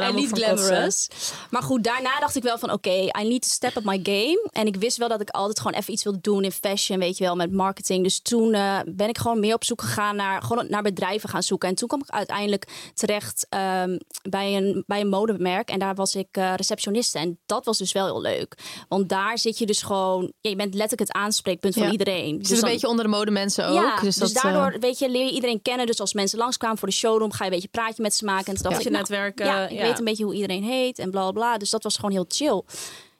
En 0.00 0.14
niet 0.14 0.30
glamorous. 0.32 1.08
Maar 1.50 1.62
goed, 1.62 1.84
daarna 1.84 2.20
dacht 2.20 2.36
ik 2.36 2.42
wel 2.42 2.58
van 2.58 2.72
oké, 2.72 2.90
I 2.90 3.10
need 3.28 3.42
to 3.42 3.48
step 3.48 3.76
up 3.76 3.84
my 3.84 4.00
game. 4.02 4.48
En 4.52 4.66
ik 4.66 4.76
wist 4.76 4.96
wel 4.96 5.08
dat 5.08 5.20
ik 5.20 5.30
altijd 5.30 5.60
gewoon 5.60 5.78
even 5.78 5.92
iets 5.92 6.02
wilde 6.04 6.20
doen 6.20 6.44
in 6.44 6.52
fashion, 6.52 6.98
weet 6.98 7.18
je 7.18 7.24
wel, 7.24 7.36
met 7.36 7.52
marketing. 7.52 8.02
Dus 8.02 8.18
toen 8.20 8.54
eh, 8.54 8.78
ben 8.86 9.08
ik 9.08 9.18
gewoon 9.18 9.40
meer 9.40 9.54
op 9.54 9.64
zoek 9.64 9.80
gegaan 9.82 10.16
naar, 10.16 10.42
gewoon 10.42 10.66
naar 10.68 10.82
bedrijven 10.82 11.28
gaan 11.28 11.42
zoeken. 11.42 11.68
En 11.68 11.74
toen 11.74 11.88
kwam 11.88 12.00
ik 12.00 12.10
uiteindelijk 12.10 12.90
terecht 12.94 13.46
ehm, 13.48 13.98
bij, 14.22 14.56
een, 14.56 14.84
bij 14.86 15.00
een 15.00 15.08
modemerk. 15.08 15.68
En 15.70 15.78
daar 15.78 15.94
was 15.94 16.14
ik 16.14 16.28
eh, 16.30 16.54
receptioniste. 16.56 17.18
En 17.18 17.38
dat 17.46 17.64
was 17.64 17.78
dus 17.78 17.92
wel 17.92 18.04
heel 18.06 18.20
leuk. 18.20 18.54
Want 18.88 19.08
daar 19.08 19.38
zit 19.38 19.58
je 19.58 19.66
dus 19.66 19.82
gewoon, 19.82 20.32
ja, 20.40 20.50
je 20.50 20.56
bent 20.56 20.74
letterlijk 20.74 21.08
het 21.12 21.18
aanspreekpunt 21.22 21.74
van 21.74 21.82
Ja. 21.82 21.90
iedereen. 21.90 22.32
Het 22.32 22.42
Dus 22.42 22.50
is 22.50 22.56
een 22.56 22.60
dan- 22.62 22.70
beetje 22.72 22.88
onder 22.96 23.04
de 23.10 23.16
modemensen 23.16 23.66
ook. 23.66 23.74
ja, 23.74 24.00
dus 24.00 24.16
dus, 24.16 24.32
dat, 24.32 24.44
eh, 24.44 24.52
daardoor 24.52 24.80
weet 24.80 24.98
je, 24.98 25.10
leer 25.10 25.24
je 25.24 25.32
iedereen 25.32 25.62
kennen. 25.62 25.86
Dus 25.86 26.00
als 26.00 26.12
mensen 26.14 26.38
langskwamen 26.38 26.78
voor 26.78 26.88
de 26.88 26.94
showroom, 26.94 27.32
ga 27.32 27.44
je 27.44 27.50
een 27.50 27.56
beetje 27.56 27.68
praatje 27.68 28.02
met 28.02 28.14
ze 28.14 28.24
maken. 28.24 28.46
En 28.46 28.54
toen 28.54 28.62
dacht 28.70 28.74
Ja. 28.74 28.80
ik, 28.80 28.90
nou, 28.90 28.96
netwerken, 28.98 29.46
Ja, 29.46 29.64
ik 29.68 29.78
ja. 29.78 29.82
weet 29.82 29.98
een 29.98 30.04
beetje 30.04 30.24
hoe 30.24 30.34
iedereen 30.34 30.62
heet 30.64 30.98
en 30.98 31.10
bla 31.10 31.20
bla 31.22 31.30
bla. 31.32 31.58
Dus 31.58 31.70
dat 31.70 31.82
was 31.82 31.94
gewoon 31.96 32.10
heel 32.10 32.24
chill. 32.28 32.62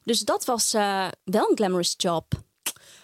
Dus 0.05 0.21
dat 0.21 0.45
was 0.45 0.75
eh, 0.75 1.07
wel 1.25 1.51
een 1.51 1.57
glamorous 1.57 1.95
job. 1.97 2.33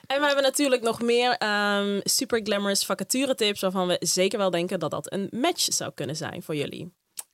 En 0.06 0.20
we 0.20 0.26
hebben 0.26 0.44
natuurlijk 0.44 0.82
nog 0.82 1.02
meer 1.02 1.36
ehm, 1.36 2.00
super 2.04 2.40
glamorous 2.42 2.84
vacature 2.84 3.34
tips... 3.34 3.60
waarvan 3.60 3.86
we 3.86 3.96
zeker 4.00 4.38
wel 4.38 4.50
denken 4.50 4.78
dat 4.80 4.90
dat 4.90 5.12
een 5.12 5.28
match 5.30 5.64
zou 5.72 5.92
kunnen 5.94 6.16
zijn 6.16 6.42
voor 6.42 6.56
jullie. 6.56 6.92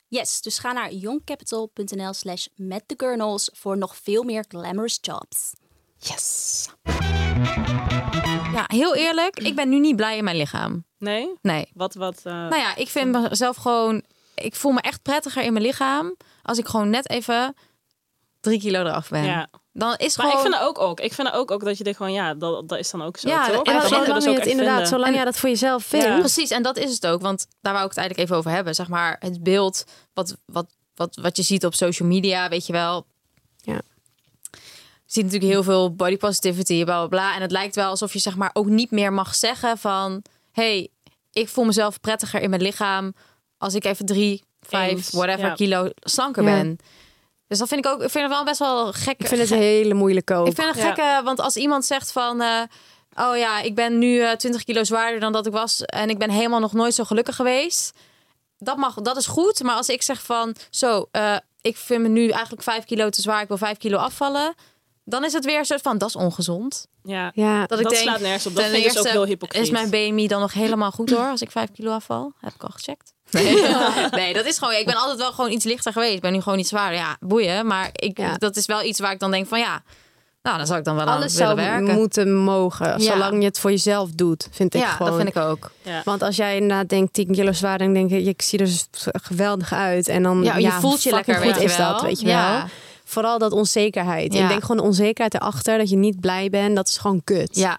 Yes, 0.09 0.41
dus 0.41 0.59
ga 0.59 0.73
naar 0.73 0.93
youngcapital.nl 0.93 2.13
slash 2.13 2.47
metthegurnals 2.57 3.51
voor 3.53 3.77
nog 3.79 3.97
veel 3.97 4.23
meer 4.23 4.45
glamorous 4.49 4.99
jobs. 5.01 5.53
Yes. 5.99 6.69
Ja, 8.53 8.65
heel 8.67 8.95
eerlijk, 8.95 9.39
ik 9.41 9.55
ben 9.55 9.69
nu 9.69 9.79
niet 9.79 9.97
blij 9.97 10.17
in 10.17 10.25
mijn 10.25 10.37
lichaam. 10.37 10.85
Nee? 10.99 11.35
Nee. 11.43 11.71
Wat, 11.75 11.95
wat... 11.95 12.21
eh, 12.25 12.33
Nou 12.33 12.57
ja, 12.57 12.77
ik 12.77 12.89
vind 12.89 13.29
mezelf 13.31 13.57
gewoon... 13.57 14.03
Ik 14.35 14.55
voel 14.55 14.73
me 14.73 14.81
echt 14.81 15.03
prettiger 15.03 15.43
in 15.43 15.53
mijn 15.53 15.65
lichaam... 15.65 16.15
als 16.43 16.59
ik 16.59 16.67
gewoon 16.69 16.91
net 16.91 17.11
even 17.11 17.55
drie 18.41 18.61
kilo 18.61 18.81
eraf 18.81 19.09
ben. 19.09 19.25
Ja. 19.25 19.49
Dan 19.73 19.95
is 19.97 20.17
Maar 20.17 20.27
gewoon... 20.27 20.45
ik 20.45 20.51
vind 20.51 20.63
ook, 20.65 20.79
ook. 20.79 21.01
Ik 21.01 21.13
vind 21.13 21.33
ook, 21.33 21.51
ook 21.51 21.65
dat 21.65 21.79
je 21.79 21.85
dit 21.85 21.97
gewoon, 21.97 22.13
ja, 22.13 22.35
dat, 22.35 22.69
dat 22.69 22.79
is 22.79 22.91
dan 22.91 23.03
ook 23.03 23.17
zo, 23.17 23.29
Ja, 23.29 23.47
toch? 23.49 23.63
en 23.63 23.73
En 23.73 23.81
Dat 23.81 23.83
je 23.83 23.95
zolang 23.95 24.15
dus 24.15 24.25
je 24.25 24.31
ook 24.31 24.37
het 24.37 24.47
inderdaad, 24.47 24.73
vinden. 24.75 24.89
zolang 24.89 25.15
jij 25.15 25.25
dat 25.25 25.37
voor 25.39 25.49
jezelf 25.49 25.85
vindt. 25.85 26.07
Ja. 26.07 26.19
Precies, 26.19 26.51
en 26.51 26.63
dat 26.63 26.77
is 26.77 26.93
het 26.93 27.07
ook. 27.07 27.21
Want 27.21 27.47
daar 27.61 27.73
wou 27.73 27.85
ik 27.85 27.91
het 27.91 27.99
eigenlijk 27.99 28.29
even 28.29 28.41
over 28.41 28.51
hebben. 28.51 28.75
Zeg 28.75 28.89
maar, 28.89 29.17
het 29.21 29.43
beeld 29.43 29.85
wat, 30.13 30.37
wat, 30.47 30.67
wat, 30.95 31.17
wat 31.23 31.37
je 31.37 31.43
ziet 31.43 31.65
op 31.67 31.75
social 31.75 32.09
media, 32.09 32.49
weet 32.49 32.67
je 32.67 32.73
wel. 32.73 33.07
Ja. 33.57 33.81
Je 35.09 35.15
ziet 35.15 35.25
natuurlijk 35.25 35.53
heel 35.53 35.63
veel 35.63 35.95
body 35.95 36.17
positivity, 36.17 36.85
bla 36.85 36.97
bla 36.99 37.07
bla. 37.07 37.35
En 37.35 37.41
het 37.43 37.51
lijkt 37.51 37.75
wel 37.75 37.89
alsof 37.89 38.13
je 38.13 38.19
zeg 38.19 38.37
maar 38.37 38.51
ook 38.53 38.67
niet 38.67 38.91
meer 38.91 39.13
mag 39.13 39.35
zeggen 39.35 39.79
van... 39.79 40.23
hey, 40.53 40.89
ik 41.33 41.49
voel 41.49 41.65
mezelf 41.65 42.01
prettiger 42.01 42.41
in 42.41 42.51
mijn 42.51 42.63
lichaam... 42.63 43.15
als 43.59 43.75
ik 43.75 43.85
even 43.85 44.07
drie, 44.07 44.43
vijf, 44.61 44.91
Eens, 44.93 45.11
whatever 45.11 45.47
ja. 45.47 45.55
kilo 45.55 45.91
slanker 46.01 46.43
Ja. 46.43 46.51
ben. 46.55 46.79
Dus 47.47 47.59
dat 47.59 47.69
vind 47.69 47.85
ik 47.85 47.91
ook... 47.93 48.03
Ik 48.03 48.11
vind 48.11 48.25
het 48.25 48.33
wel 48.33 48.45
best 48.45 48.59
wel 48.59 48.93
gek. 48.93 49.21
Ik 49.21 49.27
vind 49.27 49.41
het 49.41 49.51
hele 49.59 49.95
moeilijke 49.95 50.35
ook. 50.35 50.47
Ik 50.47 50.55
vind 50.55 50.69
het 50.69 50.77
Ja. 50.77 50.85
gekke, 50.95 51.25
want 51.25 51.41
als 51.41 51.57
iemand 51.57 51.85
zegt 51.85 52.13
van... 52.13 52.41
eh, 52.41 52.63
oh 53.15 53.37
ja, 53.37 53.61
ik 53.61 53.75
ben 53.75 53.99
nu 53.99 54.21
eh 54.21 54.33
20 54.33 54.65
kilo 54.65 54.85
zwaarder 54.85 55.21
dan 55.21 55.33
dat 55.33 55.47
ik 55.47 55.53
was... 55.53 55.83
en 55.83 56.11
ik 56.11 56.19
ben 56.19 56.31
helemaal 56.31 56.61
nog 56.61 56.73
nooit 56.73 56.95
zo 56.95 57.05
gelukkig 57.05 57.37
geweest... 57.37 57.93
dat, 58.59 58.77
mag, 58.77 58.95
dat 58.95 59.17
is 59.17 59.27
goed. 59.27 59.63
Maar 59.63 59.75
als 59.77 59.89
ik 59.89 60.03
zeg 60.03 60.23
van... 60.23 60.55
zo, 60.71 61.09
eh, 61.11 61.37
ik 61.61 61.77
vind 61.77 62.03
me 62.03 62.09
nu 62.09 62.29
eigenlijk 62.29 62.63
5 62.63 62.85
kilo 62.85 63.09
te 63.09 63.21
zwaar... 63.21 63.43
ik 63.43 63.49
wil 63.49 63.57
5 63.57 63.77
kilo 63.77 63.97
afvallen... 63.99 64.55
dan 65.09 65.25
is 65.25 65.33
het 65.33 65.45
weer 65.45 65.59
een 65.59 65.65
soort 65.65 65.81
van, 65.81 65.99
dat 65.99 66.09
is 66.09 66.17
ongezond. 66.17 66.87
Ja, 67.03 67.31
ja, 67.35 67.67
Dat, 67.67 67.79
ik 67.79 67.85
dat 67.85 67.93
denk, 67.93 68.05
slaat 68.09 68.21
nergens 68.21 68.47
op. 68.47 68.55
Dat 68.55 68.65
vind 68.65 68.77
ik 68.77 68.93
dus 68.93 68.99
ook 68.99 69.07
heel 69.09 69.25
hypocriet. 69.25 69.63
Is 69.63 69.71
mijn 69.71 69.91
BMI 69.91 70.27
dan 70.29 70.41
nog 70.41 70.53
helemaal 70.53 70.91
goed 70.91 71.11
hoor... 71.11 71.29
als 71.31 71.41
ik 71.43 71.51
5 71.51 71.69
kilo 71.73 71.91
afval? 71.93 72.33
Heb 72.41 72.55
ik 72.55 72.63
al 72.63 72.69
gecheckt. 72.73 73.13
Nee. 73.31 73.63
nee, 74.11 74.35
dat 74.35 74.47
is 74.47 74.59
gewoon... 74.59 74.75
Ik 74.75 74.85
ben 74.87 74.95
altijd 74.97 75.19
wel 75.19 75.33
gewoon 75.33 75.51
iets 75.51 75.65
lichter 75.65 75.93
geweest. 75.93 76.15
Ik 76.15 76.21
ben 76.21 76.33
nu 76.33 76.41
gewoon 76.41 76.59
iets 76.59 76.69
zwaarder. 76.69 76.99
Ja, 76.99 77.17
boeien. 77.21 77.67
Maar 77.67 77.89
ik, 77.93 78.19
Ja. 78.19 78.35
dat 78.37 78.57
is 78.57 78.67
wel 78.67 78.83
iets 78.83 79.01
waar 79.01 79.13
ik 79.13 79.19
dan 79.19 79.31
denk 79.31 79.47
van... 79.47 79.59
ja, 79.59 79.83
nou, 80.43 80.57
dan 80.57 80.67
zou 80.67 80.79
ik 80.79 80.85
dan 80.85 80.95
wel 80.97 81.07
aan 81.07 81.17
alles 81.17 81.35
willen 81.35 81.57
zou 81.57 81.69
werken. 81.69 81.95
moeten 81.95 82.37
mogen. 82.37 82.87
Ja. 82.87 82.99
Zolang 82.99 83.39
je 83.41 83.45
het 83.45 83.59
voor 83.59 83.71
jezelf 83.71 84.11
doet, 84.11 84.49
vind 84.51 84.75
ik 84.75 84.81
ja, 84.81 84.89
gewoon. 84.89 85.07
dat 85.13 85.21
vind 85.21 85.37
ik 85.37 85.43
ook. 85.43 85.71
Ja. 85.83 86.01
Want 86.05 86.23
als 86.23 86.37
jij 86.37 86.55
inderdaad 86.55 86.89
denkt 86.89 87.13
10 87.13 87.33
kilo 87.33 87.53
zwaar, 87.53 87.79
dan 87.79 87.93
denk 87.93 88.11
je, 88.11 88.23
ik 88.23 88.43
zie 88.43 88.59
er 88.59 88.65
dus 88.65 88.89
geweldig 89.03 89.73
uit. 89.73 90.09
En 90.09 90.23
dan 90.23 90.43
Ja, 90.43 90.57
je 90.57 90.71
voelt 90.71 91.03
je 91.03 91.11
lekker, 91.11 91.35
goed 91.35 91.45
weet 91.45 91.57
je 91.57 91.63
is 91.63 91.77
wel. 91.77 91.93
dat, 91.93 92.03
weet 92.03 92.21
je 92.21 92.27
Ja. 92.27 92.53
wel. 92.59 92.63
Vooral 93.09 93.39
dat 93.39 93.53
onzekerheid. 93.53 94.33
Ja. 94.33 94.43
Ik 94.43 94.49
denk 94.49 94.61
gewoon 94.61 94.77
de 94.77 94.83
onzekerheid 94.83 95.35
erachter, 95.35 95.79
dat 95.79 95.91
je 95.91 95.97
niet 95.97 96.21
blij 96.21 96.51
bent, 96.51 96.77
dat 96.77 96.89
is 96.89 96.97
gewoon 96.99 97.25
kut. 97.25 97.57
Ja. 97.57 97.79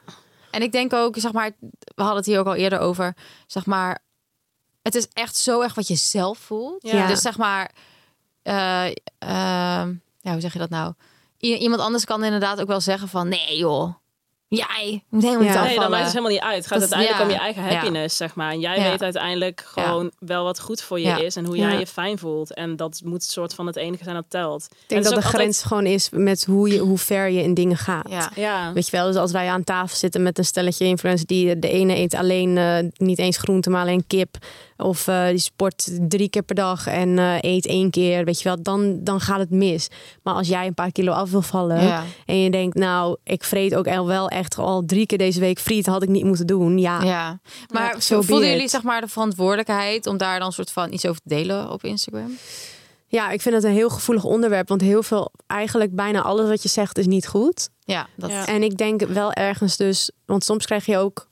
En 0.52 0.62
ik 0.62 0.72
denk 0.72 0.94
ook, 0.94 1.16
zeg 1.18 1.32
maar, 1.32 1.52
we 1.60 2.02
hadden 2.02 2.16
het 2.18 2.26
hier 2.26 2.40
ook 2.40 2.46
al 2.46 2.56
eerder 2.56 2.80
over, 2.80 3.16
zeg 3.48 3.66
maar, 3.66 4.00
het 4.82 4.96
is 4.96 5.08
echt 5.14 5.36
zo 5.38 5.62
erg 5.62 5.74
wat 5.76 5.88
je 5.88 5.96
zelf 5.96 6.38
voelt. 6.38 6.82
Ja. 6.84 7.08
Dus 7.08 7.22
zeg 7.22 7.38
maar, 7.38 7.72
eh, 8.42 8.86
eh, 8.88 8.94
ja, 10.22 10.32
hoe 10.32 10.40
zeg 10.42 10.54
je 10.54 10.60
dat 10.60 10.70
nou? 10.70 10.94
I- 11.42 11.56
iemand 11.58 11.82
anders 11.82 12.06
kan 12.06 12.24
inderdaad 12.24 12.62
ook 12.62 12.68
wel 12.68 12.82
zeggen 12.82 13.08
van, 13.08 13.28
nee 13.28 13.58
joh, 13.58 13.94
jij 14.50 15.04
moet 15.10 15.22
helemaal 15.24 15.44
niet 15.44 15.54
Ja. 15.54 15.60
afvallen. 15.60 15.68
Nee, 15.68 15.80
dan 15.80 15.90
maakt 15.90 16.04
het 16.04 16.12
helemaal 16.14 16.32
niet 16.32 16.42
uit. 16.42 16.56
Het 16.56 16.68
gaat 16.68 16.80
Dat- 16.80 16.94
uiteindelijk 16.94 17.18
ja. 17.20 17.26
om 17.26 17.32
je 17.32 17.54
eigen 17.54 17.64
Ja. 17.74 17.78
happiness, 17.80 18.18
zeg 18.18 18.36
maar. 18.36 18.52
En 18.52 18.60
jij 18.60 18.80
Ja. 18.80 18.90
weet 18.90 19.02
uiteindelijk 19.04 19.64
gewoon 19.66 20.12
wel 20.20 20.44
wat 20.44 20.60
goed 20.60 20.82
voor 20.82 21.00
je 21.00 21.06
Ja. 21.08 21.18
is 21.18 21.36
en 21.36 21.46
hoe 21.46 21.58
Ja. 21.58 21.70
jij 21.70 21.80
je 21.80 21.88
fijn 21.88 22.18
voelt. 22.18 22.54
En 22.54 22.76
dat 22.76 23.02
moet 23.04 23.14
een 23.24 23.30
soort 23.32 23.54
van 23.54 23.68
het 23.68 23.76
enige 23.76 24.04
zijn 24.04 24.16
dat 24.16 24.26
telt. 24.28 24.68
Ik 24.72 24.78
denk 24.88 25.04
dat 25.04 25.14
de 25.14 25.22
grens 25.22 25.64
gewoon 25.64 25.86
is 25.86 26.10
met 26.12 26.46
hoe, 26.46 26.70
je, 26.70 26.78
hoe 26.80 26.98
ver 26.98 27.30
je 27.30 27.42
in 27.44 27.54
dingen 27.54 27.78
gaat. 27.78 28.10
Ja. 28.10 28.32
Ja. 28.36 28.74
Weet 28.74 28.86
je 28.86 28.98
wel, 28.98 29.06
dus 29.08 29.16
als 29.16 29.32
wij 29.32 29.48
aan 29.50 29.64
tafel 29.64 29.98
zitten 29.98 30.24
met 30.24 30.38
een 30.38 30.46
stelletje 30.46 30.86
influencers 30.86 31.28
die 31.28 31.60
de 31.60 31.70
ene 31.70 31.96
eet 31.96 32.14
alleen 32.14 32.58
eh, 32.58 32.78
niet 32.98 33.20
eens 33.20 33.38
groente, 33.38 33.70
maar 33.70 33.82
alleen 33.82 34.04
kip. 34.08 34.38
Of 34.82 35.04
die 35.30 35.38
sport 35.38 35.90
drie 36.10 36.30
keer 36.30 36.42
per 36.44 36.56
dag 36.56 36.88
en 36.88 37.20
eh, 37.20 37.38
eet 37.42 37.66
één 37.66 37.90
keer. 37.90 38.26
Weet 38.26 38.38
je 38.38 38.44
wel, 38.44 38.62
dan, 38.62 39.00
dan 39.04 39.20
gaat 39.20 39.40
het 39.40 39.50
mis. 39.50 39.88
Maar 40.24 40.34
als 40.34 40.48
jij 40.48 40.68
een 40.68 40.74
paar 40.74 40.92
kilo 40.92 41.12
af 41.12 41.32
wil 41.32 41.42
vallen 41.42 41.84
Ja. 41.84 42.04
en 42.26 42.38
je 42.42 42.50
denkt, 42.52 42.76
nou, 42.78 43.18
ik 43.24 43.44
vreet 43.44 43.76
ook 43.76 43.88
al 43.88 44.08
wel 44.08 44.30
echt 44.30 44.58
al 44.58 44.84
drie 44.86 45.06
keer 45.06 45.18
deze 45.18 45.40
week 45.40 45.60
friet, 45.60 45.86
had 45.86 46.04
ik 46.04 46.10
niet 46.10 46.24
moeten 46.26 46.48
doen. 46.48 46.78
Ja, 46.78 47.04
Ja, 47.04 47.40
maar 47.74 47.96
so 47.98 48.22
voelen 48.22 48.48
it. 48.48 48.54
jullie 48.54 48.70
zeg 48.70 48.84
maar 48.84 49.02
de 49.02 49.08
verantwoordelijkheid 49.08 50.08
om 50.08 50.18
daar 50.18 50.40
dan 50.40 50.52
soort 50.52 50.72
van 50.72 50.94
iets 50.94 51.06
over 51.06 51.22
te 51.22 51.30
delen 51.36 51.72
op 51.72 51.84
Instagram? 51.84 52.38
ja, 53.08 53.30
ik 53.32 53.42
vind 53.42 53.56
het 53.56 53.64
een 53.64 53.72
heel 53.72 53.90
gevoelig 53.90 54.24
onderwerp. 54.24 54.68
Want 54.68 54.82
heel 54.82 55.04
veel, 55.04 55.32
eigenlijk 55.48 55.96
bijna 55.96 56.22
alles 56.22 56.48
wat 56.50 56.64
je 56.64 56.70
zegt 56.70 56.98
is 56.98 57.08
niet 57.08 57.28
goed. 57.28 57.70
Ja, 57.80 58.08
dat 58.16 58.30
Ja. 58.30 58.48
En 58.48 58.64
ik 58.64 58.78
denk 58.78 59.02
wel 59.02 59.32
ergens 59.34 59.78
dus, 59.78 60.12
want 60.26 60.44
soms 60.44 60.66
krijg 60.66 60.86
je 60.86 60.98
ook, 60.98 61.28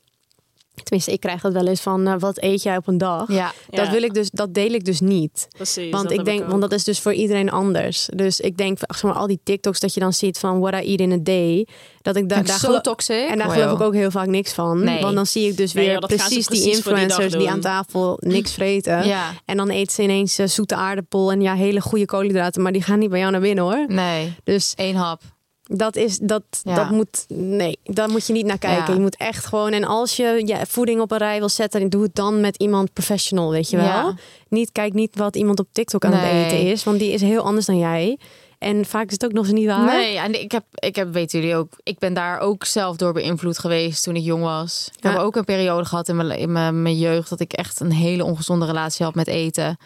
tenminste, 0.83 1.11
ik 1.11 1.19
krijg 1.19 1.41
dat 1.41 1.53
wel 1.53 1.67
eens 1.67 1.81
van, 1.81 2.07
eh, 2.07 2.13
wat 2.19 2.41
eet 2.41 2.63
jij 2.63 2.77
op 2.77 2.87
een 2.87 2.97
dag? 2.97 3.31
ja. 3.31 3.51
Dat 3.69 3.85
Ja. 3.85 3.91
wil 3.91 4.03
ik 4.03 4.13
dus, 4.13 4.29
dat 4.31 4.53
deel 4.53 4.71
ik 4.71 4.85
dus 4.85 4.99
niet. 4.99 5.47
Precies. 5.55 5.91
Want 5.91 6.09
dat 6.09 6.17
ik 6.19 6.25
denk, 6.25 6.47
want 6.47 6.61
dat 6.61 6.71
is 6.71 6.83
dus 6.83 6.99
voor 6.99 7.13
iedereen 7.13 7.51
anders. 7.51 8.09
Dus 8.15 8.39
ik 8.39 8.57
denk, 8.57 8.77
zeg 8.87 9.03
maar, 9.03 9.13
al 9.13 9.27
die 9.27 9.39
TikToks 9.43 9.79
dat 9.79 9.93
je 9.93 9.99
dan 9.99 10.13
ziet 10.13 10.37
van 10.39 10.59
what 10.59 10.73
I 10.73 10.87
eat 10.89 10.99
in 10.99 11.11
a 11.11 11.17
day, 11.21 11.67
dat 12.01 12.15
ik 12.15 12.23
ik 12.23 12.29
daar 12.29 12.59
zo 12.59 12.81
toxic. 12.81 13.29
en 13.29 13.37
daar 13.37 13.47
Wow. 13.47 13.55
geloof 13.55 13.71
ik 13.79 13.81
ook 13.85 13.93
heel 13.93 14.11
vaak 14.11 14.27
niks 14.27 14.53
van. 14.53 14.83
Nee. 14.83 15.01
Want 15.01 15.15
dan 15.15 15.25
zie 15.25 15.47
ik 15.49 15.57
dus 15.57 15.73
Nee, 15.73 15.85
weer 15.85 15.93
joh, 15.93 16.01
precies, 16.07 16.27
die 16.33 16.43
precies 16.45 16.75
influencers 16.75 17.33
die, 17.33 17.49
aan 17.49 17.59
tafel 17.61 18.17
niks 18.19 18.53
vreten. 18.57 19.07
Ja. 19.07 19.31
En 19.45 19.57
dan 19.57 19.69
eten 19.69 19.93
ze 19.93 20.01
ineens 20.03 20.37
eh, 20.39 20.47
zoete 20.47 20.75
aardappel 20.75 21.31
en 21.31 21.41
ja, 21.41 21.55
hele 21.55 21.81
goede 21.81 22.05
koolhydraten, 22.05 22.61
maar 22.61 22.71
die 22.71 22.81
gaan 22.81 22.99
niet 22.99 23.09
bij 23.09 23.19
jou 23.19 23.31
naar 23.31 23.41
binnen 23.41 23.63
hoor. 23.63 23.85
Nee, 23.87 24.33
Dus 24.43 24.73
één 24.75 24.95
hap. 24.95 25.21
Dat 25.67 25.95
is 25.95 26.17
dat, 26.17 26.43
Ja. 26.63 26.75
dat 26.75 26.89
moet 26.89 27.25
nee, 27.27 27.79
daar 27.83 28.09
moet 28.09 28.27
je 28.27 28.33
niet 28.33 28.45
naar 28.45 28.57
kijken. 28.57 28.87
Ja. 28.87 28.93
Je 28.93 28.99
moet 28.99 29.17
echt 29.17 29.45
gewoon 29.45 29.71
en 29.71 29.83
als 29.83 30.15
je 30.15 30.41
ja, 30.45 30.65
voeding 30.65 31.01
op 31.01 31.11
een 31.11 31.17
rij 31.17 31.39
wil 31.39 31.49
zetten, 31.49 31.89
doe 31.89 32.03
het 32.03 32.15
dan 32.15 32.41
met 32.41 32.55
iemand 32.57 32.93
professional, 32.93 33.51
weet 33.51 33.69
je 33.69 33.77
wel. 33.77 33.85
Ja. 33.85 34.13
Niet 34.49 34.71
kijk 34.71 34.93
niet 34.93 35.15
wat 35.15 35.35
iemand 35.35 35.59
op 35.59 35.67
TikTok 35.71 36.05
aan 36.05 36.13
het 36.13 36.31
eten 36.51 36.61
is, 36.71 36.83
want 36.83 36.99
die 36.99 37.11
is 37.11 37.21
heel 37.21 37.41
anders 37.41 37.65
dan 37.65 37.77
jij. 37.77 38.17
En 38.57 38.85
vaak 38.85 39.05
is 39.05 39.11
het 39.11 39.25
ook 39.25 39.31
nog 39.31 39.43
eens 39.45 39.53
niet 39.53 39.65
waar. 39.67 39.85
Nee, 39.85 40.17
en 40.17 40.41
ik 40.41 40.51
heb, 40.51 40.63
ik 40.73 40.95
heb, 40.95 41.13
weten 41.13 41.39
jullie 41.39 41.55
ook, 41.55 41.73
ik 41.83 41.99
ben 41.99 42.13
daar 42.13 42.39
ook 42.39 42.65
zelf 42.65 42.95
door 42.95 43.13
beïnvloed 43.13 43.59
geweest 43.59 44.03
toen 44.03 44.15
ik 44.15 44.23
jong 44.23 44.43
was. 44.43 44.89
Ik 44.97 45.03
Ja. 45.03 45.09
heb 45.11 45.19
ook 45.19 45.35
een 45.35 45.45
periode 45.45 45.85
gehad 45.85 46.07
in 46.09 46.15
mijn, 46.15 46.39
in 46.39 46.51
mijn, 46.51 46.81
mijn 46.81 46.97
jeugd 46.97 47.29
dat 47.29 47.39
ik 47.39 47.53
echt 47.53 47.79
een 47.79 47.91
hele 47.91 48.23
ongezonde 48.23 48.65
relatie 48.65 49.05
had 49.05 49.15
met 49.15 49.27
eten. 49.27 49.77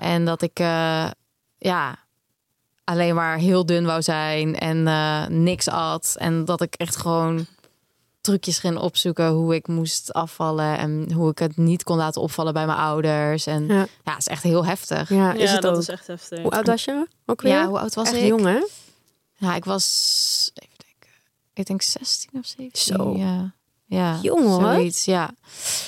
En 0.00 0.24
dat 0.24 0.42
ik, 0.42 0.58
eh, 0.58 1.10
ja, 1.58 1.98
alleen 2.88 3.14
maar 3.14 3.36
heel 3.38 3.66
dun 3.66 3.84
wou 3.84 4.02
zijn 4.02 4.58
en 4.58 4.86
eh, 4.88 5.26
niks 5.26 5.68
at. 5.68 6.14
En 6.18 6.44
dat 6.44 6.60
ik 6.60 6.74
echt 6.74 6.96
gewoon 6.96 7.46
trucjes 8.20 8.58
ging 8.58 8.78
opzoeken 8.78 9.28
hoe 9.28 9.54
ik 9.54 9.66
moest 9.68 10.12
afvallen 10.12 10.78
en 10.78 11.12
hoe 11.12 11.30
ik 11.30 11.38
het 11.38 11.56
niet 11.56 11.82
kon 11.82 11.96
laten 11.96 12.20
opvallen 12.22 12.52
bij 12.52 12.66
mijn 12.66 12.78
ouders. 12.78 13.46
En 13.46 13.66
ja, 14.04 14.16
is 14.16 14.26
echt 14.26 14.42
heel 14.42 14.64
heftig. 14.64 15.08
Ja, 15.08 15.32
is 15.32 15.42
ja, 15.48 15.52
het 15.52 15.62
dat 15.62 15.74
ook. 15.74 15.80
is 15.80 15.88
echt 15.88 16.06
heftig. 16.06 16.42
Hoe 16.42 16.50
oud 16.50 16.66
was 16.66 16.84
je 16.84 17.06
ook 17.26 17.42
weer? 17.42 17.52
Ja, 17.52 17.66
hoe 17.66 17.78
oud 17.78 17.94
was 17.94 18.08
Echt 18.08 18.16
ik? 18.22 18.26
jong, 18.26 18.44
hè? 18.44 18.60
Ja, 19.34 19.54
ik 19.54 19.64
was 19.64 20.50
even 20.54 20.76
denken. 20.76 21.16
Ik 21.54 21.66
denk 21.66 21.82
16 21.82 22.30
of 22.32 22.46
17. 22.46 22.94
Zo. 22.96 23.16
Ja. 23.16 23.52
Ja. 23.86 24.18
Jong, 24.22 24.44
hoor. 24.46 24.60
Zoiets, 24.60 25.04
ja. 25.04 25.30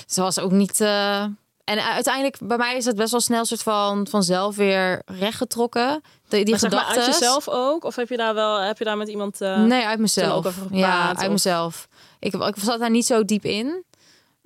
Ze 0.06 0.20
was 0.20 0.38
ook 0.38 0.50
niet. 0.50 0.80
eh, 0.80 1.22
En 1.64 1.84
uiteindelijk, 1.92 2.38
bij 2.42 2.56
mij 2.56 2.76
is 2.76 2.84
het 2.84 2.96
best 2.96 3.10
wel 3.10 3.20
snel 3.20 3.44
soort 3.44 3.62
van 3.62 4.06
vanzelf 4.10 4.56
weer 4.56 5.02
rechtgetrokken. 5.06 6.02
Die, 6.30 6.44
die 6.44 6.50
maar 6.50 6.58
zeg 6.60 6.70
maar 6.70 6.80
gedachten. 6.80 7.02
uit 7.04 7.12
jezelf 7.20 7.48
ook? 7.48 7.84
Of 7.84 7.96
heb 7.96 8.08
je 8.08 8.16
daar 8.16 8.34
wel 8.34 8.60
heb 8.60 8.78
je 8.78 8.84
daar 8.84 8.96
met 8.96 9.08
iemand... 9.08 9.40
eh, 9.40 9.62
nee, 9.62 9.84
uit 9.86 9.98
mezelf. 9.98 10.56
ja, 10.70 11.08
uit 11.08 11.18
of- 11.26 11.28
mezelf. 11.28 11.88
Ik, 12.18 12.34
ik 12.34 12.54
zat 12.58 12.80
daar 12.80 12.90
niet 12.90 13.06
zo 13.06 13.24
diep 13.24 13.44
in. 13.44 13.84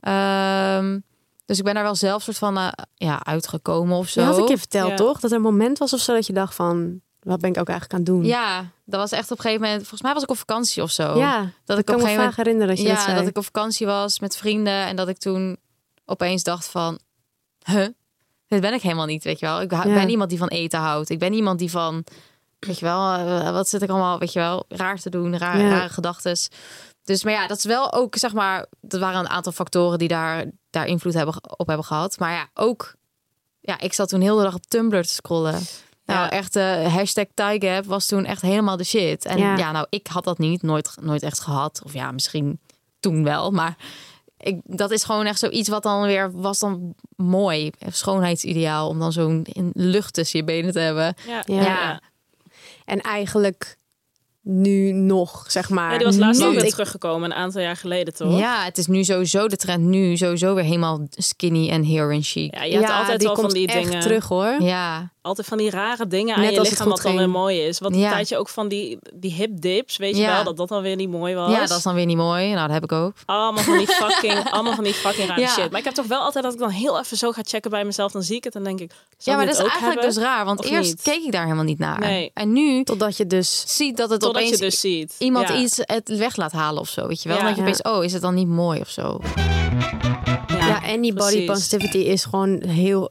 Ehm, 0.00 0.98
dus 1.46 1.58
ik 1.58 1.64
ben 1.64 1.74
daar 1.74 1.82
wel 1.82 1.94
zelf 1.94 2.22
soort 2.22 2.38
van 2.38 2.56
eh, 2.58 2.68
ja, 2.94 3.24
uitgekomen 3.24 3.96
of 3.96 4.08
zo. 4.08 4.20
Je 4.20 4.26
had 4.26 4.38
ik 4.38 4.48
je 4.48 4.58
verteld, 4.58 4.90
Ja. 4.90 4.96
toch? 4.96 5.20
Dat 5.20 5.30
er 5.30 5.36
een 5.36 5.42
moment 5.42 5.78
was 5.78 5.92
of 5.92 6.00
zo 6.00 6.14
dat 6.14 6.26
je 6.26 6.32
dacht 6.32 6.54
van... 6.54 7.00
Wat 7.20 7.40
ben 7.40 7.50
ik 7.50 7.58
ook 7.58 7.68
eigenlijk 7.68 7.92
aan 7.92 7.98
het 8.14 8.14
doen? 8.22 8.24
Ja, 8.30 8.64
dat 8.84 9.00
was 9.00 9.10
echt 9.12 9.30
op 9.30 9.36
een 9.36 9.42
gegeven 9.44 9.62
moment. 9.62 9.80
Volgens 9.80 10.02
mij 10.02 10.12
was 10.14 10.22
ik 10.22 10.30
op 10.30 10.38
vakantie 10.38 10.82
of 10.82 10.90
zo. 10.90 11.18
ja 11.18 11.50
dat 11.64 11.78
ik 11.78 11.88
ik 11.88 11.94
op 11.94 12.00
kan 12.00 12.04
een 12.04 12.10
me 12.12 12.16
moment 12.18 12.36
herinneren 12.36 12.68
dat 12.68 12.78
je 12.78 12.84
ja, 12.88 12.94
dat 12.94 13.02
zei. 13.02 13.16
dat 13.18 13.26
ik 13.26 13.36
op 13.36 13.44
vakantie 13.44 13.86
was 13.86 14.20
met 14.20 14.36
vrienden 14.36 14.72
en 14.86 14.96
dat 14.96 15.08
ik 15.08 15.18
toen 15.18 15.56
opeens 16.04 16.42
dacht 16.42 16.66
van, 16.68 16.98
huh, 17.64 17.86
dit 18.48 18.60
ben 18.60 18.72
ik 18.72 18.82
helemaal 18.82 19.06
niet, 19.06 19.24
weet 19.24 19.38
je 19.38 19.46
wel. 19.46 19.60
Ik 19.60 19.70
Ja. 19.70 19.82
ben 19.82 20.08
iemand 20.08 20.30
die 20.30 20.38
van 20.38 20.48
eten 20.48 20.78
houdt. 20.80 21.10
Ik 21.10 21.18
ben 21.18 21.32
iemand 21.32 21.58
die 21.58 21.70
van, 21.70 22.04
weet 22.58 22.78
je 22.78 22.84
wel, 22.84 23.14
eh, 23.14 23.50
wat 23.50 23.68
zit 23.68 23.82
ik 23.82 23.90
allemaal, 23.90 24.18
weet 24.18 24.32
je 24.32 24.38
wel, 24.38 24.64
raar 24.68 24.98
te 24.98 25.10
doen, 25.10 25.38
raar, 25.38 25.58
Ja. 25.60 25.68
rare 25.68 25.88
gedachten. 25.88 26.36
Dus, 27.04 27.24
maar 27.24 27.32
ja, 27.32 27.46
dat 27.46 27.58
is 27.58 27.64
wel 27.64 27.92
ook, 27.92 28.16
zeg 28.16 28.32
maar, 28.32 28.66
er 28.88 28.98
waren 28.98 29.20
een 29.20 29.28
aantal 29.28 29.52
factoren 29.52 29.98
die 29.98 30.08
daar, 30.08 30.44
daar 30.70 30.86
invloed 30.86 31.14
hebben, 31.14 31.34
op 31.58 31.66
hebben 31.66 31.86
gehad. 31.86 32.18
Maar 32.18 32.32
ja, 32.32 32.48
ook, 32.54 32.94
ja, 33.60 33.80
ik 33.80 33.92
zat 33.92 34.08
toen 34.08 34.20
heel 34.20 34.36
de 34.36 34.42
dag 34.42 34.54
op 34.54 34.66
Tumblr 34.66 35.02
te 35.02 35.08
scrollen. 35.08 35.60
Nou, 36.06 36.20
Ja. 36.20 36.30
echt, 36.30 36.56
eh 36.56 36.94
hashtag 36.94 37.24
Tygap 37.34 37.84
was 37.84 38.06
toen 38.06 38.24
echt 38.24 38.42
helemaal 38.42 38.76
de 38.76 38.84
shit. 38.84 39.24
En 39.24 39.38
Ja. 39.38 39.56
ja. 39.56 39.72
nou, 39.72 39.86
ik 39.90 40.06
had 40.06 40.24
dat 40.24 40.38
niet, 40.38 40.62
nooit, 40.62 40.90
nooit 41.00 41.22
echt 41.22 41.40
gehad. 41.40 41.80
Of 41.84 41.92
ja, 41.92 42.10
misschien 42.10 42.60
toen 43.00 43.24
wel, 43.24 43.50
maar 43.50 43.76
ik, 44.44 44.60
dat 44.64 44.90
is 44.90 45.04
gewoon 45.04 45.26
echt 45.26 45.38
zoiets 45.38 45.68
wat 45.68 45.82
dan 45.82 46.02
weer 46.02 46.30
was 46.32 46.58
dan 46.58 46.94
mooi. 47.16 47.70
Een 47.78 47.92
schoonheidsideaal 47.92 48.88
om 48.88 48.98
dan 48.98 49.12
zo'n 49.12 49.46
in 49.52 49.70
lucht 49.74 50.14
tussen 50.14 50.38
je 50.38 50.44
benen 50.44 50.72
te 50.72 50.78
hebben. 50.78 51.14
Ja. 51.26 51.42
Ja. 51.46 51.62
Ja. 51.62 52.00
En 52.84 53.00
eigenlijk 53.00 53.76
nu 54.42 54.92
nog, 54.92 55.44
zeg 55.48 55.68
maar. 55.68 55.90
Ja, 55.92 55.96
die 55.96 56.06
was 56.06 56.16
laatst 56.16 56.40
Nu- 56.40 56.46
ook 56.46 56.54
weer 56.54 56.70
teruggekomen, 56.70 57.30
een 57.30 57.36
aantal 57.36 57.60
jaar 57.60 57.76
geleden, 57.76 58.14
toch? 58.14 58.38
Ja, 58.38 58.64
het 58.64 58.78
is 58.78 58.86
nu 58.86 59.04
sowieso 59.04 59.48
de 59.48 59.56
trend 59.56 59.84
nu 59.84 60.16
sowieso 60.16 60.54
weer 60.54 60.64
helemaal 60.64 61.06
skinny 61.10 61.68
en 61.70 61.86
hair 61.86 62.12
and 62.12 62.26
chic. 62.26 62.54
Ja, 62.54 62.62
je 62.62 62.72
hebt 62.72 62.88
ja, 62.88 62.98
altijd 62.98 63.18
die 63.18 63.26
wel 63.26 63.36
van 63.36 63.44
komt 63.44 63.56
die 63.56 63.66
echt 63.66 63.84
dingen. 63.84 64.00
terug, 64.00 64.28
hoor. 64.28 64.62
Ja, 64.62 65.12
Altijd 65.24 65.46
van 65.46 65.58
die 65.58 65.70
rare 65.70 66.06
dingen 66.06 66.34
aan 66.34 66.40
Net 66.42 66.52
je 66.52 66.58
als 66.58 66.68
het 66.68 66.78
lichaam 66.78 66.92
goed 66.92 67.02
wat 67.02 67.06
dan 67.12 67.12
weer 67.20 67.28
ging. 67.30 67.36
mooi 67.42 67.60
is. 67.60 67.78
Wat 67.78 67.92
een 67.92 67.98
Ja. 67.98 68.10
tijdje 68.10 68.36
ook 68.36 68.48
van 68.48 68.68
die, 68.68 68.98
die 69.14 69.32
hip 69.32 69.50
dips, 69.60 69.96
weet 69.96 70.16
je 70.16 70.22
Ja. 70.22 70.34
wel, 70.34 70.44
dat 70.44 70.56
dat 70.56 70.68
dan 70.68 70.82
weer 70.82 70.96
niet 70.96 71.10
mooi 71.10 71.34
was. 71.34 71.50
ja, 71.50 71.66
dat 71.66 71.76
is 71.78 71.82
dan 71.82 71.94
weer 71.94 72.06
niet 72.06 72.16
mooi. 72.16 72.46
Nou, 72.52 72.60
dat 72.66 72.70
heb 72.70 72.82
ik 72.84 72.92
ook. 72.92 73.12
Allemaal 73.24 73.62
van 73.62 73.78
die 73.78 73.86
fucking, 74.02 74.50
allemaal 74.50 74.74
van 74.74 74.84
die 74.84 74.94
fucking 74.94 75.28
rare 75.28 75.40
Ja. 75.40 75.48
shit. 75.48 75.70
Maar 75.70 75.78
ik 75.78 75.84
heb 75.84 75.94
toch 75.94 76.06
wel 76.06 76.20
altijd 76.20 76.44
dat 76.44 76.52
ik 76.52 76.58
dan 76.58 76.70
heel 76.70 76.98
even 76.98 77.16
zo 77.16 77.32
ga 77.32 77.40
checken 77.44 77.70
bij 77.70 77.84
mezelf. 77.84 78.12
Dan 78.12 78.22
zie 78.22 78.36
ik 78.36 78.44
het 78.44 78.54
en 78.54 78.64
denk 78.64 78.80
ik, 78.80 78.90
Ja, 79.18 79.32
ik 79.32 79.36
maar 79.38 79.46
dat 79.46 79.54
is 79.54 79.60
eigenlijk 79.60 79.92
hebben? 79.94 80.14
dus 80.14 80.24
raar. 80.24 80.44
Want 80.44 80.58
Of 80.58 80.70
eerst 80.70 80.90
niet? 80.90 81.02
keek 81.02 81.22
ik 81.24 81.32
daar 81.32 81.42
helemaal 81.42 81.64
niet 81.64 81.78
naar. 81.78 81.98
Nee. 82.00 82.30
En 82.34 82.52
nu 82.52 82.84
Totdat 82.84 83.16
je 83.16 83.26
dus... 83.26 83.64
ziet 83.66 83.96
dat 83.96 84.10
het 84.10 84.20
Totdat 84.20 84.42
opeens 84.42 84.58
je 84.58 84.64
dus 84.64 84.80
ziet. 84.80 85.14
iemand 85.18 85.48
Ja. 85.48 85.56
iets 85.56 85.78
het 85.82 86.08
weg 86.16 86.36
laat 86.36 86.52
halen 86.52 86.80
of 86.80 86.88
zo. 86.88 87.06
Weet 87.06 87.22
je 87.22 87.28
wel? 87.28 87.38
Ja. 87.38 87.42
dat 87.44 87.50
je 87.54 87.56
Ja. 87.56 87.62
opeens, 87.62 87.82
oh, 87.82 88.04
is 88.04 88.12
het 88.12 88.22
dan 88.22 88.34
niet 88.34 88.48
mooi 88.48 88.80
of 88.80 88.88
zo? 88.88 89.20
Ja, 90.48 90.82
en 90.82 91.00
die 91.00 91.12
body 91.14 91.46
positivity 91.46 91.98
is 91.98 92.24
gewoon 92.24 92.62
heel, 92.62 93.10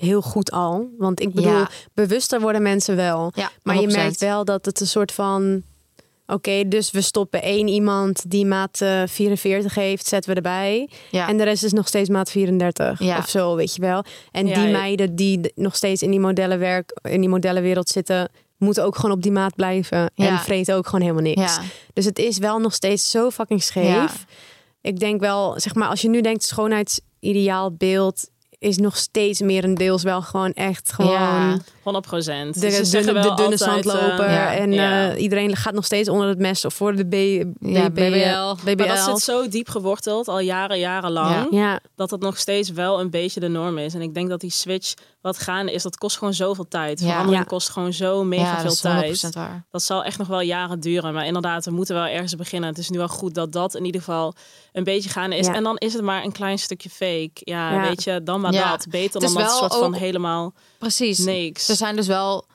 heel 0.00 0.22
goed 0.22 0.50
al. 0.50 0.88
Want 0.98 1.20
ik 1.20 1.32
bedoel, 1.34 1.52
Ja. 1.52 1.70
bewuster 1.94 2.40
worden 2.40 2.62
mensen 2.62 2.96
wel. 2.96 3.32
Ja, 3.34 3.50
Maar 3.62 3.74
je 3.74 3.80
100%. 3.80 3.96
merkt 3.96 4.20
wel 4.20 4.44
dat 4.44 4.64
het 4.64 4.80
een 4.80 4.86
soort 4.86 5.12
van... 5.12 5.62
Oké, 6.26 6.68
dus 6.68 6.90
we 6.90 7.00
stoppen 7.00 7.42
één 7.42 7.68
iemand 7.68 8.30
die 8.30 8.46
maat 8.46 8.80
eh, 8.80 9.02
44 9.06 9.74
heeft, 9.74 10.06
zetten 10.06 10.30
we 10.30 10.36
erbij. 10.36 10.88
Ja. 11.10 11.28
En 11.28 11.36
de 11.36 11.44
rest 11.44 11.64
is 11.64 11.72
nog 11.72 11.88
steeds 11.88 12.08
maat 12.08 12.30
34 12.30 13.00
Ja. 13.00 13.18
of 13.18 13.28
zo, 13.28 13.54
weet 13.54 13.74
je 13.74 13.80
wel. 13.80 14.04
En 14.30 14.46
Ja, 14.46 14.54
die 14.54 14.64
ja. 14.64 14.78
meiden 14.78 15.16
die 15.16 15.52
nog 15.54 15.76
steeds 15.76 16.02
in 16.02 16.10
die 16.10 16.20
modellenwerk, 16.20 16.98
in 17.02 17.20
die 17.20 17.28
modellenwereld 17.28 17.88
zitten, 17.88 18.28
moeten 18.56 18.84
ook 18.84 18.96
gewoon 18.96 19.10
op 19.16 19.22
die 19.22 19.32
maat 19.32 19.54
blijven. 19.54 20.10
En 20.14 20.38
vreten 20.38 20.74
ook 20.74 20.84
gewoon 20.86 21.00
helemaal 21.00 21.22
niks. 21.22 21.40
Ja. 21.56 21.62
Dus 21.92 22.04
het 22.04 22.18
is 22.18 22.38
wel 22.38 22.58
nog 22.58 22.74
steeds 22.74 23.10
zo 23.10 23.30
fucking 23.30 23.62
scheef. 23.62 23.84
Ja. 23.94 24.08
Ik 24.80 24.98
denk 24.98 25.20
wel, 25.20 25.60
zeg 25.60 25.74
maar, 25.74 25.88
als 25.88 26.00
je 26.00 26.08
nu 26.08 26.20
denkt 26.20 26.42
schoonheidsideaal 26.44 27.72
beeld 27.72 28.28
is 28.58 28.76
nog 28.78 28.96
steeds 28.96 29.40
meer 29.40 29.64
een 29.64 29.74
deels 29.74 30.02
wel 30.02 30.22
gewoon 30.22 30.52
echt 30.52 30.92
gewoon 30.92 31.10
Ja. 31.12 31.56
100 31.82 32.06
procent. 32.06 32.54
de, 32.60 32.60
de, 32.60 32.90
de, 32.90 33.12
de 33.12 33.32
dunne 33.36 33.56
zandloper. 33.56 34.30
ja. 34.30 34.54
en 34.54 34.72
ja. 34.72 35.10
eh, 35.12 35.22
iedereen 35.22 35.56
gaat 35.56 35.74
nog 35.74 35.84
steeds 35.84 36.08
onder 36.08 36.28
het 36.28 36.38
mes 36.38 36.64
of 36.64 36.74
voor 36.74 36.96
de 36.96 37.04
B, 37.04 37.14
Ja, 37.60 37.90
BBL. 37.90 38.54
BBL. 38.70 38.76
Maar 38.76 38.86
dat 38.86 38.98
zit 38.98 39.18
zo 39.18 39.48
diep 39.48 39.68
geworteld, 39.68 40.28
al 40.28 40.40
jaren, 40.40 40.78
jarenlang. 40.78 41.46
Ja. 41.50 41.58
Ja, 41.58 41.80
dat 41.96 42.10
het 42.10 42.20
nog 42.20 42.38
steeds 42.38 42.70
wel 42.70 43.00
een 43.00 43.10
beetje 43.10 43.40
de 43.40 43.48
norm 43.48 43.78
is. 43.78 43.94
En 43.94 44.00
ik 44.02 44.14
denk 44.14 44.28
dat 44.28 44.40
die 44.40 44.50
switch 44.50 44.94
wat 45.20 45.38
gaande 45.38 45.72
is, 45.72 45.82
dat 45.82 45.96
kost 45.96 46.18
gewoon 46.18 46.34
zoveel 46.34 46.68
tijd. 46.68 47.00
Ja. 47.00 47.06
Verandering 47.10 47.46
kost 47.46 47.68
gewoon 47.70 47.92
zo 47.92 48.24
mega 48.24 48.60
veel 48.60 48.68
dat 48.70 48.80
tijd. 48.80 49.26
100% 49.26 49.28
waar. 49.32 49.64
Dat 49.70 49.82
zal 49.82 50.04
echt 50.04 50.18
nog 50.18 50.28
wel 50.28 50.40
jaren 50.40 50.80
duren. 50.80 51.14
Maar 51.14 51.26
inderdaad, 51.26 51.64
we 51.64 51.70
moeten 51.70 51.94
wel 51.94 52.04
ergens 52.06 52.34
beginnen. 52.34 52.68
Het 52.68 52.78
is 52.78 52.88
nu 52.90 52.98
wel 52.98 53.08
goed 53.08 53.34
dat 53.34 53.52
dat 53.52 53.74
in 53.74 53.84
ieder 53.84 54.00
geval 54.00 54.34
een 54.72 54.84
beetje 54.84 55.08
gaande 55.10 55.36
is. 55.36 55.46
En 55.46 55.62
dan 55.62 55.76
is 55.76 55.92
het 55.92 56.02
maar 56.02 56.24
een 56.24 56.32
klein 56.32 56.58
stukje 56.58 56.90
fake. 56.90 57.30
Ja, 57.34 57.72
Ja. 57.72 57.88
weet 57.88 58.04
je, 58.04 58.22
dan 58.22 58.40
maar 58.54 58.62
Ja. 58.62 58.70
dat. 58.70 58.86
Beter 58.88 59.20
Het 59.20 59.28
is 59.30 59.36
dan 59.36 59.42
dat 59.42 59.56
soort 59.56 59.74
van 59.74 59.84
ook- 59.94 59.96
helemaal 59.96 60.52
Precies. 60.78 61.18
niks. 61.18 61.68
Er 61.68 61.76
zijn 61.76 61.96
dus 61.96 62.06
wel 62.06 62.46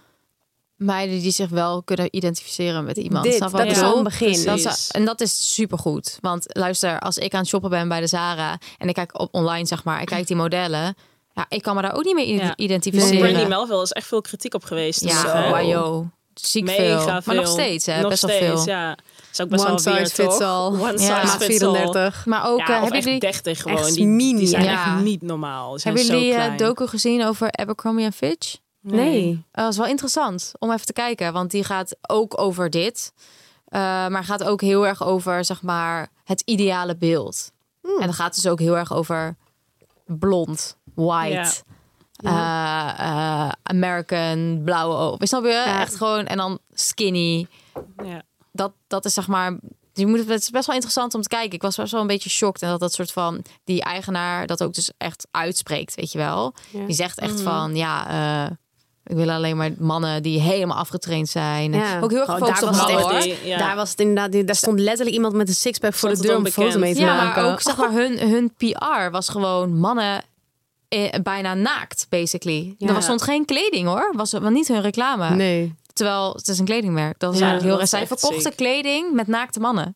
meiden 0.76 1.20
die 1.20 1.32
zich 1.32 1.50
wel 1.50 1.84
kunnen 1.84 2.08
identificeren 2.12 2.84
met 2.84 2.98
iemand. 2.98 3.24
Dit, 3.24 3.40
dat 3.40 3.66
is 3.66 3.82
al 3.82 3.98
een 3.98 4.04
begin. 4.04 4.44
Dat 4.46 4.58
is, 4.60 4.90
en 4.92 5.06
dat 5.06 5.22
is 5.22 5.54
supergoed. 5.54 6.18
Want 6.22 6.46
luister, 6.48 7.00
als 7.00 7.18
ik 7.18 7.34
aan 7.34 7.40
het 7.40 7.50
shoppen 7.50 7.70
ben 7.70 7.88
bij 7.88 8.00
de 8.00 8.08
Zara 8.08 8.58
en 8.78 8.88
ik 8.88 8.94
kijk 8.94 9.20
op 9.20 9.34
online, 9.34 9.68
zeg 9.68 9.84
maar, 9.84 10.02
ik 10.02 10.06
kijk 10.08 10.28
die 10.28 10.36
modellen. 10.36 10.96
Ja, 11.34 11.46
ik 11.50 11.62
kan 11.62 11.76
me 11.76 11.82
daar 11.82 11.94
ook 11.96 12.04
niet 12.04 12.16
mee 12.16 12.34
Ja. 12.34 12.56
Identificeren. 12.56 13.32
Brandy 13.32 13.48
Melville 13.50 13.82
is 13.82 13.92
echt 13.92 14.08
veel 14.08 14.22
kritiek 14.22 14.54
op 14.54 14.64
geweest. 14.64 15.00
ja, 15.04 15.22
dus, 15.24 15.32
hè? 15.32 15.50
wajo. 15.50 16.08
Ziek 16.34 16.70
veel. 16.70 17.00
veel. 17.02 17.20
Maar 17.26 17.36
nog 17.36 17.48
steeds, 17.48 17.86
hè? 17.86 18.00
Nog 18.02 18.10
best 18.10 18.24
steeds, 18.24 18.40
wel 18.46 18.58
veel. 18.58 18.74
ja. 18.74 18.98
Is 19.34 19.42
ook 19.42 19.50
best 19.50 19.66
one 19.66 19.82
wel 19.84 19.94
weer, 19.94 20.06
size 20.06 20.16
fits 20.24 20.38
toch? 20.38 20.48
all. 20.48 20.68
One 20.80 20.98
size 20.98 21.28
fits 21.28 21.62
all. 21.62 21.74
34. 21.76 22.26
Maar 22.26 22.46
ook, 22.48 22.60
Ja, 22.60 22.66
eh, 22.68 22.74
of 22.74 22.80
hebben 22.80 22.92
echt 22.92 23.04
jullie, 23.04 23.20
30 23.20 23.62
gewoon. 23.62 23.78
echt 23.78 23.94
Die, 23.94 24.06
mini, 24.08 24.40
die 24.40 24.48
zijn 24.48 24.64
ja. 24.64 24.72
echt 24.72 25.04
niet 25.04 25.22
normaal. 25.22 25.80
Zijn 25.80 25.96
hebben 25.96 26.14
jullie 26.14 26.34
eh, 26.34 26.44
klein. 26.44 26.58
docu 26.58 26.88
gezien 26.88 27.26
over 27.26 27.52
Abercrombie 27.52 28.12
Fitch? 28.12 28.58
Nee. 28.82 29.44
Dat 29.52 29.72
is 29.72 29.78
wel 29.78 29.88
interessant 29.88 30.52
om 30.60 30.72
even 30.72 30.86
te 30.86 30.94
kijken, 30.94 31.34
want 31.34 31.52
die 31.52 31.64
gaat 31.64 31.96
ook 32.02 32.40
over 32.40 32.70
dit. 32.70 33.14
Eh, 33.66 33.80
maar 34.08 34.24
gaat 34.24 34.44
ook 34.44 34.62
heel 34.62 34.88
erg 34.88 35.04
over, 35.04 35.46
zeg 35.46 35.62
maar, 35.62 36.08
het 36.24 36.42
ideale 36.46 36.96
beeld. 36.98 37.52
Hmm. 37.82 37.96
En 38.00 38.06
dan 38.06 38.14
gaat 38.14 38.36
dus 38.36 38.48
ook 38.48 38.60
heel 38.60 38.78
erg 38.78 38.94
over 38.94 39.36
blond, 40.06 40.78
white, 40.96 41.64
eh, 42.16 42.94
eh, 42.98 43.50
American, 43.64 44.62
blauwe 44.66 44.96
ogen. 44.96 45.28
Snap 45.28 45.44
je? 45.44 45.50
Ja. 45.50 45.82
Echt 45.82 45.96
gewoon, 45.96 46.26
en 46.26 46.38
dan 46.38 46.60
skinny. 46.74 47.48
Ja. 48.04 48.22
Dat, 48.56 48.72
dat 48.88 49.06
is 49.06 49.14
zeg 49.14 49.28
maar... 49.28 49.58
Je 49.94 50.08
moet, 50.08 50.20
het 50.28 50.42
is 50.42 50.50
best 50.50 50.66
wel 50.66 50.76
interessant 50.76 51.14
om 51.14 51.22
te 51.22 51.28
kijken. 51.28 51.52
Ik 51.54 51.62
was 51.62 51.76
best 51.76 51.92
wel 51.92 52.02
een 52.02 52.08
beetje 52.08 52.30
shocked. 52.30 52.62
En 52.62 52.70
dat 52.70 52.80
dat 52.80 52.94
soort 52.94 53.12
van... 53.12 53.42
Die 53.64 53.82
eigenaar 53.84 54.48
dat 54.48 54.64
ook 54.64 54.74
dus 54.74 54.92
echt 54.98 55.28
uitspreekt, 55.32 55.96
weet 55.96 56.12
je 56.12 56.18
wel. 56.18 56.54
Ja. 56.72 56.86
Die 56.86 56.96
zegt 56.96 57.20
echt 57.20 57.34
Mhm. 57.34 57.44
van... 57.44 57.76
Ja, 57.76 58.08
eh, 58.46 58.52
ik 59.06 59.16
wil 59.16 59.30
alleen 59.30 59.58
maar 59.58 59.72
mannen 59.78 60.24
die 60.24 60.40
helemaal 60.42 60.78
afgetraind 60.78 61.30
zijn. 61.30 61.74
En 61.74 61.80
Ja. 61.80 62.00
Ook 62.00 62.10
heel 62.12 62.20
erg 62.20 62.30
Oh, 62.30 62.36
gefocust 62.36 62.62
daar 62.62 62.70
op 62.70 62.76
was 62.76 62.86
het 62.86 62.94
mannen, 63.00 63.16
echt- 63.18 63.26
hoor. 63.28 63.36
Die- 63.38 63.48
ja. 63.50 63.58
Daar 63.58 63.76
was 63.76 63.90
het 63.90 64.00
inderdaad, 64.00 64.32
die- 64.32 64.44
daar 64.44 64.56
stond 64.56 64.80
letterlijk 64.80 65.16
iemand 65.16 65.34
met 65.34 65.48
een 65.48 65.56
sixpack 65.56 65.94
voor 65.94 66.10
de 66.10 66.22
deur 66.22 66.38
om 66.38 66.46
een 66.46 66.52
foto 66.52 66.80
mee 66.80 66.94
te 66.94 67.00
Ja, 67.00 67.16
maken. 67.24 67.44
maar 67.44 67.52
ook 67.52 67.62
zeg 67.62 67.78
maar 67.78 67.92
hun, 67.92 68.20
hun 68.30 68.54
PR 68.58 69.10
was 69.12 69.30
gewoon 69.30 69.78
mannen 69.80 70.24
eh, 70.88 71.10
bijna 71.24 71.54
naakt, 71.54 72.06
basically. 72.10 72.76
Ja. 72.78 72.88
Er 72.88 72.94
was, 72.94 73.04
stond 73.04 73.22
geen 73.22 73.46
kleding 73.46 73.88
hoor. 73.88 74.14
Was 74.16 74.32
wel 74.32 74.50
niet 74.50 74.68
hun 74.68 74.82
reclame. 74.82 75.30
Nee. 75.30 75.76
Terwijl 75.94 76.34
het 76.34 76.48
is 76.48 76.60
een 76.60 76.66
kledingmerk. 76.66 77.20
Dat 77.20 77.34
is 77.34 77.40
Ja, 77.40 77.46
eigenlijk 77.46 77.74
heel 77.74 77.82
erg. 77.82 77.90
Zij 77.90 78.08
verkochten 78.08 78.42
ziek. 78.42 78.56
kleding 78.56 79.14
met 79.14 79.28
naakte 79.28 79.60
mannen. 79.60 79.96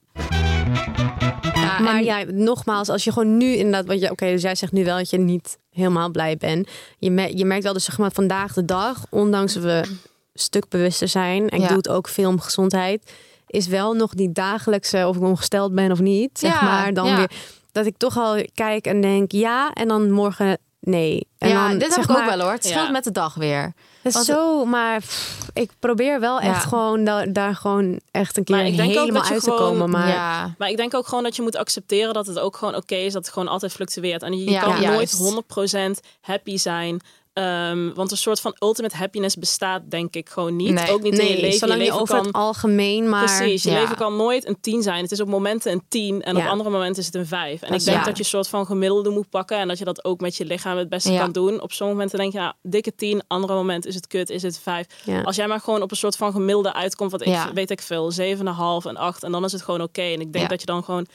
Ja, 1.53 1.79
Maar 1.79 1.95
en- 1.97 2.03
ja, 2.03 2.23
nogmaals, 2.27 2.89
als 2.89 3.03
je 3.03 3.11
gewoon 3.11 3.37
nu 3.37 3.45
inderdaad, 3.55 3.85
wat 3.85 3.99
je, 3.99 4.11
oké, 4.11 4.25
dus 4.25 4.41
jij 4.41 4.55
zegt 4.55 4.71
nu 4.71 4.83
wel 4.85 4.97
dat 4.97 5.09
je 5.09 5.17
niet 5.17 5.57
helemaal 5.71 6.09
blij 6.09 6.37
bent. 6.37 6.69
Je, 6.99 7.37
je 7.37 7.45
merkt 7.45 7.63
wel 7.63 7.73
dus 7.73 7.83
zeg 7.85 7.97
maar 7.97 8.11
vandaag 8.11 8.53
de 8.53 8.65
dag, 8.65 9.05
ondanks 9.09 9.53
dat 9.53 9.63
we 9.63 9.81
een 9.85 9.99
stuk 10.33 10.69
bewuster 10.69 11.07
zijn 11.07 11.49
en 11.49 11.61
ik 11.61 11.67
doe 11.67 11.77
het 11.77 11.89
ook 11.89 12.07
veel 12.07 12.29
om 12.29 12.39
gezondheid, 12.39 13.11
is 13.47 13.67
wel 13.67 13.93
nog 13.93 14.13
die 14.13 14.31
dagelijkse 14.31 15.07
of 15.07 15.15
ik 15.15 15.21
ongesteld 15.21 15.75
ben 15.75 15.91
of 15.91 15.99
niet, 15.99 16.39
zeg 16.39 16.61
maar 16.61 16.93
dan 16.93 17.15
weer 17.15 17.31
dat 17.71 17.85
ik 17.85 17.97
toch 17.97 18.17
al 18.17 18.45
kijk 18.53 18.85
en 18.85 19.01
denk 19.01 19.31
ja 19.31 19.71
en 19.73 19.87
dan 19.87 20.11
morgen 20.11 20.57
nee. 20.79 21.27
En 21.37 21.49
ja, 21.49 21.67
dan, 21.67 21.77
dit 21.77 21.95
heb 21.95 22.03
ik 22.03 22.09
ook 22.17 22.25
wel 22.25 22.39
hoor. 22.39 22.51
Het 22.51 22.65
scheelt 22.65 22.85
Ja. 22.85 22.91
met 22.91 23.03
de 23.03 23.11
dag 23.11 23.33
weer. 23.33 23.61
Het 23.61 23.73
is 24.01 24.13
Want- 24.13 24.25
zo, 24.25 24.65
maar 24.65 24.99
pff, 24.99 25.47
ik 25.53 25.71
probeer 25.79 26.19
wel 26.19 26.39
echt 26.39 26.63
Ja. 26.63 26.69
gewoon 26.69 27.03
da- 27.03 27.25
daar 27.25 27.55
gewoon 27.55 27.99
echt 28.11 28.37
een 28.37 28.43
keer 28.43 28.55
Maar 28.55 28.65
ik 28.65 28.75
denk 28.77 28.89
ook 28.89 28.95
helemaal 28.99 29.23
uit 29.23 29.43
te 29.43 29.51
gewoon- 29.51 29.57
komen. 29.57 29.89
Maar 29.89 30.07
ja. 30.07 30.55
Maar 30.57 30.69
ik 30.69 30.77
denk 30.77 30.93
ook 30.93 31.07
gewoon 31.07 31.23
dat 31.23 31.35
je 31.35 31.41
moet 31.41 31.55
accepteren 31.55 32.13
dat 32.13 32.27
het 32.27 32.39
ook 32.39 32.57
gewoon 32.57 32.75
oké 32.75 32.95
is 32.95 33.13
dat 33.13 33.25
het 33.25 33.33
gewoon 33.33 33.47
altijd 33.47 33.71
fluctueert. 33.71 34.23
En 34.23 34.43
je, 34.43 34.59
kan 34.59 34.81
nooit 34.81 35.11
100% 35.11 35.99
happy 36.21 36.57
zijn. 36.57 37.01
Ehm, 37.37 37.93
want 37.93 38.11
een 38.11 38.17
soort 38.17 38.39
van 38.39 38.55
ultimate 38.59 38.95
happiness 38.95 39.35
bestaat 39.35 39.81
denk 39.89 40.15
ik 40.15 40.29
gewoon 40.29 40.55
niet. 40.55 40.73
Nee. 40.73 40.91
Ook 40.91 41.01
niet 41.01 41.17
in 41.19 41.27
je 41.27 41.39
leven. 41.39 41.59
zolang 41.59 41.79
je 41.79 41.85
leven 41.85 42.01
over 42.01 42.15
kan... 42.15 42.25
het 42.25 42.35
algemeen 42.35 43.09
maar... 43.09 43.23
Precies, 43.25 43.63
je 43.63 43.69
Ja. 43.69 43.79
leven 43.79 43.95
kan 43.95 44.15
nooit 44.15 44.47
een 44.47 44.57
10 44.61 44.81
zijn. 44.81 45.01
Het 45.01 45.11
is 45.11 45.21
op 45.21 45.27
momenten 45.27 45.71
een 45.71 45.83
10 45.89 46.21
en 46.21 46.37
op 46.37 46.45
andere 46.45 46.69
momenten 46.69 46.99
is 46.99 47.05
het 47.05 47.15
een 47.15 47.25
5. 47.25 47.61
En 47.61 47.71
Dat 47.71 47.79
ik 47.79 47.85
denk 47.85 48.05
dat 48.05 48.17
je 48.17 48.23
een 48.23 48.29
soort 48.29 48.47
van 48.47 48.65
gemiddelde 48.65 49.09
moet 49.09 49.29
pakken 49.29 49.57
en 49.57 49.67
dat 49.67 49.77
je 49.77 49.85
dat 49.85 50.05
ook 50.05 50.19
met 50.19 50.35
je 50.35 50.45
lichaam 50.45 50.77
het 50.77 50.89
beste 50.89 51.15
kan 51.15 51.31
doen. 51.31 51.61
Op 51.61 51.71
sommige 51.71 51.97
momenten 51.99 52.19
denk 52.19 52.31
je, 52.33 52.39
ja, 52.39 52.55
dikke 52.61 52.95
10, 52.95 53.21
andere 53.27 53.53
momenten 53.53 53.89
is 53.89 53.95
het 53.95 54.07
kut, 54.07 54.29
is 54.29 54.41
het 54.41 54.59
5. 54.59 54.87
Ja. 55.03 55.21
Als 55.21 55.35
jij 55.35 55.47
maar 55.47 55.59
gewoon 55.59 55.81
op 55.81 55.91
een 55.91 55.97
soort 55.97 56.15
van 56.15 56.31
gemiddelde 56.31 56.73
uitkomt, 56.73 57.11
wat 57.11 57.25
ik 57.25 57.37
weet 57.53 57.71
ik 57.71 57.81
veel, 57.81 58.11
7,5 58.11 58.85
en 58.85 58.97
8 58.97 59.23
en 59.23 59.31
dan 59.31 59.43
is 59.43 59.51
het 59.51 59.61
gewoon 59.61 59.81
oké. 59.81 60.01
En 60.01 60.21
ik 60.21 60.33
denk 60.33 60.49
dat 60.49 60.59
je 60.59 60.65
dan 60.65 60.83
gewoon 60.83 61.07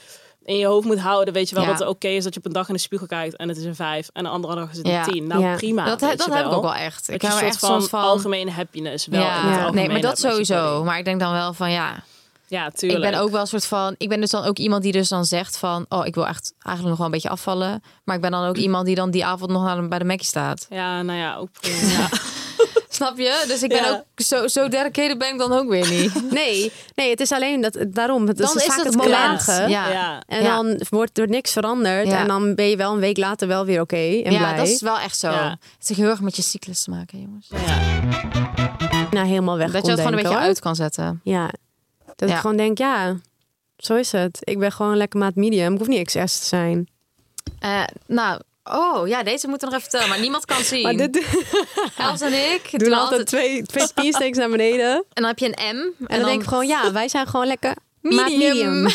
in 0.45 0.57
je 0.57 0.65
hoofd 0.65 0.85
moet 0.85 0.99
houden, 0.99 1.33
weet 1.33 1.49
je 1.49 1.55
wel, 1.55 1.63
Ja. 1.63 1.69
dat 1.69 1.79
het 1.79 1.87
oké 1.87 2.07
is 2.07 2.23
dat 2.23 2.33
je 2.33 2.39
op 2.39 2.45
een 2.45 2.51
dag 2.53 2.67
in 2.67 2.73
de 2.73 2.79
spiegel 2.79 3.07
kijkt 3.07 3.35
en 3.35 3.47
het 3.47 3.57
is 3.57 3.63
een 3.63 3.75
5 3.75 4.09
en 4.13 4.23
de 4.23 4.29
andere 4.29 4.55
dag 4.55 4.71
is 4.71 4.77
het 4.77 4.87
Ja. 4.87 5.05
een 5.07 5.11
10. 5.13 5.27
Nou 5.27 5.41
Ja. 5.41 5.55
prima. 5.55 5.85
Dat, 5.85 6.01
he- 6.01 6.15
dat 6.15 6.33
heb 6.33 6.45
ik 6.45 6.51
ook 6.51 6.61
wel 6.63 6.73
echt. 6.75 7.05
Dat 7.05 7.15
Ik 7.15 7.21
heb 7.21 7.31
echt 7.39 7.59
van, 7.59 7.87
algemene 7.91 8.51
happiness 8.51 9.05
wel 9.07 9.21
in 9.21 9.27
het 9.27 9.59
ja. 9.59 9.71
nee, 9.71 9.89
maar 9.89 10.01
dat 10.01 10.19
sowieso. 10.19 10.83
Maar 10.83 10.97
ik 10.97 11.05
denk 11.05 11.19
dan 11.19 11.31
wel 11.33 11.53
van 11.53 11.71
ja, 11.71 12.03
Ja, 12.47 12.69
tuurlijk. 12.69 13.03
ik 13.03 13.11
ben 13.11 13.19
ook 13.21 13.29
wel 13.31 13.41
een 13.41 13.47
soort 13.47 13.65
van. 13.65 13.95
Ik 13.97 14.09
ben 14.09 14.19
dus 14.21 14.29
dan 14.29 14.43
ook 14.45 14.57
iemand 14.57 14.83
die 14.83 14.91
dus 14.91 15.09
dan 15.09 15.25
zegt 15.25 15.57
van, 15.57 15.85
oh, 15.89 16.05
ik 16.05 16.15
wil 16.15 16.27
echt 16.27 16.53
eigenlijk 16.59 16.87
nog 16.87 16.97
wel 16.97 17.05
een 17.05 17.11
beetje 17.11 17.29
afvallen. 17.29 17.83
Maar 18.03 18.15
ik 18.15 18.21
ben 18.21 18.31
dan 18.31 18.45
ook 18.47 18.57
iemand 18.67 18.85
die 18.85 18.95
dan 18.95 19.11
die 19.11 19.25
avond 19.25 19.51
nog 19.51 19.63
naar 19.63 19.81
de- 19.81 19.87
bij 19.87 19.99
de 19.99 20.05
Mackie 20.05 20.25
staat. 20.25 20.65
Ja, 20.69 21.01
nou 21.01 21.19
ja, 21.19 21.35
ook 21.35 21.49
prima. 21.61 22.09
Ja. 22.99 23.05
Snap 23.05 23.17
je? 23.17 23.43
Dus 23.47 23.63
ik 23.63 23.69
ben 23.69 23.83
Ja. 23.83 23.91
ook 23.91 24.03
zo, 24.25 24.47
zo 24.47 24.67
dedicated 24.67 25.17
ben 25.17 25.31
ik 25.33 25.37
dan 25.37 25.51
ook 25.53 25.69
weer 25.69 25.89
niet. 25.89 26.11
Nee, 26.31 26.71
nee, 26.95 27.09
het 27.09 27.19
is 27.19 27.31
alleen 27.31 27.61
dat, 27.61 27.77
daarom. 27.87 28.27
Het 28.27 28.37
Dan 28.37 28.47
is, 28.47 28.55
is 28.55 28.63
vaak 28.73 28.83
het 28.85 28.95
klagen. 28.95 29.69
Ja. 29.69 29.89
ja. 29.91 30.21
En 30.27 30.43
Ja. 30.43 30.55
dan 30.55 30.81
wordt 30.89 31.17
er 31.17 31.27
niks 31.29 31.51
veranderd. 31.51 32.07
Ja. 32.07 32.19
En 32.19 32.27
dan 32.27 32.55
ben 32.55 32.69
je 32.69 32.75
wel 32.77 32.93
een 32.93 32.99
week 32.99 33.17
later 33.17 33.47
wel 33.47 33.65
weer 33.65 33.81
oké 33.81 33.95
en 33.95 34.31
ja, 34.31 34.37
blij. 34.37 34.55
dat 34.55 34.67
is 34.67 34.81
wel 34.81 34.99
echt 34.99 35.17
zo. 35.17 35.29
Ja. 35.29 35.49
Het 35.79 35.89
is 35.89 35.97
heel 35.97 36.09
erg 36.09 36.21
met 36.21 36.35
je 36.35 36.41
cyclus 36.41 36.83
te 36.83 36.89
maken, 36.89 37.19
jongens. 37.21 37.49
nou, 39.11 39.27
helemaal 39.27 39.57
weg 39.57 39.71
Dat 39.71 39.85
je 39.85 39.91
het 39.91 39.99
gewoon 39.99 40.15
een 40.17 40.21
beetje 40.23 40.37
hoor. 40.37 40.45
uit 40.47 40.59
kan 40.59 40.75
zetten. 40.75 41.21
Ja. 41.23 41.49
Dat 42.15 42.29
Ja. 42.29 42.35
ik 42.35 42.41
gewoon 42.41 42.57
denk, 42.57 42.77
ja, 42.77 43.15
zo 43.77 43.95
is 43.95 44.11
het. 44.11 44.37
Ik 44.43 44.59
ben 44.59 44.71
gewoon 44.71 44.97
lekker 44.97 45.19
maat 45.19 45.35
medium. 45.35 45.71
Ik 45.73 45.77
hoef 45.79 45.87
niet 45.87 46.05
XS 46.05 46.39
te 46.39 46.45
zijn. 46.45 46.87
Eh, 47.59 47.83
nou, 48.07 48.41
oh 48.63 49.07
ja, 49.07 49.23
deze 49.23 49.47
moeten 49.47 49.67
we 49.67 49.73
nog 49.73 49.83
even 49.83 49.89
vertellen, 49.91 50.09
maar 50.09 50.19
niemand 50.19 50.45
kan 50.45 50.63
zien. 50.73 50.81
Maar 50.81 50.95
dit 50.95 51.21
Els 51.97 52.21
en 52.21 52.33
ik 52.53 52.61
doen, 52.71 52.79
doen 52.79 52.93
altijd. 52.93 53.01
altijd 53.11 53.27
twee, 53.27 53.63
twee 53.63 53.87
piercings 53.95 54.37
naar 54.37 54.49
beneden. 54.49 54.91
En, 54.95 55.03
dan 55.13 55.25
heb 55.25 55.39
je 55.39 55.45
een 55.45 55.75
M. 55.77 56.03
En, 56.07 56.19
dan, 56.19 56.29
denk 56.29 56.41
ik 56.41 56.47
gewoon, 56.47 56.67
ja, 56.67 56.91
wij 56.91 57.07
zijn 57.07 57.27
gewoon 57.27 57.47
lekker 57.47 57.75
Medium. 58.01 58.27
medium. 58.37 58.87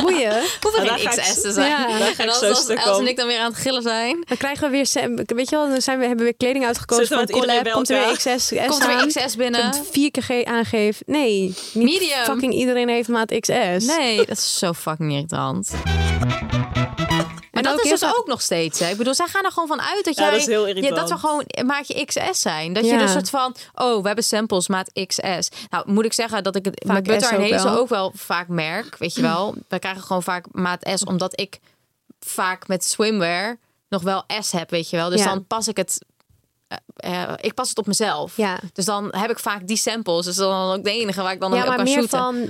Boeien. 0.00 0.42
hoeven 0.60 0.86
geen 0.88 1.00
ik- 1.00 1.08
XS 1.08 1.40
te 1.40 1.52
zijn. 1.52 1.70
Ja, 1.70 1.86
daar 1.86 1.98
ga 1.98 2.06
ik 2.08 2.16
en 2.18 2.28
als, 2.28 2.38
zo 2.38 2.48
als 2.48 2.68
Els 2.68 2.98
en 2.98 3.06
ik 3.06 3.16
dan 3.16 3.26
weer 3.26 3.38
aan 3.38 3.50
het 3.50 3.60
gillen 3.60 3.82
zijn, 3.82 4.24
Dan 4.28 4.36
krijgen 4.36 4.70
we 4.70 4.76
weer, 4.76 5.14
weet 5.26 5.48
je 5.50 5.56
wel, 5.56 5.68
dan 5.68 5.80
zijn 5.82 5.98
we, 5.98 6.06
hebben 6.06 6.24
we 6.24 6.30
weer 6.30 6.36
kleding 6.36 6.66
uitgekozen 6.66 7.04
iedereen 7.04 7.26
collab. 7.40 7.70
Komt 7.72 7.90
er 7.90 7.98
weer? 8.06 8.16
XS, 8.16 8.52
komt 8.66 8.82
er 8.82 8.96
weer 8.96 9.06
XS 9.06 9.36
binnen. 9.36 9.74
Vier 9.90 10.10
keer 10.10 10.22
ge- 10.22 10.44
aangeeft. 10.44 11.02
Nee, 11.06 11.54
niet 11.72 11.84
Medium. 12.00 12.24
fucking 12.24 12.54
iedereen 12.54 12.88
heeft 12.88 13.08
maat 13.08 13.34
XS. 13.40 13.86
Nee, 13.86 14.16
dat 14.16 14.28
is 14.36 14.58
zo 14.58 14.72
fucking 14.72 15.12
irritant. 15.12 15.70
Maar 17.64 17.64
En 17.72 17.76
dat 17.76 17.84
is 17.84 17.90
dus 18.00 18.04
ook 18.16 18.26
nog 18.26 18.40
steeds. 18.42 18.78
Hè? 18.78 18.90
Ik 18.90 18.96
bedoel, 18.96 19.14
zij 19.14 19.26
gaan 19.26 19.44
er 19.44 19.50
gewoon 19.52 19.68
van 19.68 19.80
uit 19.80 20.04
dat 20.04 20.16
Ja, 20.16 20.22
jij... 20.22 20.30
dat 20.30 20.40
is 20.40 20.46
heel 20.46 20.66
Ja, 20.66 20.94
dat 20.94 21.08
we 21.10 21.18
gewoon 21.18 21.44
maatje 21.66 22.04
XS 22.04 22.40
zijn. 22.40 22.72
Dat 22.72 22.84
je 22.84 22.90
Ja. 22.90 22.98
dus 22.98 23.12
soort 23.12 23.30
van... 23.30 23.54
Oh, 23.74 24.00
we 24.00 24.06
hebben 24.06 24.24
samples 24.24 24.68
maat 24.68 24.90
XS. 25.06 25.48
Nou, 25.70 25.90
moet 25.92 26.04
ik 26.04 26.12
zeggen 26.12 26.42
dat 26.42 26.56
ik 26.56 26.64
het 26.64 26.82
Vaak 26.86 26.94
met 26.96 27.04
Butter 27.06 27.32
en 27.32 27.44
ook 27.44 27.50
Hazel 27.50 27.70
wel. 27.70 27.78
ook 27.80 27.88
wel 27.88 28.12
vaak 28.14 28.48
merk. 28.48 28.96
Weet 28.98 29.14
je 29.14 29.22
wel. 29.22 29.54
We 29.68 29.78
krijgen 29.78 30.02
gewoon 30.02 30.22
vaak 30.22 30.44
maat 30.52 30.90
S. 30.94 31.04
Omdat 31.04 31.40
ik 31.40 31.58
vaak 32.20 32.68
met 32.68 32.84
swimwear 32.84 33.56
nog 33.88 34.02
wel 34.02 34.24
S 34.40 34.52
heb, 34.52 34.70
weet 34.70 34.90
je 34.90 34.96
wel. 34.96 35.10
Dus 35.10 35.20
Ja. 35.20 35.26
dan 35.26 35.46
pas 35.46 35.68
ik 35.68 35.76
het... 35.76 36.04
eh, 36.68 37.22
eh, 37.22 37.32
ik 37.40 37.54
pas 37.54 37.68
het 37.68 37.78
op 37.78 37.86
mezelf. 37.86 38.36
Ja. 38.36 38.58
Dus 38.72 38.84
dan 38.84 39.14
heb 39.16 39.30
ik 39.30 39.38
vaak 39.38 39.66
die 39.66 39.76
samples. 39.76 40.24
Dus 40.24 40.36
dan 40.36 40.72
ook 40.72 40.84
de 40.84 40.90
enige 40.90 41.22
waar 41.22 41.32
ik 41.32 41.40
dan 41.40 41.52
Ja, 41.52 41.60
op 41.60 41.66
maar 41.66 41.76
kan 41.76 41.84
meer 41.84 41.94
shooten. 41.94 42.18
van... 42.18 42.48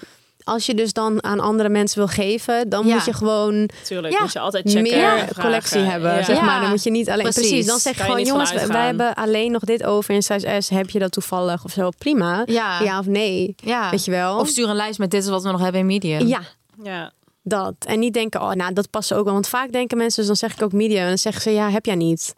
Als 0.49 0.67
je 0.67 0.75
dus 0.75 0.93
dan 0.93 1.25
aan 1.25 1.41
andere 1.41 1.69
mensen 1.69 1.99
wil 1.99 2.07
geven, 2.07 2.69
dan 2.69 2.87
Ja. 2.87 2.95
moet 2.95 3.05
je 3.05 3.13
gewoon 3.13 3.69
Tuurlijk, 3.85 4.15
Ja, 4.15 4.21
moet 4.21 4.33
je 4.33 4.39
altijd 4.39 4.65
checken. 4.71 4.83
meer 4.83 4.93
vragen. 5.19 5.43
collectie 5.43 5.81
hebben. 5.81 6.15
Ja. 6.15 6.23
Zeg 6.23 6.41
maar. 6.41 6.61
Dan 6.61 6.71
moet 6.71 6.83
je 6.83 6.91
niet 6.91 7.11
alleen. 7.11 7.23
Precies. 7.23 7.49
precies. 7.49 7.67
Dan 7.67 7.79
zeg 7.79 7.97
je 7.97 8.03
gewoon, 8.03 8.23
jongens, 8.25 8.53
wij, 8.53 8.85
hebben 8.87 9.15
alleen 9.15 9.51
nog 9.53 9.63
dit 9.65 9.85
over 9.85 10.15
in 10.15 10.23
size 10.23 10.57
S. 10.61 10.69
Heb 10.69 10.91
je 10.91 10.99
dat 10.99 11.13
toevallig 11.13 11.65
of 11.65 11.71
zo? 11.71 11.91
Prima. 11.99 12.43
Ja. 12.47 12.81
ja 12.83 12.99
of 12.99 13.07
nee. 13.07 13.55
Ja. 13.57 13.91
Weet 13.91 14.05
je 14.05 14.11
wel? 14.11 14.39
Of 14.39 14.49
stuur 14.49 14.69
een 14.69 14.77
lijst 14.77 14.99
met 14.99 15.11
dit 15.11 15.23
is 15.23 15.29
wat 15.29 15.43
we 15.43 15.51
nog 15.51 15.61
hebben 15.61 15.81
in 15.81 15.87
medium. 15.87 16.27
ja, 16.27 16.41
Ja. 16.83 17.13
dat. 17.43 17.75
En 17.87 17.99
niet 17.99 18.15
denken, 18.15 18.41
oh, 18.43 18.53
nou, 18.53 18.73
dat 18.73 18.91
past 18.91 19.15
ook 19.15 19.25
wel. 19.25 19.33
Want 19.33 19.49
vaak 19.49 19.73
denken 19.73 19.97
mensen, 19.97 20.17
dus 20.19 20.27
dan 20.27 20.37
zeg 20.51 20.53
ik 20.59 20.63
ook 20.65 20.73
medium. 20.73 21.01
En 21.03 21.09
dan 21.09 21.19
zeggen 21.19 21.43
ze, 21.43 21.51
ja, 21.51 21.71
heb 21.71 21.87
jij 21.87 21.95
niet. 21.95 22.35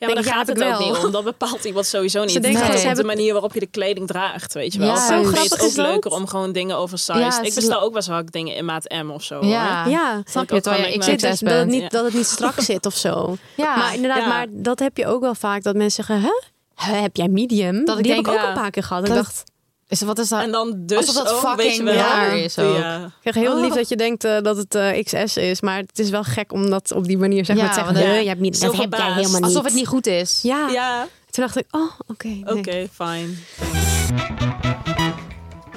Ja, 0.00 0.06
maar 0.08 0.18
ik, 0.18 0.24
ja, 0.24 0.32
gaat 0.32 0.46
het 0.46 0.56
ik 0.56 0.62
ook 0.62 0.78
wel. 0.78 0.88
niet 0.92 1.04
om. 1.04 1.10
Dat 1.10 1.24
bepaalt 1.24 1.64
iemand 1.64 1.86
sowieso 1.86 2.20
niet. 2.20 2.30
Ze 2.30 2.40
denken 2.40 2.60
het 2.60 2.70
dat 2.72 2.80
gaat 2.80 2.84
ze 2.96 3.02
om 3.02 3.08
de 3.08 3.14
manier 3.14 3.32
waarop 3.32 3.54
je 3.54 3.60
de 3.60 3.66
kleding 3.66 4.06
draagt, 4.06 4.54
weet 4.54 4.72
je 4.72 4.78
wel. 4.78 4.88
Ja, 4.88 5.06
zo 5.06 5.22
grappig 5.22 5.42
het 5.42 5.60
ook 5.62 5.68
is 5.68 5.74
dat. 5.74 5.86
leuker 5.86 6.10
om 6.10 6.26
gewoon 6.26 6.52
dingen 6.52 6.76
oversized. 6.76 7.38
Ik 7.42 7.54
bestel 7.54 7.80
ook 7.80 7.92
best 7.92 8.08
wel 8.08 8.16
vaak 8.16 8.32
dingen 8.32 8.54
in 8.54 8.64
maat 8.64 8.88
M 9.04 9.10
of 9.10 9.22
zo. 9.22 9.44
Ja. 9.46 9.86
Ja, 9.86 10.22
Snap 10.24 10.42
ik 10.52 10.64
je? 10.64 10.70
denk, 10.70 11.02
Zit 11.02 11.20
dus 11.20 11.38
dat, 11.40 11.52
het 11.52 11.66
niet, 11.68 11.90
dat 11.90 12.04
het 12.04 12.14
niet 12.14 12.26
strak 12.26 12.60
zit 12.70 12.86
of 12.86 12.96
zo. 12.96 13.36
Ja. 13.56 13.76
Maar 13.76 13.94
inderdaad, 13.94 14.18
Ja. 14.22 14.28
maar 14.28 14.46
dat 14.50 14.78
heb 14.78 14.96
je 14.96 15.06
ook 15.06 15.20
wel 15.20 15.34
vaak. 15.34 15.62
Dat 15.62 15.74
mensen 15.76 16.04
zeggen, 16.04 16.24
hè? 16.28 16.92
Heb 17.00 17.16
jij 17.16 17.28
medium? 17.28 17.84
Dat 17.84 17.98
ik 17.98 18.04
Die 18.04 18.12
denk, 18.12 18.26
heb 18.26 18.34
ik 18.34 18.40
ook 18.40 18.46
ja. 18.46 18.54
een 18.54 18.60
paar 18.62 18.70
keer 18.70 18.82
gehad. 18.82 19.02
Ik 19.02 19.08
Dat- 19.14 19.16
dacht, 19.24 19.42
Is, 19.90 20.00
wat 20.00 20.18
is 20.18 20.28
dat? 20.28 20.42
En 20.42 20.50
dan 20.52 20.72
dus 20.76 20.96
Alsof 21.06 21.14
dat 21.24 21.38
fucking 21.38 21.88
raar 21.90 22.36
is 22.38 22.58
ook. 22.58 22.76
Ja. 22.76 23.04
Ik 23.04 23.10
krijg 23.20 23.36
heel 23.36 23.54
Oh. 23.56 23.60
lief 23.60 23.74
dat 23.74 23.88
je 23.88 23.96
denkt 23.96 24.24
eh, 24.24 24.40
dat 24.40 24.56
het 24.56 24.74
eh, 24.74 25.04
XS 25.04 25.36
is, 25.36 25.60
maar 25.60 25.78
het 25.78 25.98
is 25.98 26.10
wel 26.10 26.22
gek 26.24 26.52
om 26.52 26.70
dat 26.70 26.92
op 26.92 27.04
die 27.06 27.18
manier 27.18 27.44
zeg 27.44 27.56
Ja, 27.56 27.62
maar 27.62 27.70
te 27.72 27.78
zeggen. 27.78 27.94
want, 27.94 28.06
"Huh, 28.06 28.14
ja, 28.14 28.20
je 28.22 28.28
hebt 28.28 28.40
niet, 28.40 28.56
zo 28.58 28.66
dat 28.66 28.76
heb 28.76 28.92
jij 28.94 29.12
helemaal 29.12 29.32
niet. 29.40 29.42
Alsof 29.44 29.64
het 29.64 29.74
niet 29.74 29.86
goed 29.86 30.06
is. 30.06 30.40
Ja. 30.42 30.68
Ja, 30.68 31.06
Toen 31.30 31.44
dacht 31.44 31.56
ik, 31.56 31.66
oh, 31.70 31.90
oké. 32.06 32.28
oké, 32.44 32.86
fine. 32.92 33.28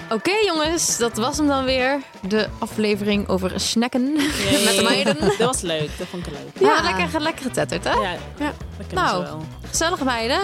Oké 0.09 0.31
jongens, 0.45 0.97
dat 0.97 1.17
was 1.17 1.37
hem 1.37 1.47
dan 1.47 1.63
weer. 1.65 2.01
De 2.27 2.47
aflevering 2.59 3.27
over 3.27 3.59
snacken 3.59 4.15
Yay. 4.15 4.63
met 4.65 4.75
de 4.75 4.81
meiden. 4.83 5.17
Dat 5.19 5.37
was 5.37 5.61
leuk, 5.61 5.89
dat 5.97 6.07
vond 6.07 6.27
ik 6.27 6.33
leuk. 6.33 6.67
Ja, 6.69 6.75
Ja. 6.75 6.97
lekker, 6.97 7.21
lekker 7.21 7.43
getetterd 7.45 7.83
hè? 7.83 7.91
Ja, 7.91 8.11
Ja. 8.39 8.53
dat 8.77 8.87
kunnen 8.87 9.05
Nou. 9.05 9.25
Gezellige 9.69 10.03
meiden. 10.03 10.39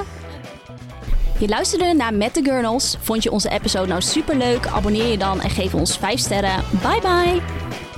Je 1.40 1.48
luisterde 1.48 1.94
naar 1.94 2.14
Met 2.14 2.34
de 2.34 2.44
Gurnals. 2.44 2.96
Vond 3.00 3.24
je 3.24 3.32
onze 3.32 3.50
episode 3.50 3.88
nou 3.88 4.02
superleuk? 4.02 4.68
Abonneer 4.68 5.06
je 5.06 5.18
dan 5.18 5.42
en 5.42 5.50
geef 5.50 5.74
ons 5.74 5.98
5 5.98 6.20
sterren. 6.20 6.64
Bye 6.82 7.02
bye! 7.02 7.89